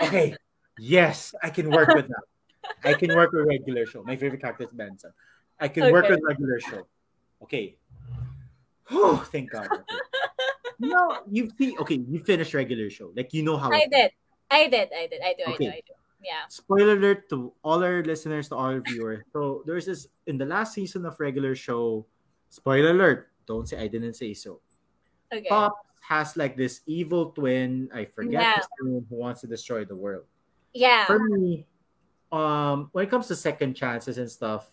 [0.01, 0.35] Okay.
[0.79, 2.25] Yes, I can work with that.
[2.85, 4.03] I can work with regular show.
[4.03, 5.13] My favorite character is Benson.
[5.61, 6.87] I can work with regular show.
[7.43, 7.77] Okay.
[8.91, 9.69] Oh, thank God.
[9.73, 9.99] Okay.
[10.81, 13.13] No, you see, okay, you finished regular show.
[13.15, 14.11] Like you know how I did.
[14.51, 15.65] I did, I did, I do, I Okay.
[15.65, 15.95] do, I do.
[16.23, 16.43] Yeah.
[16.51, 19.23] spoiler alert to all our listeners, to all our viewers.
[19.33, 22.05] So there's this in the last season of regular show.
[22.51, 23.31] Spoiler alert!
[23.47, 24.59] Don't say I didn't say so.
[25.33, 25.47] Okay.
[25.49, 25.73] Pop
[26.03, 27.89] has like this evil twin.
[27.95, 28.63] I forget Yeah.
[28.81, 30.27] who wants to destroy the world.
[30.73, 31.05] Yeah.
[31.07, 31.67] For me,
[32.31, 34.69] um, when it comes to second chances and stuff,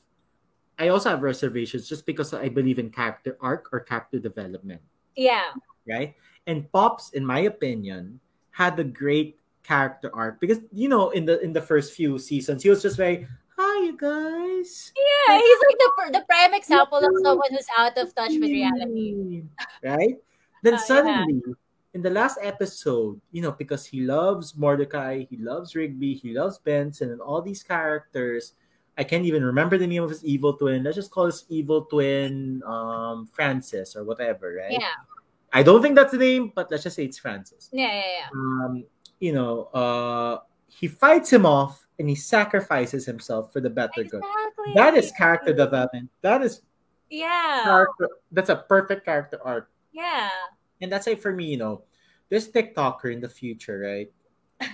[0.79, 4.81] I also have reservations just because I believe in character arc or character development
[5.15, 5.51] Yeah.
[5.87, 6.15] right?
[6.47, 8.19] And Pops, in my opinion,
[8.51, 12.63] had a great character arc because you know in the in the first few seasons
[12.63, 15.35] he was just very hi you guys Yeah.
[15.37, 19.43] He's like the the prime example of someone who's out of touch with reality.
[19.83, 20.15] right
[20.63, 21.43] then suddenly.
[21.45, 21.53] yeah.
[21.93, 26.59] In the last episode you know because he loves mordecai he loves rigby he loves
[26.59, 28.53] benson and all these characters
[28.97, 31.85] i can't even remember the name of his evil twin let's just call his evil
[31.85, 34.93] twin um francis or whatever right Yeah.
[35.51, 38.27] i don't think that's the name but let's just say it's francis Yeah, yeah, yeah.
[38.33, 38.83] um,
[39.19, 44.23] you know, uh, he fights him off and he sacrifices himself for the better good.
[44.75, 46.09] That is character development.
[46.21, 46.61] That is
[47.09, 47.63] Yeah.
[47.65, 48.07] character.
[48.31, 50.29] That's a perfect character arc, Yeah.
[50.81, 51.83] And that's why for me, you know,
[52.29, 54.11] this TikToker in the future, right,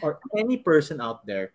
[0.02, 1.52] or any person out there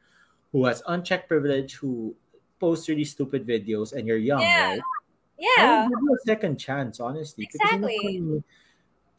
[0.52, 2.14] who has unchecked privilege, who
[2.58, 4.70] posts really stupid videos, and you're young, Yeah.
[4.70, 4.80] right?
[4.80, 5.82] I Yeah.
[5.84, 7.48] would give you a second chance, honestly.
[7.48, 8.42] Because, you know, Exactly.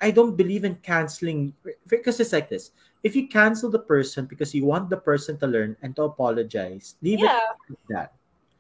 [0.02, 1.54] I don't believe in canceling
[1.86, 2.72] because it's like this.
[3.04, 6.96] If you cancel the person because you want the person to learn and to apologize,
[7.02, 7.38] leave Yeah.
[7.38, 8.14] it like that.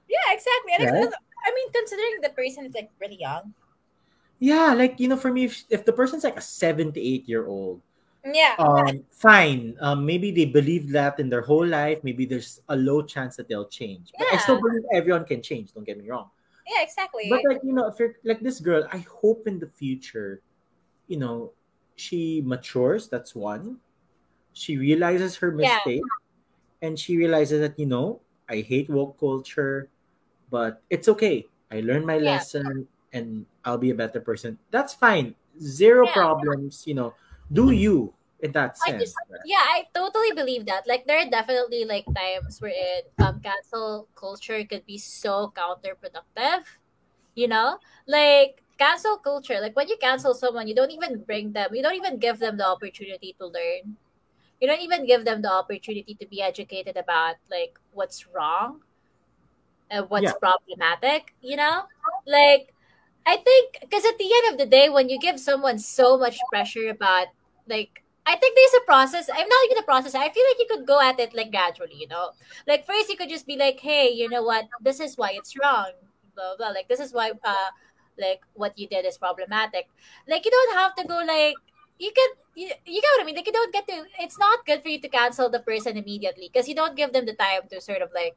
[0.07, 0.85] Yeah, exactly.
[0.85, 1.10] Right?
[1.45, 3.53] I mean, considering the person is like really young.
[4.41, 7.30] Yeah, like you know, for me, if, if the person's like a seven to eight
[7.30, 7.81] year old,
[8.26, 8.57] Yeah.
[8.57, 9.77] um, fine.
[9.80, 12.01] Um, maybe they believe that in their whole life.
[12.03, 14.13] Maybe there's a low chance that they'll change.
[14.18, 15.73] But I still believe everyone can change.
[15.73, 16.30] Don't get me wrong.
[16.65, 17.30] yeah, exactly.
[17.30, 20.41] But like you know, if you're like this girl, I hope in the future,
[21.07, 21.53] you know,
[21.95, 23.09] she matures.
[23.09, 23.77] That's one.
[24.53, 25.80] She realizes her Yeah.
[25.85, 26.03] mistake,
[26.81, 29.89] and she realizes that you know, I hate woke culture,
[30.49, 31.45] but it's okay.
[31.72, 32.35] I learned my Yeah.
[32.41, 34.58] lesson, and I'll be a better person.
[34.72, 35.36] That's fine.
[35.60, 36.14] Zero Yeah.
[36.14, 36.84] problems.
[36.88, 37.14] You know,
[37.52, 39.14] do you in that I sense.
[39.14, 39.16] just-
[39.46, 40.88] yeah, I totally believe that.
[40.88, 46.66] Like there are definitely like times wherein um cancel culture could be so counterproductive.
[47.36, 47.78] You know?
[48.08, 51.96] Like cancel culture, like when you cancel someone, you don't even bring them, you don't
[51.96, 53.96] even give them the opportunity to learn.
[54.60, 58.82] You don't even give them the opportunity to be educated about like what's wrong
[59.90, 60.34] and what's Yeah.
[60.40, 61.84] problematic, you know?
[62.26, 62.74] Like
[63.26, 66.38] I think because at the end of the day, when you give someone so much
[66.49, 67.27] pressure about
[67.68, 69.30] like I think there's a process.
[69.34, 70.15] I'm not even a process.
[70.15, 72.31] I feel like you could go at it like gradually, you know.
[72.68, 74.68] Like first you could just be like, hey, you know what?
[74.81, 75.91] This is why it's wrong.
[76.35, 76.69] Blah blah.
[76.69, 77.69] Like this is why uh
[78.19, 79.88] like what you did is problematic.
[80.27, 81.56] Like you don't have to go like
[81.99, 83.35] you can you, you get what I mean?
[83.35, 86.49] Like you don't get to it's not good for you to cancel the person immediately
[86.52, 88.35] because you don't give them the time to sort of like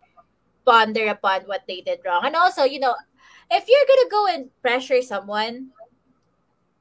[0.65, 2.23] ponder upon what they did wrong.
[2.25, 2.95] And also, you know,
[3.51, 5.71] if you're gonna go and pressure someone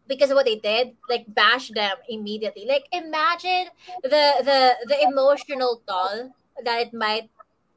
[0.07, 2.65] because of what they did, like bash them immediately.
[2.67, 3.67] Like imagine
[4.03, 7.29] the the the emotional toll that it might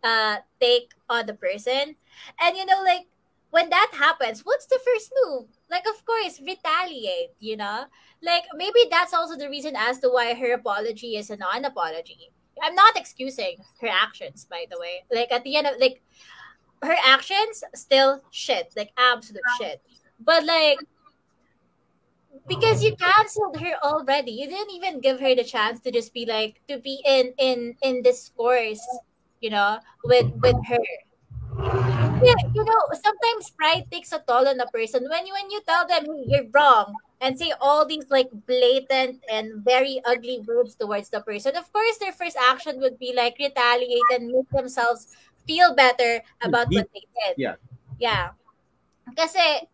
[0.03, 1.97] uh take on the person.
[2.41, 3.07] And you know, like
[3.51, 5.49] when that happens, what's the first move?
[5.71, 7.85] Like of course, retaliate, you know?
[8.23, 12.33] Like maybe that's also the reason as to why her apology is a non-apology.
[12.63, 15.05] I'm not excusing her actions, by the way.
[15.13, 16.03] Like at the end of like
[16.82, 19.82] her actions still shit, like absolute shit.
[20.20, 20.78] But like
[22.48, 24.32] because you canceled her already.
[24.32, 27.74] You didn't even give her the chance to just be like to be in in
[27.82, 28.82] in discourse,
[29.40, 30.85] you know, with with her.
[32.23, 35.07] Yeah, you know, sometimes pride takes a toll on a person.
[35.09, 39.65] When you when you tell them you're wrong and say all these like blatant and
[39.65, 44.11] very ugly words towards the person, of course their first action would be like retaliate
[44.12, 45.09] and make themselves
[45.47, 47.35] feel better about what they did.
[47.36, 47.55] Yeah.
[47.98, 48.31] Yeah.
[49.16, 49.68] Kasi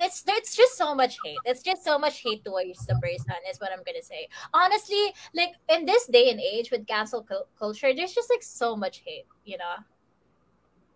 [0.00, 1.38] it's there's just so much hate.
[1.44, 4.28] It's just so much hate towards the person is what I'm gonna say.
[4.54, 8.76] Honestly, like in this day and age with cancel cu- culture, there's just like so
[8.76, 9.26] much hate.
[9.44, 9.82] You know,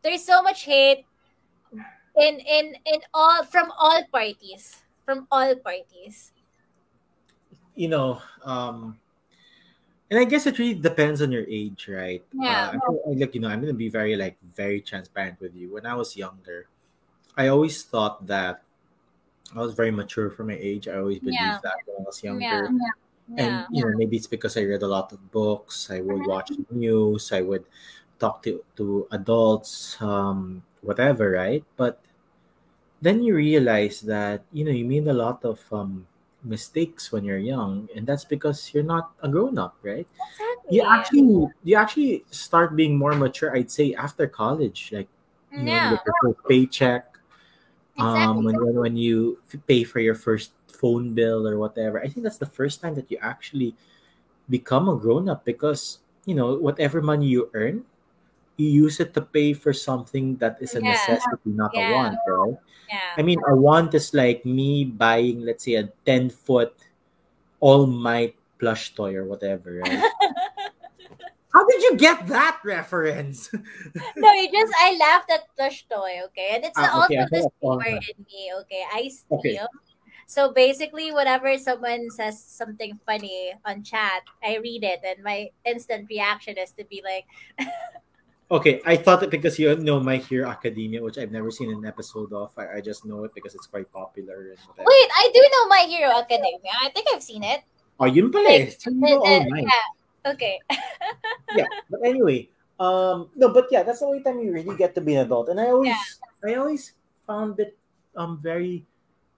[0.02, 1.04] there's so much hate
[2.16, 6.32] in in in all from all parties, from all parties.
[7.74, 8.98] You know, um,
[10.12, 12.20] and I guess it really depends on your age, right?
[12.36, 12.76] Yeah.
[12.76, 15.72] Uh, I, like you know, I'm gonna be very like very transparent with you.
[15.72, 16.68] When I was younger,
[17.36, 18.62] I always thought that
[19.54, 20.88] I was very mature for my age.
[20.88, 21.60] I always believed Yeah.
[21.62, 22.68] that when I was younger.
[22.72, 22.92] Yeah.
[23.36, 23.66] And Yeah.
[23.70, 25.90] you know, maybe it's because I read a lot of books.
[25.90, 27.32] I would watch news.
[27.32, 27.64] I would
[28.18, 31.64] talk to to adults, um, whatever, right?
[31.76, 32.00] But
[33.00, 36.06] then you realize that you know you made a lot of um,
[36.44, 40.06] mistakes when you're young, and that's because you're not a grown up, right?
[40.06, 40.76] Exactly.
[40.78, 41.26] You actually
[41.64, 43.54] you actually start being more mature.
[43.54, 45.08] I'd say after college, like
[45.56, 45.90] you know, Yeah.
[45.90, 47.18] get your first paycheck,
[47.98, 48.44] um, Exactly.
[48.44, 52.00] when, when when you f- pay for your first phone bill or whatever.
[52.02, 53.74] I think that's the first time that you actually
[54.50, 57.84] become a grown up because you know whatever money you earn,
[58.56, 60.92] you use it to pay for something that is a Yeah.
[60.92, 62.56] necessity, not a want, right?
[62.88, 63.12] Yeah.
[63.16, 66.74] I mean, a want is like me buying, let's say, a ten foot
[67.60, 70.02] All Might plush toy or whatever, right?
[71.52, 73.52] How did you get that reference?
[74.16, 76.56] no, you just I laughed at plush toy, okay?
[76.56, 78.08] And it's Ah, okay, also the thought All stealer Might.
[78.16, 78.84] in me, okay?
[78.92, 79.38] I steal.
[79.38, 79.58] Okay.
[80.26, 86.08] So basically, whenever someone says something funny on chat, I read it, and my instant
[86.08, 87.26] reaction is to be like,
[88.52, 91.86] Okay, I thought it because you know My Hero Academia, which I've never seen an
[91.88, 92.52] episode of.
[92.60, 96.12] I, I just know it because it's quite popular "Wait, I do know My Hero
[96.12, 96.76] Academia.
[96.84, 97.64] I think I've seen it."
[97.96, 98.68] Oh, yun pala eh.
[98.76, 100.30] So you know All and- yeah.
[100.36, 100.60] Okay.
[101.56, 102.48] yeah but anyway
[102.78, 105.48] um no but yeah that's the only time you really get to be an adult
[105.50, 105.98] and i always
[106.46, 106.94] i always
[107.26, 107.76] found it
[108.16, 108.86] um very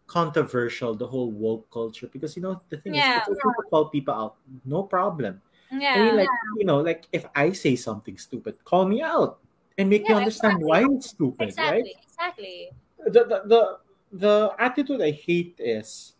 [0.06, 3.24] controversial the whole woke culture because you know the thing Yeah.
[3.24, 4.36] is it's okay to call people out
[4.68, 5.98] no problem i Yeah.
[5.98, 6.28] mean like
[6.58, 9.38] you know like if i say something stupid call me out
[9.78, 10.68] and make me Yeah, understand exactly.
[10.68, 11.96] why it's stupid right exactly.
[12.06, 12.70] Exactly.
[13.06, 13.78] the, the the
[14.12, 16.14] the attitude I hate is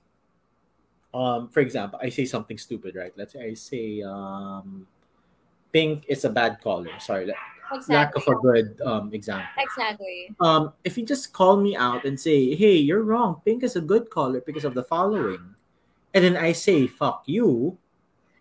[1.15, 4.87] um for example I say something stupid right let's say I say um
[5.73, 10.35] pink is a bad color sorry la- lack of a good um example Exactly.
[10.41, 13.81] um if you just call me out and say hey you're wrong pink is a
[13.81, 15.55] good color because of the following
[16.15, 17.79] and then I say fuck you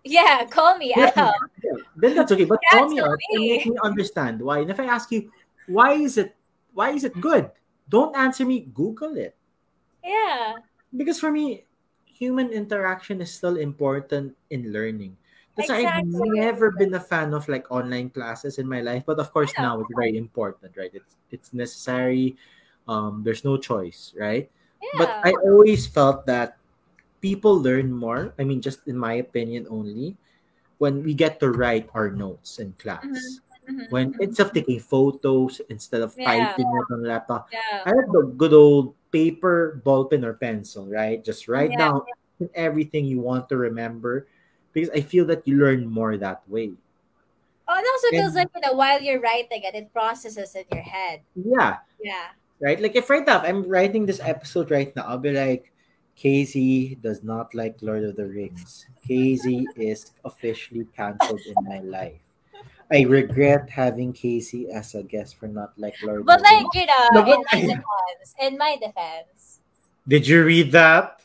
[0.04, 0.46] Yeah.
[0.46, 1.34] Call me yeah, out.
[1.64, 4.80] yeah, then that's okay but call me out and make me understand why and if
[4.80, 5.32] I ask you
[5.68, 6.36] why is it
[6.74, 7.50] why is it good
[7.90, 9.36] don't answer me google it
[10.04, 10.60] Yeah.
[10.96, 11.64] because for me
[12.06, 15.16] human interaction is still important in learning
[15.56, 19.20] that's why i've never been a fan of like online classes in my life but
[19.20, 19.64] of course Yeah.
[19.64, 22.36] now it's very important right it's it's necessary
[22.88, 24.50] um there's no choice right
[24.82, 24.98] Yeah.
[25.00, 26.58] but i always felt that
[27.24, 30.12] people learn more i mean just in my opinion only
[30.84, 34.20] when we get to write our notes in class Mhm, when mhm.
[34.28, 36.52] instead of taking photos instead of Yeah.
[36.52, 37.88] typing it on laptop yeah.
[37.88, 41.24] I have the good old paper, ball pen, or pencil, right?
[41.24, 41.88] Just write Yeah.
[41.88, 42.04] down
[42.60, 44.28] everything you want to remember
[44.76, 46.76] because I feel that you learn more that way.
[47.70, 50.66] Oh, it also feels And- like you know while you're writing it, it processes in
[50.68, 51.24] your head.
[51.38, 52.36] Yeah, Yeah.
[52.60, 52.82] right?
[52.82, 55.72] Like if right now, if I'm writing this episode right now, I'll be like,
[56.16, 58.86] Casey does not like Lord of the Rings.
[59.08, 62.22] Casey is officially canceled in my life.
[62.92, 66.74] I regret having Casey as a guest for not like Lord But of the like
[66.74, 66.76] Rings.
[66.76, 69.60] you know, in my defense, in my defense,
[70.08, 71.22] Did you read that?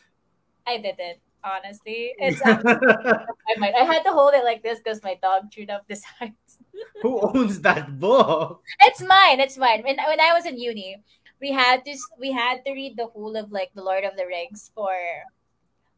[0.67, 1.19] I didn't.
[1.45, 3.75] Honestly, it's um, I might.
[3.75, 6.59] I had to hold it like this because my dog chewed up the sides.
[7.03, 8.63] Who owns that book?
[8.81, 9.41] It's mine.
[9.41, 9.83] It's mine.
[9.85, 11.03] When when I was in uni,
[11.41, 14.27] we had to we had to read the whole of like the Lord of the
[14.27, 14.95] Rings for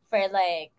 [0.09, 0.73] for like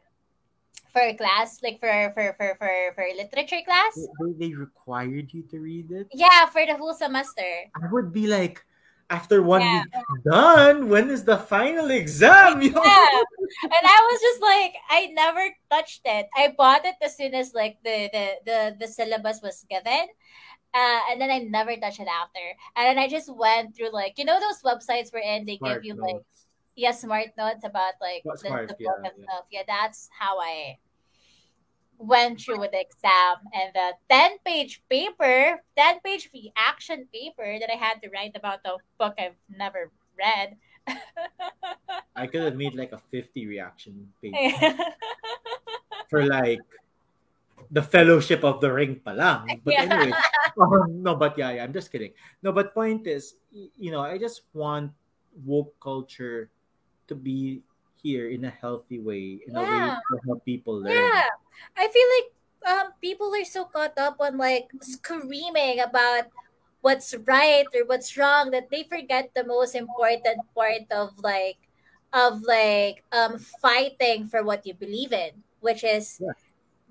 [0.92, 3.96] for a class, like for for for for, for literature class.
[3.96, 6.08] They, they required you to read it.
[6.12, 7.72] Yeah, for the whole semester.
[7.76, 8.64] I would be like,
[9.10, 9.84] after one Yeah.
[9.84, 12.62] week done, when is the final exam?
[12.62, 12.76] Yo?
[12.76, 13.24] Yeah.
[13.64, 16.28] And I was just like, I never touched it.
[16.36, 20.08] I bought it as soon as like the the the, the syllabus was given.
[20.74, 22.40] Uh, and then I never touched it after.
[22.76, 25.86] And then I just went through like you know those websites wherein they Smart give
[25.86, 26.48] you like notes.
[26.76, 29.24] yeah smart notes about like the, smart, the book yeah, and yeah.
[29.26, 29.46] stuff.
[29.52, 30.78] Yeah, that's how I
[31.98, 37.70] went through with the exam and the 10 page paper 10 page reaction paper that
[37.72, 40.58] I had to write about the book I've never read.
[42.16, 44.76] I could have made like a 50 reaction paper
[46.10, 46.60] for like
[47.72, 49.48] the Fellowship of the Ring pa lang.
[49.66, 49.88] But Yeah.
[49.88, 50.12] anyway,
[50.60, 52.12] um, no, but yeah, yeah, I'm just kidding.
[52.44, 54.92] No, but point is, you know, I just want
[55.48, 56.52] woke culture
[57.08, 57.64] to be
[58.04, 60.92] here in a healthy way, in a way to help people learn.
[60.92, 61.32] Yeah,
[61.80, 62.30] I feel like
[62.62, 66.30] um people are so caught up on like screaming about
[66.82, 71.58] what's right or what's wrong that they forget the most important part of like
[72.14, 75.32] of like um fighting for what you believe in,
[75.62, 76.36] which is Yeah.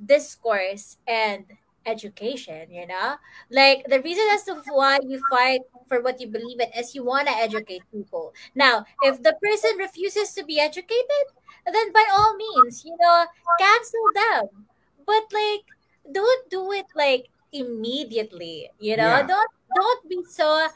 [0.04, 1.44] Discourse and
[1.86, 3.16] education you know?
[3.50, 7.04] Like the reason as to why you fight for what you believe in is you
[7.04, 8.32] want to educate people.
[8.54, 11.26] Now if the person refuses to be educated
[11.72, 13.24] then by all means you know
[13.58, 14.66] cancel them.
[15.06, 15.64] But like
[16.12, 19.20] don't do it like immediately you know?
[19.20, 19.26] Yeah.
[19.26, 20.68] don't don't be so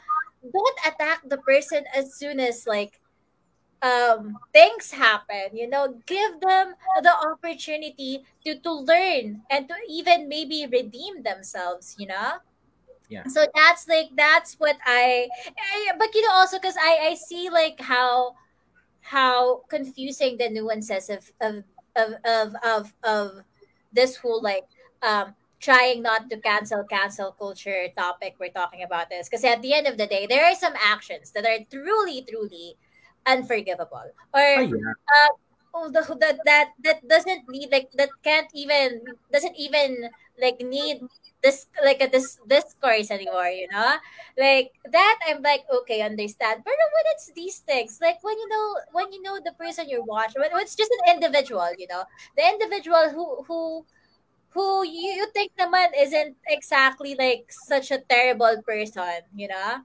[0.53, 2.99] don't attack the person as soon as like
[3.81, 6.73] um things happen you know give them
[7.03, 12.39] the opportunity to to learn and to even maybe redeem themselves you know
[13.09, 13.27] Yeah.
[13.27, 17.49] so that's like that's what i, I but you know also because i i see
[17.49, 18.35] like how
[19.01, 21.63] how confusing the nuances of of
[21.95, 23.27] of of of, of
[23.93, 24.65] this whole like
[25.03, 29.73] um trying not to cancel cancel culture topic we're talking about this because at the
[29.73, 32.75] end of the day there are some actions that are truly truly
[33.25, 34.09] unforgivable.
[34.33, 34.93] Or Oh, yeah.
[35.05, 35.31] Uh,
[35.73, 40.09] oh, the, that that that doesn't need like that can't even doesn't even
[40.41, 41.01] like need
[41.43, 43.95] this like a this discourse anymore you know?
[44.37, 46.63] Like that i'm like okay understand.
[46.65, 50.03] But when it's these things like when you know when you know the person you're
[50.03, 52.03] watching when it's just an individual you know?
[52.37, 53.85] The individual who who
[54.55, 59.83] who you, you think naman isn't exactly like such a terrible person you know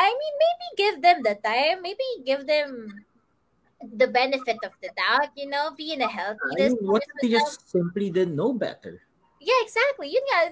[0.00, 2.88] i mean maybe give them the time maybe give them
[3.80, 7.28] the benefit of the doubt, you know, being a healthy I mean, what if they
[7.30, 9.00] just simply didn't know better?
[9.40, 10.12] Yeah, exactly.
[10.12, 10.50] You know,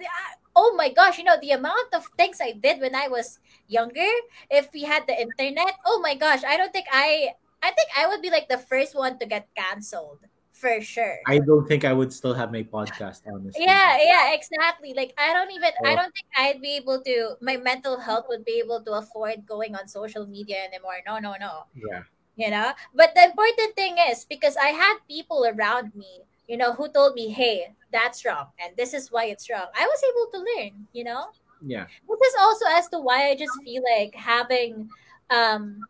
[0.56, 3.38] oh my gosh, you know, the amount of things I did when I was
[3.68, 4.08] younger,
[4.50, 8.06] if we had the internet, oh my gosh, I don't think I, I think I
[8.06, 10.20] would be like the first one to get canceled
[10.60, 11.18] for sure.
[11.26, 13.64] I don't think I would still have my podcast, honestly.
[13.64, 14.92] yeah, yeah, exactly.
[14.94, 15.96] Like I don't even I Oh.
[15.96, 19.74] don't think I'd be able to my mental health would be able to afford going
[19.74, 20.98] on social media anymore.
[21.06, 21.64] No, no, no.
[21.74, 22.02] Yeah.
[22.38, 26.70] you know but the important thing is because i had people around me you know
[26.72, 30.26] who told me hey that's wrong and this is why it's wrong i was able
[30.30, 31.34] to learn you know
[31.66, 31.90] Yeah.
[31.90, 34.86] this is also as to why i just feel like having
[35.34, 35.82] um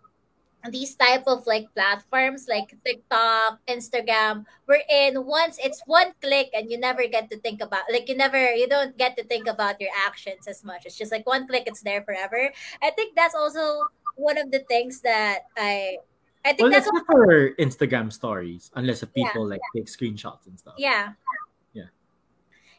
[0.71, 6.77] these type of like platforms like tiktok instagram wherein once it's one click and you
[6.77, 9.91] never get to think about like you never you don't get to think about your
[10.05, 12.51] actions as much it's just like one click it's there forever
[12.83, 13.87] i think that's also
[14.17, 15.97] one of the things that i
[16.45, 19.27] i think Well, that's for Instagram stories, unless if Yeah.
[19.31, 20.75] people like take screenshots and stuff.
[20.79, 21.13] Yeah.
[21.13, 21.28] Yeah.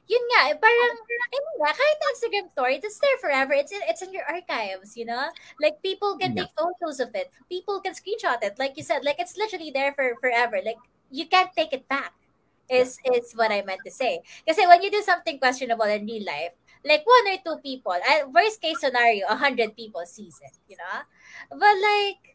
[0.10, 3.54] Yun nga, eh, parang, I mean, nga, kahit Instagram story, it's there forever.
[3.54, 5.30] It's in, it's in your archives, you know?
[5.62, 6.50] Like, people can Yeah.
[6.50, 7.30] take photos of it.
[7.46, 8.58] People can screenshot it.
[8.58, 10.58] Like you said, like, it's literally there for forever.
[10.66, 10.82] Like,
[11.14, 12.18] you can't take it back,
[12.70, 14.22] is, is what I meant to say.
[14.48, 18.26] Kasi when you do something questionable in real life, like, one or two people, uh,
[18.34, 21.06] worst case scenario, a hundred people sees it, you know?
[21.54, 22.34] But, like,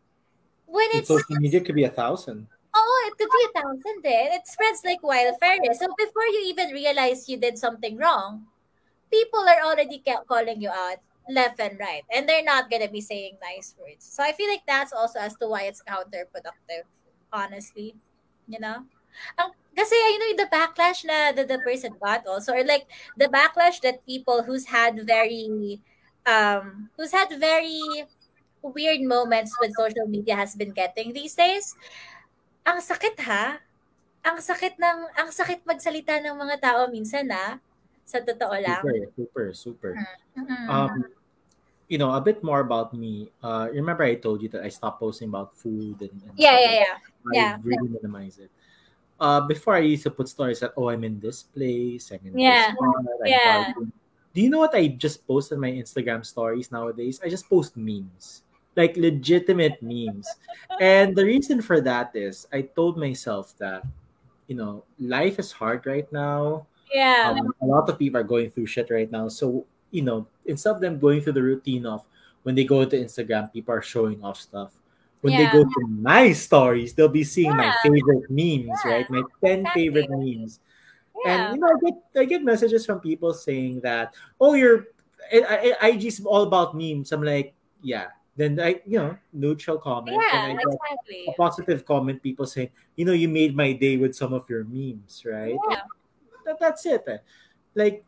[0.66, 2.46] when In it's social media, it could be a thousand.
[2.74, 4.32] Oh, it could be a thousand then.
[4.32, 5.62] It spreads like wildfire.
[5.78, 8.46] So before you even realize you did something wrong,
[9.12, 10.98] people are already ca- calling you out
[11.30, 12.02] left and right.
[12.12, 14.06] And they're not going to be saying nice words.
[14.06, 16.84] So I feel like that's also as to why it's counterproductive,
[17.32, 17.96] honestly.
[18.48, 18.84] You know?
[19.38, 22.86] Ang, kasi, you know, the backlash na the, the person got also, or like
[23.16, 25.80] the backlash that people who's had very,
[26.26, 28.04] um, who's had very
[28.62, 31.76] weird moments with social media has been getting these days
[32.64, 33.60] ang sakit ha.
[34.24, 37.60] Ang sakit ng ang sakit magsalita ng mga tao minsan na
[38.04, 38.80] sa totoo lang.
[38.84, 39.92] Super, super, super.
[40.36, 40.64] Mm-mm.
[40.68, 41.08] Um,
[41.88, 43.28] you know, a bit more about me.
[43.42, 46.64] Uh, remember I told you that I stopped posting about food and, and yeah, stuff
[46.64, 46.96] yeah, yeah.
[47.00, 47.52] I Yeah.
[47.64, 48.48] really minimize it.
[49.20, 52.36] uh, before I used to put stories that oh I'm in this place, I'm in
[52.38, 52.72] Yeah.
[52.72, 53.72] this I'm Yeah.
[54.34, 57.20] Do you know what I just post on my Instagram stories nowadays?
[57.24, 58.43] I just post memes.
[58.76, 60.26] Like legitimate memes.
[60.80, 63.84] And the reason for that is I told myself that,
[64.48, 66.66] you know, life is hard right now.
[66.92, 67.34] Yeah.
[67.38, 69.28] Um, a lot of people are going through shit right now.
[69.28, 72.04] So, you know, instead of them going through the routine of
[72.42, 74.72] when they go to Instagram, people are showing off stuff.
[75.22, 79.08] When they go to my stories, they'll be seeing my favorite memes, Yeah, right?
[79.08, 79.82] My 10 exactly.
[79.88, 80.60] favorite memes.
[81.24, 81.46] Yeah.
[81.48, 84.88] And you know, I get I get messages from people saying that, oh, your
[85.32, 87.12] I, I, IG's all about memes.
[87.12, 88.08] I'm like, yeah.
[88.36, 90.18] Then I, you know, neutral comment.
[90.20, 91.26] yeah, exactly.
[91.28, 92.22] a positive comment.
[92.22, 95.54] People saying, you know, you made my day with some of your memes, right?
[95.70, 95.82] Yeah.
[96.44, 97.04] That, that's it.
[97.06, 97.18] eh.
[97.74, 98.04] Like,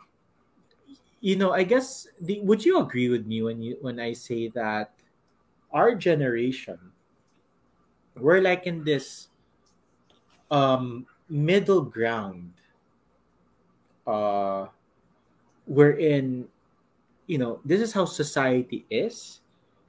[1.21, 4.49] you know, I guess the, would you agree with me when you when I say
[4.49, 4.93] that
[5.73, 6.79] our generation
[8.17, 9.29] we're like in this
[10.51, 12.53] um middle ground
[14.07, 14.67] uh
[15.67, 16.47] we're in
[17.27, 19.41] you know this is how society is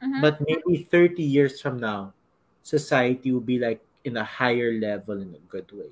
[0.04, 0.22] Mhm.
[0.22, 2.14] but maybe 30 years from now
[2.62, 5.90] society will be like in a higher level in a good way.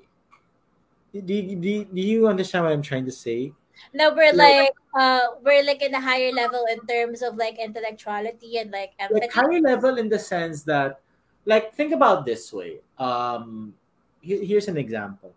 [1.12, 3.52] Do, do, do, do you understand what i'm trying to say?
[3.92, 7.58] No, we're Like- like uh we're like in a higher level in terms of like
[7.58, 11.00] intellectuality and like like higher level in the sense that
[11.44, 12.80] like think about this way.
[12.98, 13.74] Um
[14.22, 15.32] here- here's an example.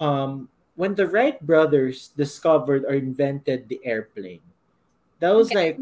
[0.00, 4.42] Um when the wright brothers discovered or invented the airplane
[5.20, 5.76] that was Okay.
[5.76, 5.78] like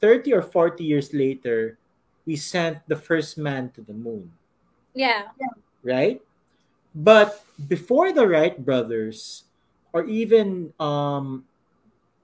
[0.00, 1.78] 30 or 40 years later
[2.26, 4.32] we sent the first man to the moon.
[4.94, 5.28] Yeah.
[5.84, 6.20] right?
[6.94, 9.44] But before the wright brothers
[9.96, 11.44] or even um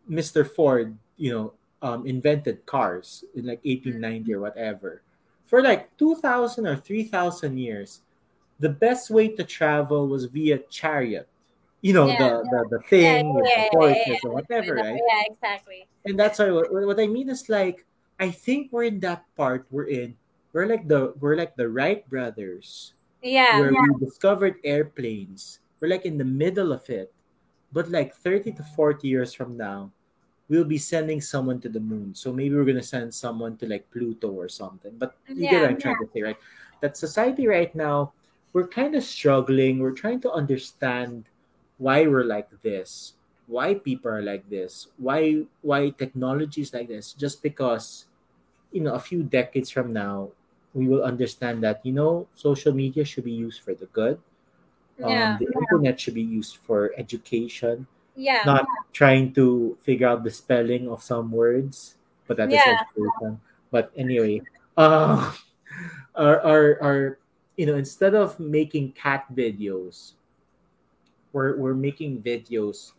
[0.04, 5.00] mr ford you know um invented cars in like 1890 or whatever
[5.46, 8.00] for like 2000 or 3000 years
[8.60, 11.28] the best way to travel was via chariot
[11.82, 12.18] you know Yeah.
[12.18, 14.22] the, the the thing yeah, the yeah, yeah.
[14.24, 15.84] or whatever right Yeah, exactly.
[16.06, 17.84] and that's why what, what I mean is like
[18.22, 20.14] I think we're in that part we're in.
[20.54, 23.58] We're like the we're like the Wright brothers Yeah.
[23.58, 25.58] where we discovered airplanes.
[25.80, 27.10] We're like in the middle of it.
[27.72, 29.90] But like 30 to 40 years from now,
[30.46, 32.14] we'll be sending someone to the moon.
[32.14, 34.92] So maybe we're gonna send someone to like Pluto or something.
[35.00, 36.38] But you get what I'm trying to say, right?
[36.84, 38.12] That society right now,
[38.52, 39.80] we're kind of struggling.
[39.80, 41.24] We're trying to understand
[41.78, 43.14] why we're like this
[43.46, 48.06] why people are like this why why technology is like this just because
[48.72, 50.30] you know a few decades from now
[50.74, 54.18] we will understand that you know social media should be used for the good
[54.98, 55.34] Yeah.
[55.34, 57.86] um, the internet should be used for education
[58.16, 58.42] Yeah.
[58.44, 61.96] not trying to figure out the spelling of some words
[62.26, 62.78] but that is Yeah.
[62.78, 63.40] education
[63.70, 64.42] but anyway
[64.76, 65.32] uh,
[66.14, 67.18] our, our, our
[67.56, 70.12] you know instead of making cat videos
[71.32, 72.92] we're, we're making videos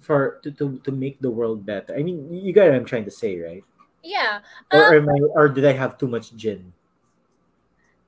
[0.00, 3.04] for to, to, to make the world better i mean you got what i'm trying
[3.04, 3.64] to say right
[4.02, 4.40] Yeah.
[4.72, 6.72] or, Um, am I, or did i have too much gin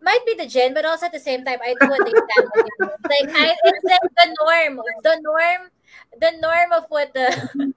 [0.04, 2.44] might be the gin, but also at the same time, I do understand.
[2.52, 2.90] what you mean.
[3.08, 5.70] like, I, it's like the norm, the norm,
[6.20, 7.24] the norm of what the.
[7.56, 7.64] no,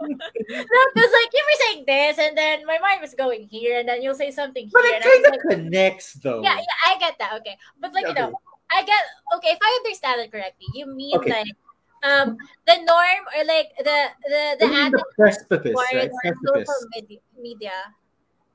[0.00, 4.02] because like you were saying this, and then my mind was going here, and then
[4.02, 6.56] you'll say something but here, it and I was kind of like, connects though yeah,
[6.56, 7.34] yeah, I get that.
[7.40, 8.32] Okay, but like you know,
[8.74, 9.02] I get
[9.38, 9.52] okay.
[9.52, 11.30] If I understand it correctly, you mean Okay.
[11.30, 11.48] like
[12.04, 12.36] um
[12.66, 17.20] the norm or like the the the We're the precipice towards right precipice social media,
[17.38, 17.78] media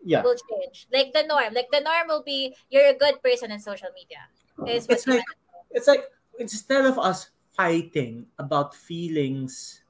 [0.04, 0.88] yeah will change.
[0.94, 4.30] Like the norm, like the norm will be you're a good person in social media.
[4.66, 5.26] Is it's you like
[5.72, 6.06] it's like
[6.38, 9.84] instead of us fighting about feelings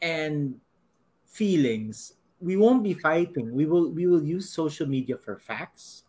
[0.00, 0.60] and
[1.26, 6.04] feelings we won't be fighting we will we will use social media for facts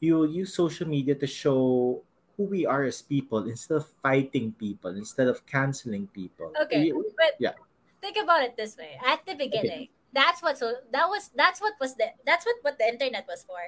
[0.00, 2.02] we will use social media to show
[2.38, 7.12] who we are as people instead of fighting people instead of canceling people Okay, We-
[7.18, 7.58] but yeah.
[8.00, 8.94] think about it this way.
[9.04, 12.78] At the beginning, that's what so that was that's what was the that's what what
[12.78, 13.58] the internet was for.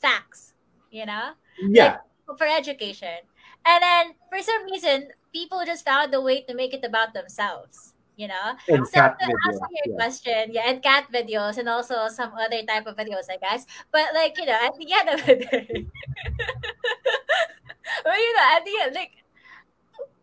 [0.00, 0.54] Facts,
[0.90, 2.00] you know, yeah
[2.34, 3.22] for education.
[3.66, 7.92] And then for some reason, people just found a way to make it about themselves.
[8.16, 9.96] You know, and so cat to video, answer your yeah.
[10.00, 13.66] question, yeah, and cat videos and also some other type of videos, I guess.
[13.92, 15.86] But like you know, at the end of the day,
[18.04, 19.12] well, you know, at the end, like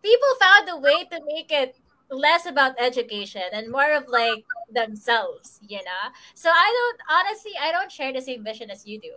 [0.01, 1.75] people found a way to make it
[2.09, 6.03] less about education and more of like themselves, you know.
[6.35, 9.13] So I don't honestly, I don't share the same vision as you do.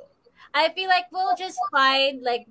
[0.55, 2.47] I feel like we'll just find like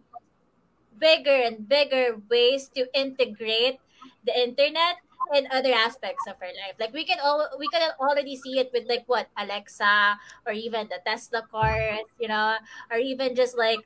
[1.00, 3.80] bigger and bigger ways to integrate
[4.26, 4.98] the internet
[5.34, 6.78] and other aspects of our life.
[6.80, 10.88] Like we can all we can already see it with like what Alexa or even
[10.88, 12.58] the Tesla cars, you know,
[12.92, 13.80] or even just like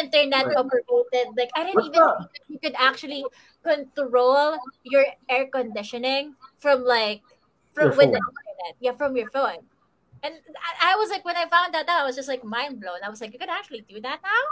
[0.00, 0.56] internet Right.
[0.56, 1.34] operated.
[1.36, 2.18] Like I didn't What's even up?
[2.32, 3.30] think you could actually
[3.64, 7.22] control your air conditioning from like
[7.74, 8.74] from Your with the internet.
[8.80, 9.66] Yeah, from your phone.
[10.22, 10.34] And
[10.82, 13.00] I, I was like, when I found that out, I was just like mind blown.
[13.04, 14.42] I was like, you could actually do that now?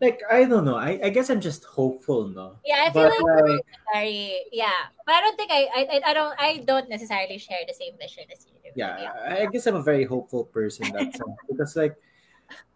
[0.00, 0.74] Like I don't know.
[0.76, 2.58] I, I guess I'm just hopeful, no.
[2.66, 3.60] Yeah, I feel But like like
[3.92, 7.74] very yeah, but I don't think I, I I don't I don't necessarily share the
[7.74, 8.70] same vision as you do.
[8.74, 11.94] yeah, I guess I'm a very hopeful person in that sense because like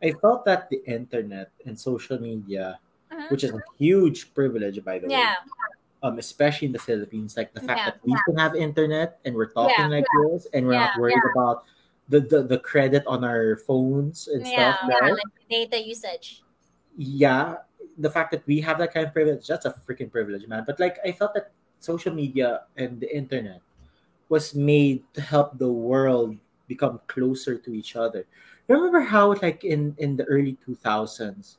[0.02, 2.78] I felt that the internet and social media,
[3.12, 3.30] Mhm.
[3.30, 5.24] which is a huge privilege by the way,
[6.02, 7.86] um, especially in the Philippines, like the fact Yeah.
[7.90, 9.98] that we can have internet and we're talking Yeah.
[10.00, 11.00] like this and we're not Yeah.
[11.00, 11.64] worried about
[12.08, 16.40] the, the the credit on our phones and yeah, stuff, yeah, like data usage.
[16.96, 17.60] yeah,
[17.98, 20.64] the fact that we have that kind of privilege, that's a freaking privilege, man.
[20.66, 21.50] But like, I felt that
[21.80, 23.60] social media and the internet
[24.28, 26.36] was made to help the world
[26.66, 28.24] become closer to each other.
[28.68, 31.58] Remember how, like, in in the early two thousands,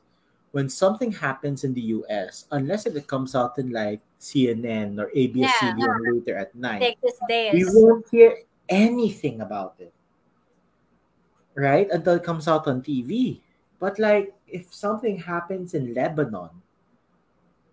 [0.52, 5.10] when something happens in the U.S., unless if it comes out in like CNN or
[5.14, 6.98] ABS-CBN later at night,
[7.52, 8.38] we won't hear
[8.68, 9.92] anything about it.
[11.54, 11.90] Right?
[11.90, 13.40] Until it comes out on tv
[13.80, 16.50] but like if something happens in lebanon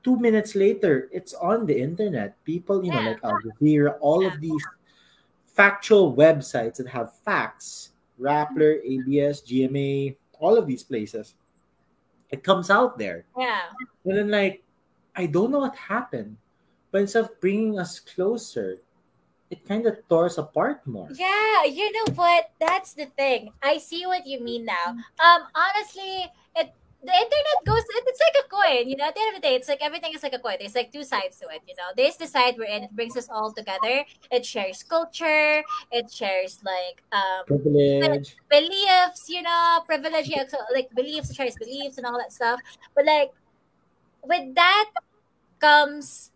[0.01, 2.33] two minutes later it's on the internet.
[2.45, 3.09] People you know Yeah.
[3.11, 4.63] like al jazeera all of these
[5.45, 11.35] factual websites that have facts rappler abs gma all of these places
[12.29, 13.69] it comes out there Yeah.
[14.05, 14.63] and then like
[15.15, 16.37] i don't know what happened
[16.91, 18.77] but instead of bringing us closer
[19.49, 22.51] it kind of tore us apart more Yeah, you know what?
[22.59, 23.53] That's the thing.
[23.63, 24.91] I see what you mean now.
[25.23, 27.83] Um, honestly, it the internet goes.
[27.87, 28.89] It's like a coin.
[28.89, 30.55] You know, at the end of the day, it's like everything is like a coin.
[30.59, 31.61] There's like two sides to it.
[31.67, 34.03] You know, there's the side wherein it brings us all together.
[34.31, 35.63] It shares culture.
[35.91, 39.29] It shares like um privilege beliefs.
[39.29, 40.27] You know, privilege.
[40.27, 42.59] Yeah, so, like beliefs, it shares beliefs and all that stuff.
[42.95, 43.31] But like
[44.23, 44.89] with that
[45.59, 46.31] comes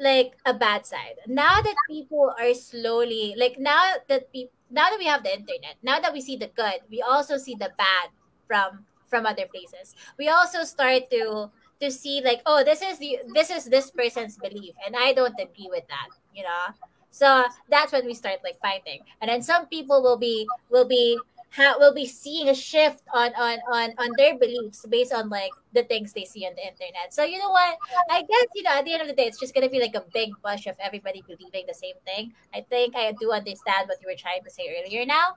[0.00, 1.16] like a bad side.
[1.26, 5.76] Now that people are slowly like now that people now that we have the internet,
[5.82, 8.10] now that we see the good, we also see the bad
[8.46, 9.94] from from other places.
[10.18, 11.50] We also start to
[11.80, 15.38] to see like, oh, this is the this is this person's belief, and I don't
[15.38, 16.74] agree with that, you know.
[17.10, 21.18] So that's when we start like fighting, and then some people will be will be
[21.56, 25.52] ha- will be seeing a shift on on on on their beliefs based on like
[25.72, 27.12] the things they see on the internet.
[27.12, 27.76] So you know what?
[28.10, 29.94] I guess you know at the end of the day, it's just gonna be like
[29.94, 32.32] a big bush of everybody believing the same thing.
[32.54, 35.34] I think I do understand what you were trying to say earlier now,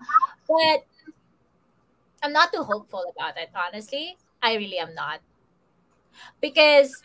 [0.48, 0.84] but
[2.22, 3.50] I'm not too hopeful about it.
[3.56, 5.22] Honestly, I really am not
[6.42, 7.04] because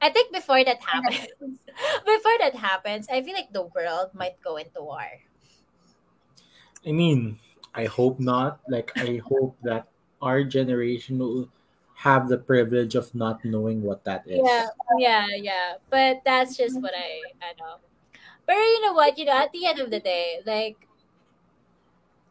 [0.00, 1.28] I think before that happens,
[2.06, 5.08] before that happens, I feel like the world might go into war.
[6.86, 7.38] i mean
[7.74, 9.88] i hope not like i hope that
[10.22, 11.48] our generation will
[11.94, 14.68] have the privilege of not knowing what that is Yeah,
[14.98, 15.74] yeah, yeah.
[15.90, 17.78] But that's just what I I know.
[18.46, 19.18] But you know what?
[19.18, 20.87] You know, at the end of the day, like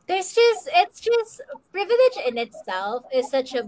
[0.08, 3.68] there's just it's just privilege in itself is such a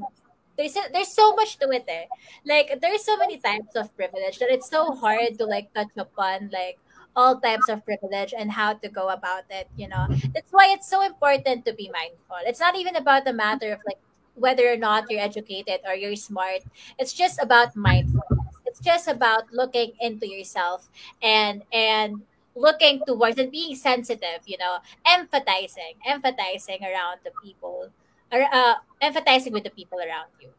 [0.57, 2.05] there's a, there's so much to it there.
[2.45, 6.49] Like there's so many types of privilege that it's so hard to like touch upon
[6.51, 6.77] like
[7.15, 10.07] all types of privilege and how to go about it, you know.
[10.33, 12.43] That's why it's so important to be mindful.
[12.45, 13.99] It's not even about the matter of like
[14.35, 16.63] whether or not you're educated or you're smart
[16.97, 20.89] it's just about mindfulness it's just about looking into yourself
[21.21, 22.21] and and
[22.59, 27.89] looking towards and being sensitive you know empathizing empathizing around the people
[28.31, 30.49] or uh, empathizing with the people around you.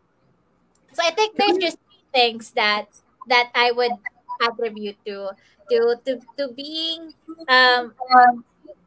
[0.93, 2.87] So i think there's just three things that
[3.27, 3.99] that i would
[4.43, 5.31] attribute to
[5.71, 7.15] to to, to being
[7.49, 7.95] um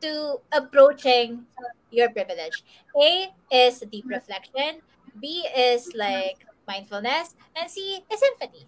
[0.01, 1.47] to approaching
[1.91, 2.63] your privilege.
[2.97, 4.81] A is deep reflection.
[5.19, 7.35] B is like mindfulness.
[7.55, 8.67] And c is empathy.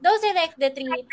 [0.00, 1.08] Those are like the three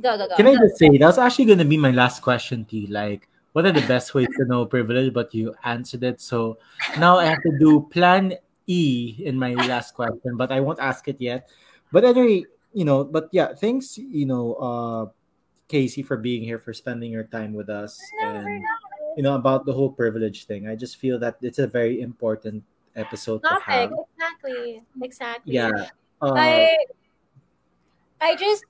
[0.00, 2.22] go go go can i just say that was actually going to be my last
[2.22, 6.04] question to you like what are the best ways to know privilege but you answered
[6.04, 6.20] it?
[6.20, 6.58] So
[6.98, 8.34] now i have to do plan
[8.66, 11.48] e in my last question but i won't ask it yet.
[11.92, 15.06] But anyway you know but yeah thanks you know uh
[15.66, 18.62] casey for being here for spending your time with us and
[19.16, 20.68] you know about the whole privilege thing.
[20.68, 22.62] I just feel that it's a very important
[22.94, 23.92] episode to topic have.
[24.14, 25.54] exactly exactly.
[25.54, 25.90] Yeah
[26.22, 26.76] uh, I
[28.20, 28.64] I just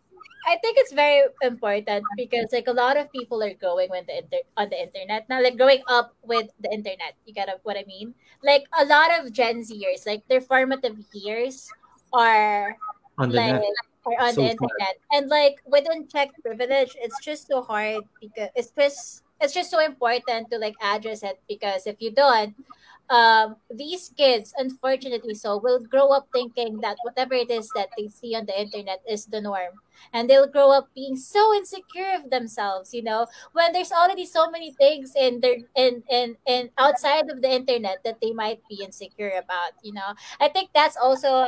[0.46, 4.18] I think it's very important because like a lot of people are going when the
[4.24, 7.14] inter- on the internet now, like growing up with the internet.
[7.24, 8.14] You get what I mean?
[8.42, 11.74] Like a lot of Gen Zers, like their formative years
[12.12, 12.76] are
[13.18, 13.62] on the like net
[14.06, 18.48] are on So the internet, and like with unchecked privilege, it's just so hard because
[18.56, 22.56] it's just it's just so important to like address it because if you don't,
[23.10, 28.08] um, these kids, unfortunately, so will grow up thinking that whatever it is that they
[28.08, 29.82] see on the internet is the norm,
[30.12, 32.94] and they'll grow up being so insecure of themselves.
[32.94, 37.42] You know, when there's already so many things in their in in in outside of
[37.42, 39.72] the internet that they might be insecure about.
[39.82, 41.46] You know, I think that's also.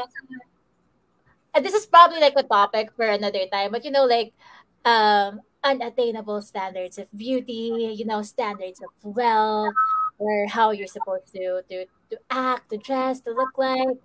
[1.54, 4.32] And this is probably like a topic for another time, but you know, like
[4.84, 9.74] um unattainable standards of beauty, you know, standards of wealth,
[10.22, 13.98] or how you're supposed to to to act, to dress, to look like.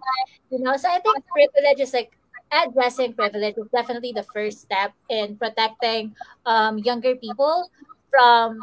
[0.49, 2.17] You know, so I think privilege is like
[2.51, 6.15] addressing privilege is definitely the first step in protecting
[6.45, 7.69] um, younger people
[8.09, 8.59] from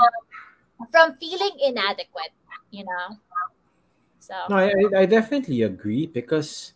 [0.90, 2.32] from feeling inadequate.
[2.70, 3.18] You know,
[4.18, 6.74] so No, I, I definitely agree because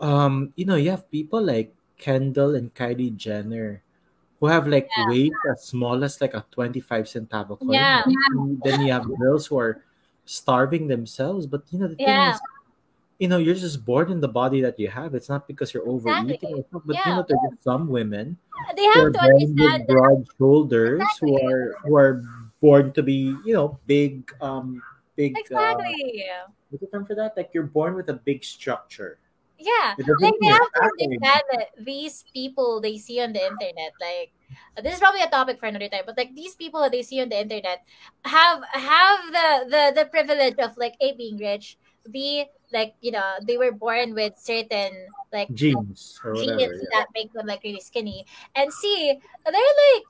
[0.00, 3.82] um you know you have people like Kendall and Kylie Jenner
[4.40, 7.78] who have like yeah, weight as small as like a 25 centavo coin.
[7.78, 9.82] yeah, And then you have girls who are
[10.24, 11.46] starving themselves.
[11.46, 12.40] But you know, the thing is,
[13.18, 15.14] you know, you're just born in the body that you have.
[15.14, 16.60] It's not because you're overeating exactly.
[16.60, 18.36] or something, but you know, there are some women
[18.76, 22.22] they have to born with understand that broad shoulders, who are who are
[22.60, 24.82] born to be, you know, big um
[25.16, 26.24] big uh exactly.
[26.70, 27.36] what's the term for that?
[27.36, 29.18] Like you're born with a big structure.
[29.62, 34.34] Yeah, like they have to understand that these people they see on the internet, like
[34.82, 37.20] this is probably a topic for another time, but like these people that they see
[37.22, 37.78] on the internet
[38.24, 41.78] have have the the the privilege of like a being rich,
[42.10, 44.90] b like you know they were born with certain
[45.32, 46.58] like genes or whatever.
[46.58, 46.88] genes Yeah.
[46.98, 48.26] that make them like really skinny,
[48.56, 49.14] and c
[49.46, 49.54] they're
[49.86, 50.04] like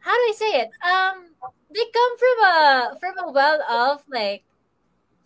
[0.00, 0.70] how do I say it?
[0.80, 1.34] Um,
[1.74, 4.44] they come from a from a well off like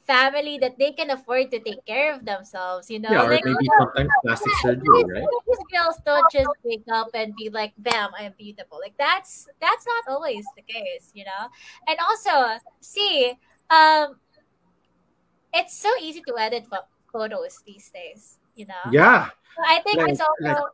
[0.06, 2.90] family that they can afford to take care of themselves.
[2.90, 5.28] You know, Yeah, or like maybe sometimes plastic surgery, right?
[5.46, 9.86] these girls don't just wake up and be like, "Bam, I'm beautiful." Like that's that's
[9.86, 11.48] not always the case, you know.
[11.88, 13.38] And also, see,
[13.70, 14.18] um,
[15.52, 18.86] it's so easy to edit pho- photos these days, you know.
[18.92, 20.68] Yeah, So I think like it's like also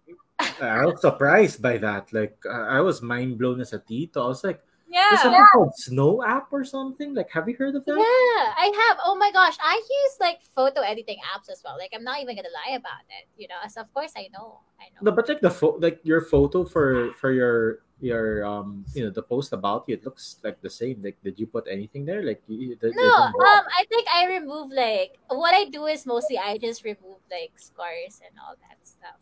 [0.62, 2.12] I was surprised by that.
[2.12, 4.24] Like I was mind blown as a tito.
[4.24, 4.60] I was like,
[4.90, 5.22] there's yeah.
[5.22, 7.14] something called Snow app or something.
[7.14, 7.92] Like, have you heard of that?
[7.92, 8.98] Yeah, I have.
[9.04, 11.76] Oh my gosh, I use like photo editing apps as well.
[11.78, 13.60] Like I'm not even gonna lie about it, you know.
[13.68, 15.16] So of course I know, I No, know.
[15.16, 19.22] but like the pho- like your photo for for your your um you know the
[19.22, 21.02] post about you, it looks like the same.
[21.02, 22.22] Like, did you put anything there?
[22.22, 26.38] Like, you, there- No, um, I think I remove like what I do is mostly
[26.38, 29.20] I just remove like scars and all that stuff.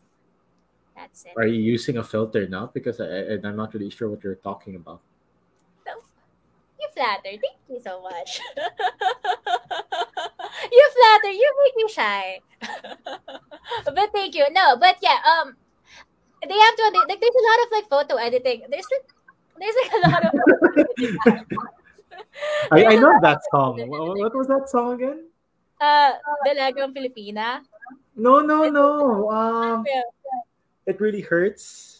[0.94, 1.32] That's it.
[1.36, 2.70] Are you using a filter now?
[2.72, 5.02] Because I, I, and I'm not really sure what you're talking about.
[6.97, 7.36] Flatter.
[7.36, 8.40] Thank you so much.
[10.73, 11.28] you flatter.
[11.28, 12.40] You make me shy.
[13.85, 14.47] but thank you.
[14.51, 15.20] No, but yeah.
[15.20, 15.56] Um,
[16.40, 17.20] they have to like.
[17.20, 18.64] There's a lot of like photo editing.
[18.70, 19.05] There's like
[19.60, 21.52] there's like a lot of photo editing apps.
[22.73, 23.86] I, I know that song.
[23.89, 25.24] What, what was that song again?
[25.81, 26.12] Uh,
[26.47, 27.60] Dalagang Filipina.
[28.16, 29.31] No, no, no.
[29.31, 29.85] Um,
[30.86, 31.95] it really hurts.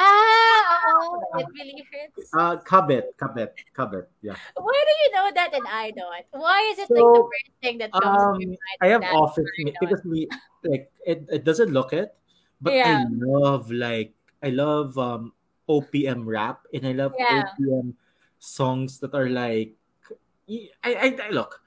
[0.00, 2.32] Ah, oo, it really hurts.
[2.32, 4.08] Uh, Kabit, Kabit, Kabit.
[4.24, 4.36] Yeah.
[4.56, 6.24] Why do you know that and I don't?
[6.32, 8.80] Why is it like the first thing that comes to um, your mind?
[8.80, 10.28] I have office I because we
[10.64, 11.28] like it.
[11.28, 12.16] It doesn't look it,
[12.60, 15.32] but Yeah, I love like I love um
[15.68, 17.94] OPM rap and I love yeah, OPM
[18.40, 19.76] songs that are like
[20.48, 21.60] I I, I look.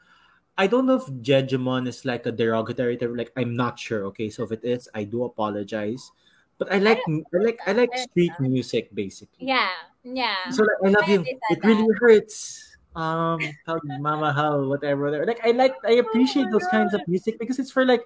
[0.57, 3.17] I don't know if Jejemon is like a derogatory term.
[3.17, 4.05] Like I'm not sure.
[4.13, 6.11] Okay, so if it is, I do apologize.
[6.57, 9.47] But I I like don't I like I like street music basically.
[9.47, 9.69] Yeah,
[10.03, 10.49] yeah.
[10.51, 11.25] So like I love you.
[11.25, 12.69] It really hurts.
[12.95, 15.25] Um, how mama how whatever.
[15.25, 18.05] Like I like I Oh appreciate my those kinds of music because it's for like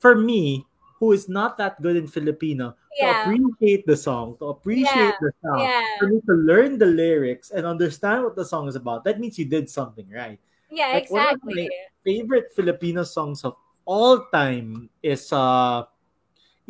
[0.00, 0.64] for me
[0.98, 3.24] who is not that good in Filipino yeah.
[3.24, 6.86] to appreciate the song, to appreciate yeah, the sound, yeah, for me to learn the
[6.86, 9.02] lyrics and understand what the song is about.
[9.04, 10.38] That means you did something right.
[10.70, 10.94] yeah.
[10.94, 11.68] Like one of Exactly.
[11.68, 11.68] my
[12.04, 15.84] favorite Filipino songs of all time is uh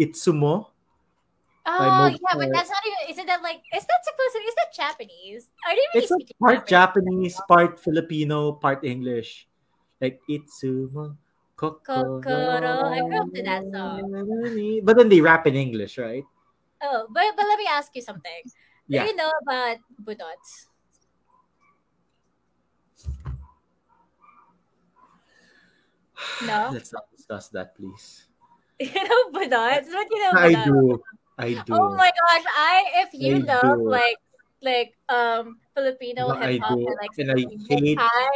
[0.00, 0.71] Itsumo
[1.64, 3.14] Oh yeah, but that's not even.
[3.14, 3.62] Isn't that like?
[3.70, 4.39] Is that supposed to?
[4.43, 4.47] Be?
[4.51, 5.44] Is that Japanese?
[5.62, 7.39] Are they really It's like part Japanese?
[7.39, 9.47] Japanese, part Filipino, part English.
[10.02, 11.14] Like Itsumo
[11.55, 12.18] Kokoro.
[12.18, 12.90] Kokoro.
[12.90, 14.82] I grew up to that song.
[14.82, 16.24] But then they rap in English, right?
[16.82, 18.43] Oh, but but let me ask you something.
[18.90, 19.06] Do Yeah.
[19.06, 20.66] you know about budots?
[26.43, 26.70] No.
[26.74, 28.26] Let's not discuss that, please.
[28.82, 29.86] You know budots?
[29.94, 30.64] What you know I budots?
[30.66, 31.02] do.
[31.38, 31.72] I do.
[31.72, 32.44] Oh my gosh!
[32.46, 33.88] I if you I love do.
[33.88, 34.18] like
[34.62, 38.32] like um Filipino No, hip I hop and like And I hate I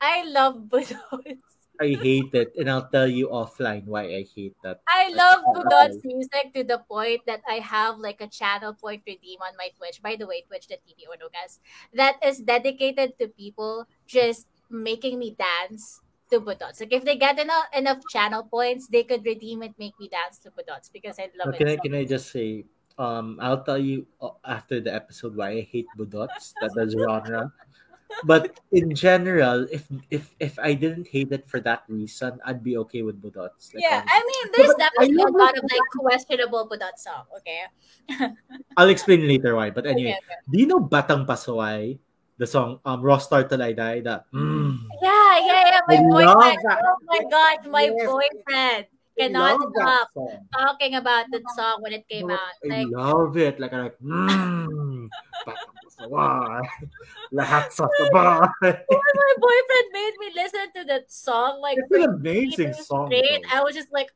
[0.00, 1.40] I love budots.
[1.80, 4.82] I hate it, and I'll tell you offline why I hate that.
[4.86, 9.40] I love budots music to the point that I have like a channel point redeem
[9.40, 10.02] on my Twitch.
[10.02, 11.58] By the way, twitch.tv or no guys.
[11.94, 16.01] That is dedicated to people just making me dance
[16.32, 16.80] to budots.
[16.80, 20.40] Like if they get enough enough channel points, they could redeem it, make me dance
[20.42, 21.78] to budots because I love Can I it.
[21.78, 22.64] so can I just say,
[22.98, 27.52] um, I'll tell you uh, after the episode why I hate budots, that the genre.
[28.28, 32.76] But in general, if if if I didn't hate it for that reason, I'd be
[32.84, 33.72] okay with budots.
[33.72, 34.12] Like Yeah, honestly.
[34.12, 37.24] I mean, there's definitely a lot of like questionable budots song.
[37.40, 37.64] Okay.
[38.76, 39.72] I'll explain later why.
[39.72, 40.40] But anyway, Okay, okay.
[40.52, 41.96] do you know Batang Pasaway?
[42.42, 45.80] The song um Rostar Talaydai, the mm, Yeah, yeah, yeah.
[45.86, 46.58] My I boyfriend.
[46.82, 48.02] Oh my god, my Yes.
[48.10, 50.08] boyfriend I cannot stop
[50.52, 52.54] talking about that song when it came out.
[52.64, 53.60] I Like, love it.
[53.60, 55.08] Like I'm like, mm.
[57.32, 58.44] Lahat sa sabay.
[58.62, 63.08] my boyfriend made me listen to that song, like It's an amazing song.
[63.08, 63.42] straight.
[63.50, 64.08] I was just like,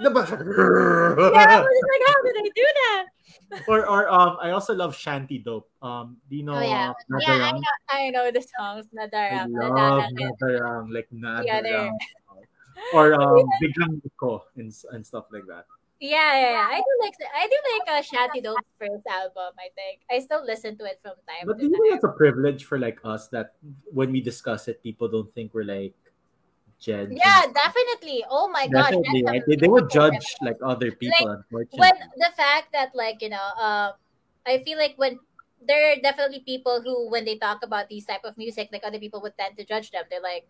[0.00, 0.22] Diba?
[1.34, 3.04] yeah, I was just like, how did I do that?
[3.66, 5.70] or or um I also love Shanty Dope.
[5.82, 8.86] Um do you know Oh yeah, uh, yeah, I know, I know the songs.
[8.90, 10.90] I Nadarang, love Nadarang.
[10.90, 11.94] Like Nadarang.
[12.92, 15.66] Or um Biglang Iko and, and stuff like that.
[16.00, 16.68] yeah, yeah, yeah.
[16.70, 19.52] I do like, I do like uh, Shanty Dope's first album.
[19.60, 22.14] I think I still listen to it from time But do you think it's a
[22.16, 23.54] privilege for like us that
[23.92, 25.94] when we discuss it, people don't think we're like
[26.80, 27.12] judge?
[27.12, 28.24] Yeah, definitely.
[28.30, 29.42] Oh my that's right?
[29.46, 31.78] They, they would judge like other people, unfortunately.
[31.78, 33.92] when the fact that like you know uh,
[34.46, 35.18] i feel like when
[35.60, 38.98] there are definitely people who when they talk about these type of music like other
[38.98, 40.46] people would tend to judge them they're like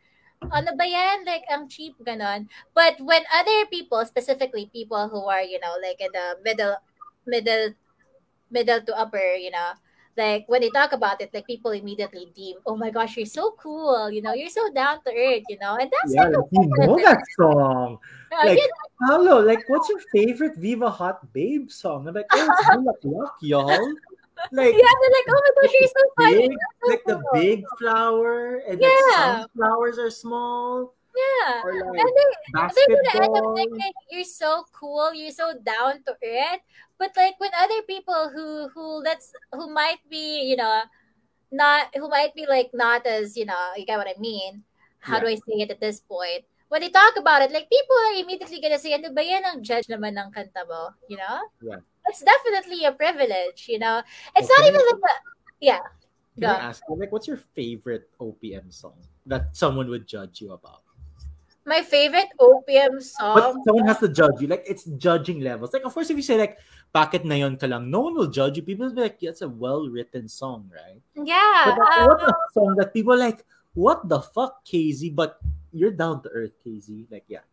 [0.48, 1.28] ano ba yan?
[1.28, 2.48] Like, ang cheap, ganon.
[2.72, 6.76] But when other people, specifically people who are, you know, like in the middle,
[7.28, 7.76] middle,
[8.50, 9.76] middle to upper, you know,
[10.16, 13.54] like when they talk about it, like people immediately deem, oh my gosh, you're so
[13.60, 16.66] cool, you know, you're so down to earth, you know, and that's yeah, like, you
[16.76, 17.98] know that song.
[18.32, 22.08] uh, Like, you know, hello, like, what's your favorite Viva Hot Babe song?
[22.08, 23.92] I'm like, oh, it's Bulaklak, y'all.
[24.52, 26.48] Like, yeah, they're like, oh my gosh, you're so funny.
[26.48, 26.58] big,
[26.88, 28.88] like the big flower, and Yeah.
[28.88, 30.94] the sunflowers are small.
[31.14, 31.60] Yeah.
[31.64, 36.02] Or like And they, they're gonna end up thinking you're so cool, you're so down
[36.06, 36.62] to earth.
[36.98, 40.82] But like when other people who who let's who might be, you know,
[41.50, 44.62] not who might be like not as, you know, you get what I mean.
[45.00, 46.44] How do I say it at this point?
[46.68, 49.64] When they talk about it, like people are immediately gonna say, ano ba yan ang
[49.64, 50.94] judge naman ng kanta mo?
[51.10, 51.36] You know?
[51.58, 51.82] Yeah.
[52.10, 54.02] It's definitely a privilege, you know?
[54.34, 54.54] It's Okay.
[54.58, 55.14] not even like a,
[55.62, 55.80] yeah.
[56.34, 56.48] Can Go.
[56.50, 60.82] I ask you, like, what's your favorite OPM song that someone would judge you about?
[61.68, 63.62] My favorite But song.
[63.62, 64.48] someone has to judge you.
[64.48, 65.72] Like, it's judging levels.
[65.76, 66.58] Like, of course, if you say, like,
[66.94, 68.64] Bakit Ngayon Ka Lang, no one will judge you.
[68.64, 70.98] People will be like, yeah, it's a well-written song, right?
[71.14, 71.76] Yeah.
[71.76, 75.10] But like, um, what's a song that people are like, what the fuck, Casey?
[75.10, 75.38] But
[75.70, 77.06] you're down to earth, Casey.
[77.10, 77.44] Like, yeah.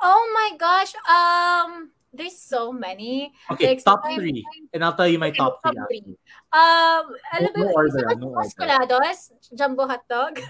[0.00, 0.94] Oh my gosh.
[1.04, 3.32] Um, there's so many.
[3.50, 4.44] Okay, Like, top three.
[4.72, 6.00] And I'll tell you my Okay, top three.
[6.04, 6.16] three.
[6.52, 8.48] Um, alam No- no order, no order.
[8.48, 9.32] Masculados?
[9.56, 10.36] Jumbo hotdog?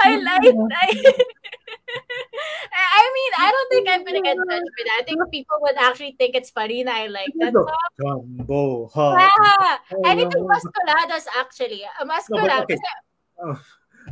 [0.00, 0.88] I like I,
[2.76, 4.98] I mean, I don't think I'm gonna get judged for that.
[5.00, 7.66] I think people would actually think it's funny that I like that song.
[8.00, 9.16] Jumbo, huh?
[9.18, 10.48] Yeah, anything no.
[10.52, 11.82] Masculados actually.
[11.98, 12.64] Uh, Masculados.
[12.68, 13.60] okay.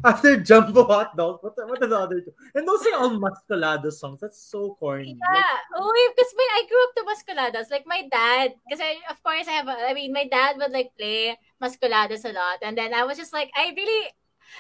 [0.05, 2.33] After Jumbo Hot Dog, what, what are the other two?
[2.55, 4.21] And don't say all Masculado songs.
[4.21, 5.17] That's so corny.
[5.17, 5.57] Like, Yeah.
[5.77, 9.49] Oh, because when I grew up to Masculados, like my dad, because I, of course,
[9.49, 12.61] I have, a, I mean, my dad would like play Masculados a lot.
[12.61, 14.13] And then I was just like, I really,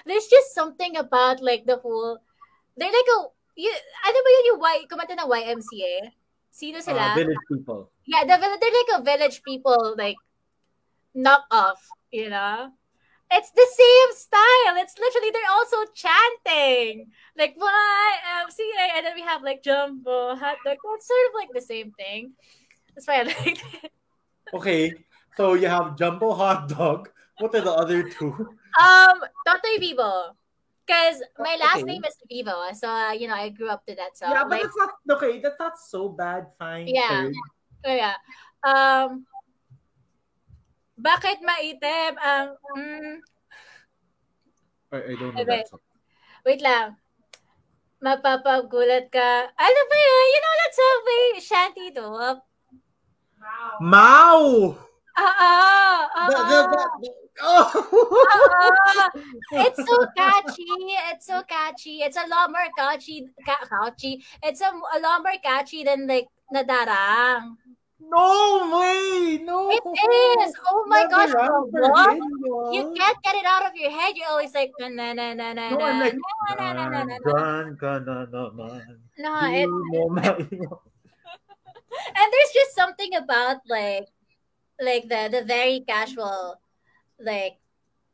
[0.06, 2.18] there's just something about like the whole,
[2.76, 6.10] they're like a, you, ano ba yun yung Y, kumanta ng YMCA?
[6.50, 7.14] Sino uh, sila?
[7.14, 7.90] village people.
[8.06, 10.16] yeah, the, they're like a village people, like,
[11.14, 12.72] knock off, you know?
[13.30, 14.76] It's the same style.
[14.82, 20.76] It's literally they're also chanting like YMCA, and then we have like jumbo hot dog.
[20.84, 22.32] That's sort of like the same thing.
[22.94, 23.90] That's why I like it.
[24.52, 24.92] Okay,
[25.36, 27.08] so you have Jumbo Hot Dog.
[27.40, 28.30] What are the other two?
[28.80, 29.18] Um,
[29.48, 30.36] Totoy Vivo,
[30.86, 31.84] because my last Okay.
[31.90, 34.30] name is Vivo, so uh, you know I grew up to that song.
[34.30, 35.40] yeah, but like, that's not okay.
[35.40, 36.52] That's not so bad.
[36.58, 36.86] Fine.
[36.86, 37.08] Yeah.
[37.08, 37.34] third.
[37.86, 38.14] oh, yeah.
[38.62, 39.26] Um,
[40.94, 43.18] bakit maitim ang mm,
[44.94, 45.66] I, I don't know Okay.
[45.66, 45.82] that song.
[46.46, 46.94] Wait lang.
[47.98, 49.32] Mapapagulat ka.
[49.48, 50.24] Ano ba yun?
[50.30, 52.42] You know that song by Shanty Dope?
[53.80, 54.76] Mao.
[55.14, 55.54] Oo.
[57.42, 57.66] Oh.
[59.50, 60.70] It's so catchy.
[61.10, 62.02] It's so catchy.
[62.06, 63.26] It's a lot more catchy.
[63.42, 64.22] Ca- catchy.
[64.42, 67.58] It's a, a lot more catchy than like Nadarang.
[68.10, 69.38] No way!
[69.42, 69.70] No!
[69.70, 70.54] It is.
[70.66, 71.32] Oh my Never gosh,
[71.70, 72.16] what?
[72.74, 74.16] You can't get it out of your head.
[74.16, 76.16] You're always like na na na na na No, I'm like,
[76.58, 77.16] na na na na na.
[77.24, 78.26] "Gan ka na.
[79.18, 80.78] No, it, mo maiwan."
[82.18, 84.08] and there's just something about like
[84.80, 86.60] like the the very casual
[87.20, 87.58] like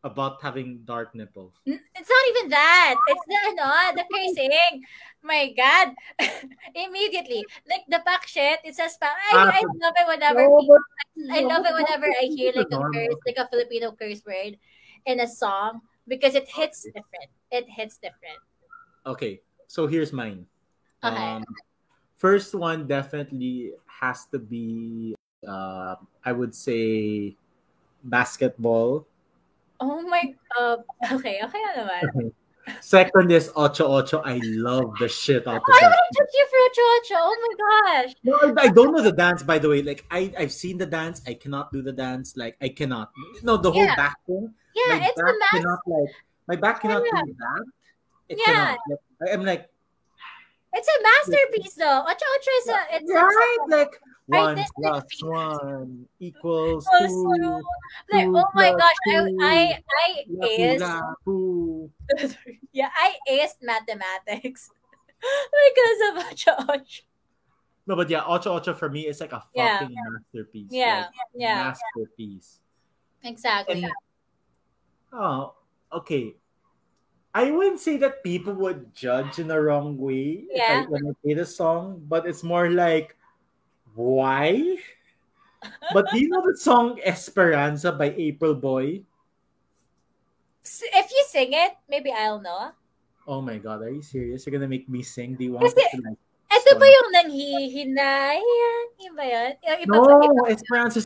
[0.03, 1.53] About having dark nipples.
[1.69, 2.97] It's not even that.
[3.09, 3.69] It's the ano,
[4.01, 4.81] the piercing.
[5.21, 5.93] My God.
[6.75, 7.45] Immediately.
[7.69, 9.13] Like the pack shit, it says pack.
[9.33, 12.73] I, I love it whenever No, people, but- I love it whenever I hear like
[12.73, 12.97] a Normal.
[12.97, 14.57] curse, like a Filipino curse word
[15.05, 17.29] in a song because it hits different.
[17.53, 18.41] It hits different.
[19.05, 20.47] Okay, so here's mine.
[21.05, 21.13] Okay.
[21.13, 21.45] Um,
[22.17, 25.15] first one definitely has to be,
[25.47, 27.37] uh, I would say,
[28.05, 29.07] basketball.
[29.81, 30.85] Oh my god.
[31.13, 32.33] Okay, okay na naman.
[32.85, 34.21] Second is Otso Otso.
[34.23, 35.91] I love the shit out of I that.
[35.91, 37.19] would took you for a chocho.
[37.19, 38.11] Oh my gosh.
[38.23, 39.83] No, I, I don't know the dance, by the way.
[39.83, 41.23] Like I, I've seen the dance.
[41.27, 42.37] I cannot do the dance.
[42.37, 43.11] Like I cannot.
[43.43, 43.97] No, the whole Yeah.
[43.97, 44.53] back thing.
[44.77, 45.51] Yeah, my it's a back mass.
[45.57, 46.13] cannot like
[46.47, 47.23] my back oh cannot Yeah.
[47.27, 47.65] do that.
[48.29, 48.45] It Yeah.
[48.47, 48.79] cannot.
[48.87, 49.63] Like, I- I'm like
[50.71, 52.07] It's a masterpiece though.
[52.07, 53.99] Otso Otso is a it's right, like
[54.31, 57.07] one Artistic one equals two.
[57.07, 57.63] two.
[58.13, 59.39] like, oh my gosh, I two.
[59.41, 61.91] I I aced
[62.73, 64.71] yeah, I aced mathematics
[65.21, 67.03] because of Otso Otso.
[67.87, 69.79] No, but yeah, Otso Otso for me is like a Yeah.
[69.81, 70.71] fucking masterpiece.
[70.71, 72.61] Yeah, like, yeah, masterpiece.
[73.23, 73.83] exactly.
[73.85, 73.93] And-
[75.13, 75.55] Oh,
[75.93, 76.37] okay.
[77.35, 80.87] I wouldn't say that people would judge in the wrong way Yeah.
[80.87, 83.17] I, when I play the song, but it's more like,
[84.01, 84.77] why?
[85.93, 89.05] but do you know the song Esperanza by April Boy?
[90.65, 92.73] If you sing it, maybe I'll know.
[93.29, 94.47] Oh my god, are you serious?
[94.47, 95.37] You're gonna make me sing?
[95.37, 96.19] Do you want Kasi- to like
[96.51, 98.85] Ito ba yung nanghihinayan?
[99.07, 99.51] Yung ba yun?
[99.63, 100.03] Yung iba No.
[100.19, 100.99] Iba- Esperanza.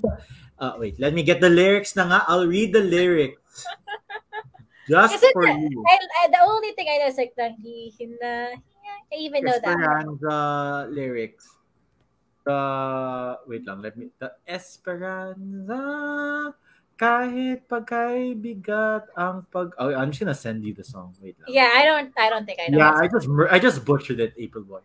[0.57, 2.19] Uh, wait, let me get the lyrics na nga.
[2.25, 3.61] I'll read the lyrics.
[4.89, 5.85] Just Is it for the- you.
[5.85, 8.57] I, I, the only thing I know is like nanghihinayan.
[9.13, 9.69] I even know that.
[9.69, 10.37] Esperanza
[10.89, 11.45] lyrics.
[12.45, 12.61] The
[13.49, 15.83] wait lang, let me the Esperanza
[16.95, 21.17] kahit pagkay bigat ang pag oh, I'm just gonna send you the song.
[21.19, 21.49] Wait lang.
[21.51, 22.79] Yeah, I don't I don't think I know.
[22.79, 24.85] Yeah, I just I just butchered it, April Boy.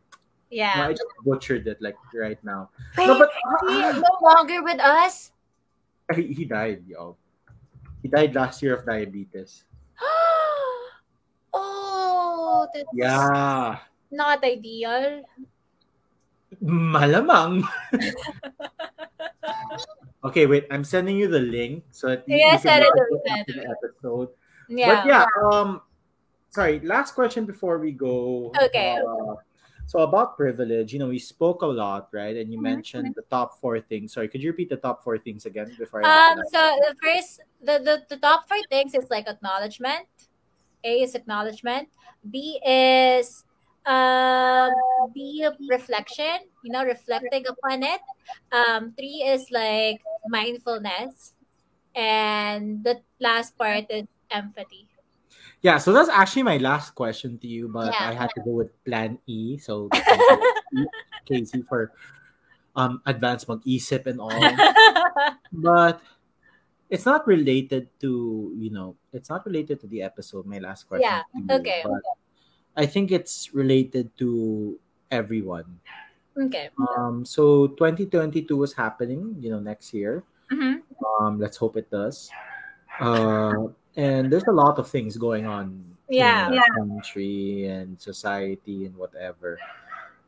[0.50, 0.90] No, yeah.
[0.90, 2.70] I just butchered it like right now.
[2.98, 3.30] Wait, No, but
[3.70, 4.02] he ah, ah.
[4.02, 5.32] no longer with us?
[6.16, 7.16] he, he died, yo.
[8.02, 9.64] He died last year of diabetes.
[11.54, 13.78] oh, that's Yeah.
[14.10, 15.22] not ideal.
[16.58, 17.62] Malamang.
[20.24, 20.66] okay, wait.
[20.72, 24.30] I'm sending you the link so that you, Yeah, you can it the episode.
[24.68, 24.88] Yeah.
[24.88, 25.82] But yeah, um,
[26.50, 26.80] sorry.
[26.82, 28.54] Last question before we go.
[28.58, 28.98] Okay.
[28.98, 29.36] Uh,
[29.90, 32.38] so about privilege, you know, we spoke a lot, right?
[32.38, 32.78] And you Mhm.
[32.78, 34.14] mentioned the top four things.
[34.14, 36.30] Sorry, could you repeat the top four things again before I?
[36.30, 40.06] Um, so the first, the, the, the top four things is like acknowledgement.
[40.84, 41.90] A is acknowledgement.
[42.30, 43.44] B is
[43.86, 44.72] um
[45.14, 46.48] B reflection.
[46.64, 48.02] You know, reflecting upon it.
[48.52, 51.34] Um, three is like mindfulness,
[51.96, 54.88] and the last part is empathy.
[55.62, 58.10] yeah, so that's actually my last question to you, but Yeah.
[58.10, 59.58] I had to go with Plan E.
[59.58, 59.90] So
[61.28, 61.92] Casey for
[62.76, 64.40] um advanced mag-isip and all.
[65.54, 66.02] but
[66.90, 71.10] it's not related to you know it's not related to the episode my last question
[71.10, 71.82] Yeah, you, okay.
[71.86, 72.02] but
[72.76, 74.78] i think it's related to
[75.12, 75.80] everyone
[76.38, 76.70] okay.
[76.98, 80.82] um so 2022 was happening you know next year Mhm.
[81.20, 82.30] um let's hope it does
[83.00, 86.50] uh and there's a lot of things going on Yeah.
[86.50, 89.58] in our country and society and whatever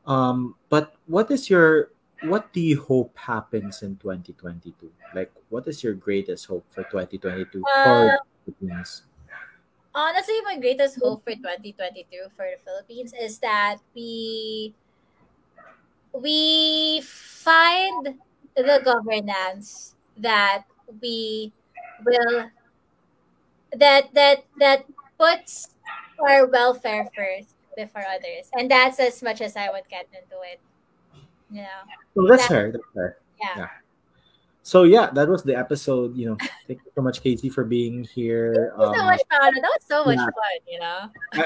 [0.06, 1.92] um but what is your
[2.30, 7.62] what do you hope happens in 2022 like what is your greatest hope for 2022
[7.66, 8.02] Uh, for
[8.46, 9.04] the Philippines?
[9.94, 11.20] Uh, honestly my greatest oh.
[11.20, 14.74] hope for 2022 for the philippines is that we
[16.14, 18.16] we find
[18.56, 20.64] the governance that
[21.02, 21.52] we
[22.06, 22.50] will
[23.76, 24.86] that that that
[25.18, 25.70] puts
[26.20, 28.50] our welfare first before others.
[28.54, 30.60] And that's as much as i would get into it.
[31.50, 31.82] You know
[32.16, 33.18] so that's that- fair that's fair.
[33.40, 33.68] Yeah
[34.72, 36.38] so yeah that was the episode you know
[36.68, 39.52] thank you so much casey for being here Thank you so Um, much Paolo.
[39.64, 40.36] that was so much yeah.
[40.40, 41.00] fun you know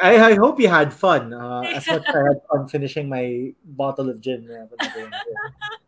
[0.10, 3.26] I, I hope you had fun uh, as much as I had fun finishing my
[3.82, 4.46] bottle of gin.
[4.46, 5.10] when I was there.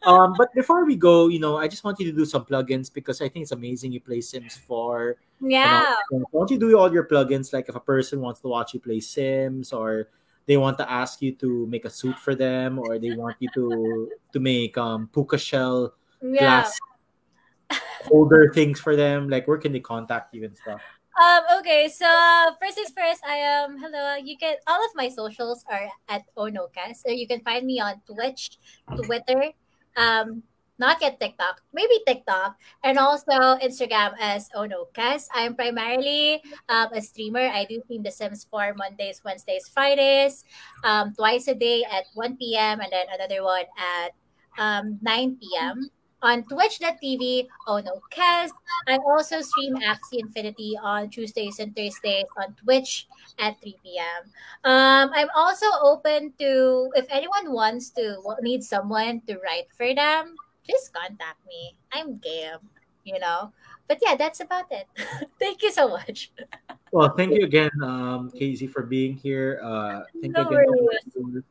[0.10, 2.88] um, but before we go, you know, I just want you to do some plugins
[2.94, 5.18] because I think it's amazing you play Sims 4.
[5.42, 7.52] yeah And all- Why don't you do all your plugins?
[7.54, 10.10] Like if a person wants to watch you play Sims or
[10.48, 13.50] they want to ask you to make a suit for them or they want you
[13.54, 15.94] to to make um puka shell
[16.24, 16.40] Yeah.
[16.64, 16.72] glass
[18.06, 19.30] holder things for them?
[19.30, 20.82] Like where can they contact you and stuff?
[21.18, 22.06] Um, okay, so
[22.62, 24.22] first things first, I am hello.
[24.22, 27.02] You can all of my socials are at Onocast.
[27.06, 28.60] So you can find me on Twitch,
[28.94, 29.50] Twitter,
[29.98, 30.44] um,
[30.78, 35.26] not yet TikTok, maybe TikTok, and also Instagram as Onocast.
[35.34, 37.50] I'm primarily um, a streamer.
[37.50, 40.46] I do stream The Sims 4 Mondays, Wednesdays, Fridays,
[40.84, 42.80] um, twice a day at 1 p.m.
[42.80, 44.14] and then another one at
[44.62, 45.90] um, 9 p.m.
[46.24, 48.50] On twitch.tv, oh no, Kaz.
[48.88, 53.08] I also stream Axie Infinity on Tuesdays and Thursdays on Twitch
[53.38, 54.24] at 3 p.m.
[54.64, 60.34] Um, I'm also open to, if anyone wants to, need someone to write for them,
[60.66, 61.78] just contact me.
[61.94, 62.66] I'm game,
[63.04, 63.54] you know?
[63.88, 64.88] But yeah, that's about it.
[65.40, 66.32] Thank you so much.
[66.94, 69.60] Well, thank you again, um, Casey, for being here.
[69.62, 70.88] Uh, thank No you again.
[71.20, 71.44] worries.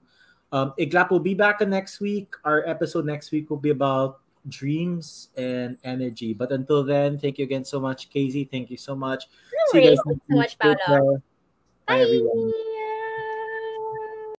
[0.51, 2.33] Um, Iglap will be back next week.
[2.43, 6.35] Our episode next week will be about dreams and energy.
[6.35, 8.45] But until then, thank you again so much, Casey.
[8.45, 9.27] Thank you so much.
[9.53, 10.77] No See you guys Thank next you so much, Paolo.
[10.77, 11.23] care.
[11.87, 12.51] Bye, everyone.
[12.51, 12.73] Bye.